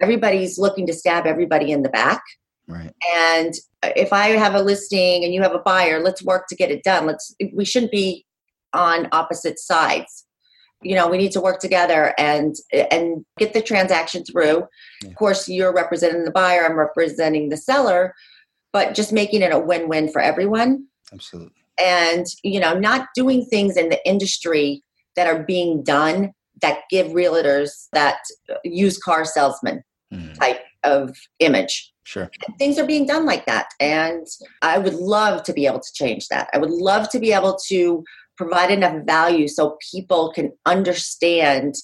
everybody's 0.00 0.58
looking 0.58 0.86
to 0.86 0.92
stab 0.92 1.26
everybody 1.26 1.72
in 1.72 1.82
the 1.82 1.88
back. 1.88 2.22
Right. 2.68 2.92
And 3.16 3.54
if 3.82 4.12
I 4.12 4.28
have 4.28 4.54
a 4.54 4.62
listing 4.62 5.24
and 5.24 5.32
you 5.32 5.42
have 5.42 5.54
a 5.54 5.60
buyer, 5.60 6.00
let's 6.00 6.22
work 6.22 6.46
to 6.48 6.56
get 6.56 6.70
it 6.70 6.84
done. 6.84 7.06
Let's 7.06 7.34
we 7.54 7.64
shouldn't 7.64 7.92
be 7.92 8.26
on 8.74 9.08
opposite 9.12 9.58
sides 9.58 10.26
you 10.82 10.94
know 10.94 11.08
we 11.08 11.18
need 11.18 11.32
to 11.32 11.40
work 11.40 11.60
together 11.60 12.14
and 12.18 12.56
and 12.90 13.24
get 13.38 13.52
the 13.52 13.62
transaction 13.62 14.24
through 14.24 14.64
yeah. 15.02 15.08
of 15.08 15.14
course 15.16 15.48
you're 15.48 15.74
representing 15.74 16.24
the 16.24 16.30
buyer 16.30 16.64
i'm 16.64 16.78
representing 16.78 17.48
the 17.48 17.56
seller 17.56 18.14
but 18.72 18.94
just 18.94 19.12
making 19.12 19.42
it 19.42 19.52
a 19.52 19.58
win-win 19.58 20.10
for 20.10 20.20
everyone 20.20 20.84
absolutely 21.12 21.52
and 21.82 22.26
you 22.42 22.60
know 22.60 22.78
not 22.78 23.08
doing 23.14 23.44
things 23.46 23.76
in 23.76 23.88
the 23.88 24.08
industry 24.08 24.82
that 25.16 25.26
are 25.26 25.42
being 25.42 25.82
done 25.82 26.32
that 26.60 26.80
give 26.90 27.08
realtors 27.08 27.88
that 27.92 28.18
used 28.64 29.02
car 29.02 29.24
salesman 29.24 29.82
mm. 30.12 30.34
type 30.34 30.60
of 30.84 31.16
image 31.40 31.92
Sure. 32.08 32.30
Things 32.58 32.78
are 32.78 32.86
being 32.86 33.04
done 33.04 33.26
like 33.26 33.44
that. 33.44 33.68
And 33.80 34.26
I 34.62 34.78
would 34.78 34.94
love 34.94 35.42
to 35.42 35.52
be 35.52 35.66
able 35.66 35.80
to 35.80 35.92
change 35.92 36.28
that. 36.28 36.48
I 36.54 36.58
would 36.58 36.70
love 36.70 37.10
to 37.10 37.18
be 37.18 37.34
able 37.34 37.58
to 37.66 38.02
provide 38.34 38.70
enough 38.70 39.04
value 39.04 39.46
so 39.46 39.76
people 39.92 40.32
can 40.32 40.52
understand 40.64 41.74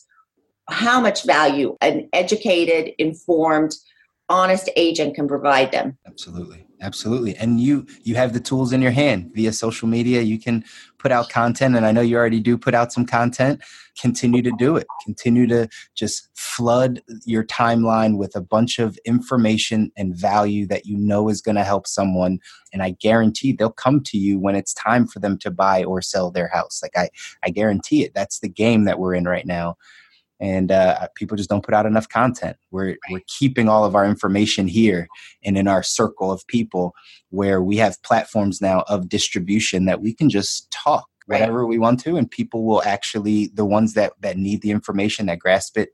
how 0.71 0.99
much 0.99 1.27
value 1.27 1.77
an 1.83 2.09
educated, 2.15 2.95
informed, 2.99 3.75
honest 4.29 4.71
agent 4.77 5.15
can 5.15 5.29
provide 5.29 5.73
them. 5.73 5.97
Absolutely. 6.07 6.67
Absolutely. 6.81 7.35
And 7.37 7.61
you 7.61 7.87
you 8.03 8.15
have 8.17 8.35
the 8.35 8.41
tools 8.41 8.73
in 8.73 8.83
your 8.83 8.91
hand 8.91 9.31
via 9.35 9.53
social 9.53 9.89
media. 9.89 10.21
You 10.21 10.39
can 10.39 10.65
put 10.99 11.13
out 11.13 11.31
content 11.31 11.77
and 11.77 11.87
I 11.87 11.93
know 11.93 12.03
you 12.03 12.17
already 12.17 12.41
do 12.41 12.59
put 12.59 12.75
out 12.75 12.93
some 12.93 13.07
content. 13.07 13.63
Continue 13.99 14.43
to 14.43 14.53
do 14.59 14.77
it. 14.77 14.87
Continue 15.03 15.47
to 15.47 15.69
just 15.95 16.29
flood 16.35 17.01
your 17.25 17.45
timeline 17.45 18.19
with 18.19 18.37
a 18.37 18.41
bunch 18.41 18.79
of 18.79 18.99
information 19.07 19.93
and 19.97 20.15
value 20.15 20.67
that 20.67 20.85
you 20.85 20.99
know 20.99 21.29
is 21.31 21.41
going 21.41 21.57
to 21.57 21.65
help 21.65 21.87
someone 21.87 22.39
and 22.73 22.83
I 22.83 22.91
guarantee 22.91 23.53
they'll 23.53 23.71
come 23.71 24.03
to 24.05 24.19
you 24.19 24.39
when 24.39 24.55
it's 24.55 24.75
time 24.75 25.07
for 25.07 25.21
them 25.21 25.39
to 25.39 25.51
buy 25.51 25.85
or 25.85 26.03
sell 26.03 26.31
their 26.31 26.49
house. 26.49 26.83
Like 26.83 26.97
I 26.97 27.09
I 27.43 27.51
guarantee 27.51 28.05
it. 28.05 28.13
That's 28.15 28.41
the 28.41 28.49
game 28.49 28.85
that 28.85 28.99
we're 28.99 29.15
in 29.15 29.25
right 29.25 29.47
now 29.47 29.77
and 30.45 30.71
uh, 30.71 31.09
people 31.15 31.39
just 31.39 31.49
don't 31.49 31.65
put 31.65 31.73
out 31.73 31.87
enough 31.87 32.07
content. 32.07 32.59
We're 32.71 32.89
right. 32.89 32.99
we're 33.11 33.23
keeping 33.27 33.67
all 33.67 33.87
of 33.87 33.95
our 33.95 34.05
information 34.05 34.69
here 34.69 35.09
and 35.43 35.57
in 35.57 35.67
our 35.67 35.83
circle 35.83 36.31
of 36.31 36.47
people, 36.47 36.95
where 37.31 37.63
we 37.63 37.79
have 37.79 38.03
platforms 38.03 38.61
now 38.61 38.85
of 38.87 39.09
distribution 39.09 39.87
that 39.87 40.03
we 40.03 40.13
can 40.13 40.29
just 40.29 40.71
talk 40.71 41.09
right. 41.27 41.41
whatever 41.41 41.65
we 41.65 41.79
want 41.79 41.99
to, 42.01 42.17
and 42.17 42.31
people 42.31 42.65
will 42.65 42.83
actually 42.83 43.47
the 43.55 43.65
ones 43.65 43.95
that 43.95 44.13
that 44.21 44.37
need 44.37 44.61
the 44.61 44.71
information 44.71 45.25
that 45.27 45.39
grasp 45.39 45.79
it, 45.79 45.89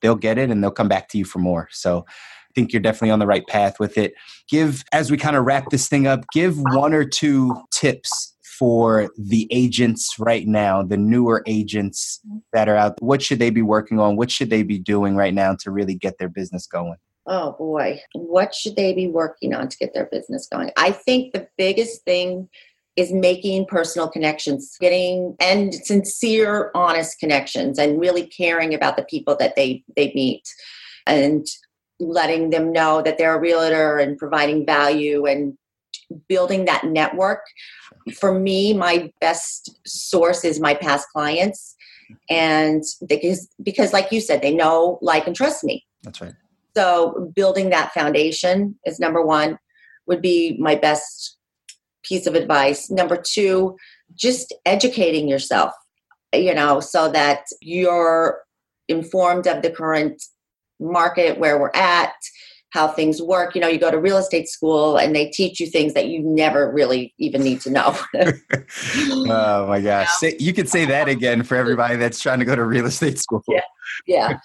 they'll 0.00 0.14
get 0.14 0.38
it 0.38 0.50
and 0.50 0.64
they'll 0.64 0.70
come 0.70 0.88
back 0.88 1.08
to 1.10 1.18
you 1.18 1.24
for 1.24 1.38
more. 1.38 1.68
So. 1.70 2.06
I 2.40 2.52
think 2.52 2.72
you're 2.72 2.82
definitely 2.82 3.12
on 3.12 3.20
the 3.20 3.28
right 3.28 3.46
path 3.46 3.78
with 3.78 3.96
it. 3.96 4.12
Give, 4.48 4.82
as 4.90 5.08
we 5.08 5.16
kind 5.16 5.36
of 5.36 5.44
wrap 5.44 5.70
this 5.70 5.86
thing 5.86 6.08
up, 6.08 6.24
give 6.32 6.58
one 6.58 6.92
or 6.92 7.04
two 7.04 7.54
tips 7.70 8.34
for 8.60 9.08
the 9.16 9.48
agents 9.50 10.16
right 10.18 10.46
now, 10.46 10.82
the 10.82 10.98
newer 10.98 11.42
agents 11.46 12.20
mm-hmm. 12.28 12.40
that 12.52 12.68
are 12.68 12.76
out? 12.76 13.00
What 13.00 13.22
should 13.22 13.38
they 13.38 13.48
be 13.48 13.62
working 13.62 13.98
on? 13.98 14.16
What 14.16 14.30
should 14.30 14.50
they 14.50 14.62
be 14.62 14.78
doing 14.78 15.16
right 15.16 15.32
now 15.32 15.56
to 15.60 15.70
really 15.70 15.94
get 15.94 16.18
their 16.18 16.28
business 16.28 16.66
going? 16.66 16.96
Oh 17.26 17.52
boy, 17.58 18.00
what 18.12 18.54
should 18.54 18.76
they 18.76 18.92
be 18.92 19.08
working 19.08 19.54
on 19.54 19.68
to 19.68 19.76
get 19.78 19.94
their 19.94 20.10
business 20.12 20.46
going? 20.52 20.72
I 20.76 20.92
think 20.92 21.32
the 21.32 21.48
biggest 21.56 22.04
thing 22.04 22.50
is 22.96 23.12
making 23.12 23.64
personal 23.64 24.08
connections, 24.10 24.76
getting 24.78 25.36
and 25.40 25.74
sincere, 25.74 26.70
honest 26.74 27.18
connections, 27.18 27.78
and 27.78 27.98
really 27.98 28.26
caring 28.26 28.74
about 28.74 28.96
the 28.98 29.04
people 29.04 29.36
that 29.36 29.56
they 29.56 29.82
they 29.96 30.12
meet, 30.14 30.42
and 31.06 31.46
letting 31.98 32.50
them 32.50 32.72
know 32.72 33.00
that 33.00 33.16
they're 33.16 33.36
a 33.36 33.40
realtor 33.40 33.96
and 33.96 34.18
providing 34.18 34.66
value 34.66 35.24
and 35.24 35.56
building 36.28 36.64
that 36.64 36.84
network 36.84 37.42
for 38.14 38.38
me, 38.38 38.72
my 38.72 39.12
best 39.20 39.78
source 39.86 40.44
is 40.44 40.60
my 40.60 40.74
past 40.74 41.08
clients. 41.12 41.76
And 42.28 42.82
because, 43.06 43.48
because 43.62 43.92
like 43.92 44.10
you 44.10 44.20
said, 44.20 44.42
they 44.42 44.54
know, 44.54 44.98
like, 45.00 45.26
and 45.26 45.36
trust 45.36 45.64
me. 45.64 45.86
That's 46.02 46.20
right. 46.20 46.34
So 46.76 47.32
building 47.34 47.70
that 47.70 47.92
foundation 47.92 48.78
is 48.84 49.00
number 49.00 49.24
one, 49.24 49.58
would 50.06 50.22
be 50.22 50.56
my 50.58 50.74
best 50.74 51.36
piece 52.02 52.26
of 52.26 52.34
advice. 52.34 52.90
Number 52.90 53.16
two, 53.16 53.76
just 54.14 54.54
educating 54.64 55.28
yourself, 55.28 55.72
you 56.32 56.54
know, 56.54 56.80
so 56.80 57.10
that 57.10 57.44
you're 57.60 58.40
informed 58.88 59.46
of 59.46 59.62
the 59.62 59.70
current 59.70 60.20
market 60.80 61.38
where 61.38 61.60
we're 61.60 61.70
at 61.74 62.14
how 62.70 62.88
things 62.88 63.20
work. 63.20 63.54
You 63.54 63.60
know, 63.60 63.68
you 63.68 63.78
go 63.78 63.90
to 63.90 63.98
real 63.98 64.16
estate 64.16 64.48
school 64.48 64.96
and 64.96 65.14
they 65.14 65.26
teach 65.26 65.60
you 65.60 65.66
things 65.66 65.92
that 65.94 66.06
you 66.06 66.20
never 66.20 66.70
really 66.70 67.12
even 67.18 67.42
need 67.42 67.60
to 67.62 67.70
know. 67.70 67.96
oh 68.96 69.66
my 69.66 69.80
gosh. 69.80 70.08
Say, 70.18 70.36
you 70.38 70.52
could 70.52 70.68
say 70.68 70.84
that 70.86 71.08
again 71.08 71.42
for 71.42 71.56
everybody 71.56 71.96
that's 71.96 72.20
trying 72.20 72.38
to 72.38 72.44
go 72.44 72.54
to 72.54 72.64
real 72.64 72.86
estate 72.86 73.18
school. 73.18 73.42
Yeah. 73.48 73.60
Yeah. 74.06 74.38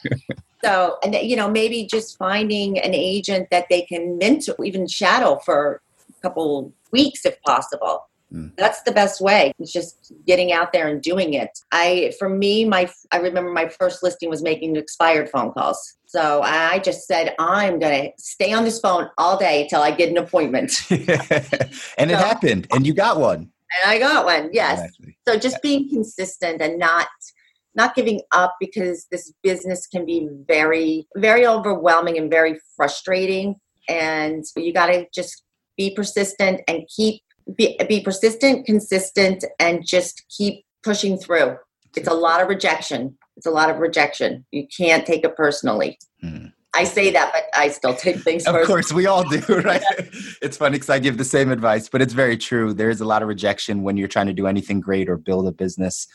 so, 0.63 0.97
and 1.03 1.15
you 1.15 1.35
know, 1.35 1.49
maybe 1.49 1.85
just 1.85 2.17
finding 2.17 2.79
an 2.79 2.93
agent 2.93 3.49
that 3.51 3.67
they 3.69 3.83
can 3.83 4.17
mentor, 4.17 4.55
even 4.63 4.87
shadow 4.87 5.39
for 5.45 5.81
a 6.09 6.21
couple 6.21 6.73
weeks 6.91 7.25
if 7.25 7.39
possible. 7.43 8.07
Mm. 8.33 8.51
That's 8.57 8.81
the 8.83 8.91
best 8.91 9.21
way. 9.21 9.51
It's 9.59 9.71
just 9.71 10.11
getting 10.25 10.51
out 10.51 10.73
there 10.73 10.87
and 10.87 11.01
doing 11.01 11.33
it. 11.33 11.49
I, 11.71 12.13
for 12.19 12.29
me, 12.29 12.65
my, 12.65 12.89
I 13.11 13.17
remember 13.17 13.51
my 13.51 13.69
first 13.69 14.03
listing 14.03 14.29
was 14.29 14.41
making 14.41 14.75
expired 14.75 15.29
phone 15.29 15.51
calls. 15.51 15.95
So 16.07 16.41
I 16.41 16.79
just 16.79 17.07
said, 17.07 17.35
I'm 17.39 17.79
going 17.79 18.03
to 18.03 18.11
stay 18.17 18.53
on 18.53 18.63
this 18.63 18.79
phone 18.79 19.09
all 19.17 19.37
day 19.37 19.67
till 19.69 19.81
I 19.81 19.91
get 19.91 20.09
an 20.09 20.17
appointment. 20.17 20.71
and 20.89 21.05
so, 21.07 21.83
it 21.97 22.09
happened, 22.09 22.67
and 22.71 22.87
you 22.87 22.93
got 22.93 23.19
one. 23.19 23.51
And 23.83 23.91
I 23.91 23.99
got 23.99 24.25
one, 24.25 24.49
yes. 24.53 24.79
Exactly. 24.79 25.17
So 25.27 25.37
just 25.37 25.61
being 25.61 25.89
consistent 25.89 26.61
and 26.61 26.79
not 26.79 27.07
not 27.77 27.93
giving 27.93 28.21
up 28.31 28.55
because 28.57 29.05
this 29.11 29.33
business 29.43 29.85
can 29.85 30.05
be 30.05 30.29
very 30.47 31.05
very 31.17 31.45
overwhelming 31.45 32.17
and 32.17 32.29
very 32.31 32.57
frustrating 32.75 33.55
and 33.89 34.45
you 34.55 34.71
got 34.71 34.87
to 34.87 35.05
just 35.13 35.43
be 35.77 35.93
persistent 35.93 36.61
and 36.67 36.87
keep 36.95 37.21
be, 37.55 37.77
be 37.87 38.01
persistent, 38.01 38.65
consistent, 38.65 39.43
and 39.59 39.85
just 39.85 40.23
keep 40.29 40.65
pushing 40.83 41.17
through. 41.17 41.57
It's 41.95 42.07
a 42.07 42.13
lot 42.13 42.41
of 42.41 42.47
rejection. 42.47 43.17
It's 43.37 43.45
a 43.45 43.51
lot 43.51 43.69
of 43.69 43.77
rejection. 43.77 44.45
You 44.51 44.67
can't 44.75 45.05
take 45.05 45.23
it 45.23 45.35
personally. 45.35 45.97
Hmm. 46.21 46.47
I 46.75 46.83
say 46.83 47.09
that, 47.11 47.31
but 47.31 47.43
I 47.57 47.69
still 47.69 47.95
take 47.95 48.17
things. 48.17 48.43
Personally. 48.43 48.61
Of 48.61 48.67
personally. 48.67 48.81
course, 48.81 48.93
we 48.93 49.05
all 49.05 49.23
do, 49.23 49.61
right? 49.67 49.81
it's 50.41 50.57
funny 50.57 50.73
because 50.73 50.89
I 50.89 50.99
give 50.99 51.17
the 51.17 51.23
same 51.23 51.49
advice, 51.49 51.87
but 51.87 52.01
it's 52.01 52.13
very 52.13 52.37
true. 52.37 52.73
There 52.73 52.89
is 52.89 52.99
a 52.99 53.05
lot 53.05 53.21
of 53.21 53.29
rejection 53.29 53.83
when 53.83 53.95
you're 53.95 54.09
trying 54.09 54.27
to 54.27 54.33
do 54.33 54.45
anything 54.45 54.81
great 54.81 55.09
or 55.09 55.15
build 55.15 55.47
a 55.47 55.53
business, 55.53 56.05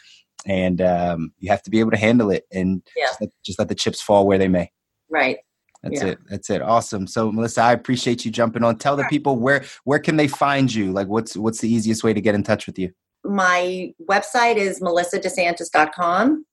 and 0.46 0.82
um, 0.82 1.32
you 1.38 1.50
have 1.50 1.62
to 1.62 1.70
be 1.70 1.80
able 1.80 1.92
to 1.92 1.96
handle 1.96 2.30
it 2.30 2.44
and 2.52 2.82
yeah. 2.94 3.06
just, 3.06 3.20
let, 3.20 3.30
just 3.42 3.58
let 3.58 3.68
the 3.68 3.74
chips 3.74 4.02
fall 4.02 4.26
where 4.26 4.36
they 4.36 4.48
may. 4.48 4.70
Right. 5.08 5.38
That's 5.82 6.02
yeah. 6.02 6.08
it. 6.08 6.18
That's 6.28 6.50
it. 6.50 6.62
Awesome. 6.62 7.06
So 7.06 7.32
Melissa, 7.32 7.62
I 7.62 7.72
appreciate 7.72 8.24
you 8.24 8.30
jumping 8.30 8.62
on. 8.62 8.76
Tell 8.76 8.96
the 8.96 9.04
people 9.04 9.36
where 9.36 9.64
where 9.84 9.98
can 9.98 10.16
they 10.16 10.28
find 10.28 10.72
you? 10.72 10.92
Like 10.92 11.08
what's 11.08 11.36
what's 11.36 11.60
the 11.60 11.72
easiest 11.72 12.04
way 12.04 12.12
to 12.12 12.20
get 12.20 12.34
in 12.34 12.42
touch 12.42 12.66
with 12.66 12.78
you? 12.78 12.90
My 13.24 13.92
website 14.08 14.56
is 14.56 14.80
melissadesantis.com 14.80 16.44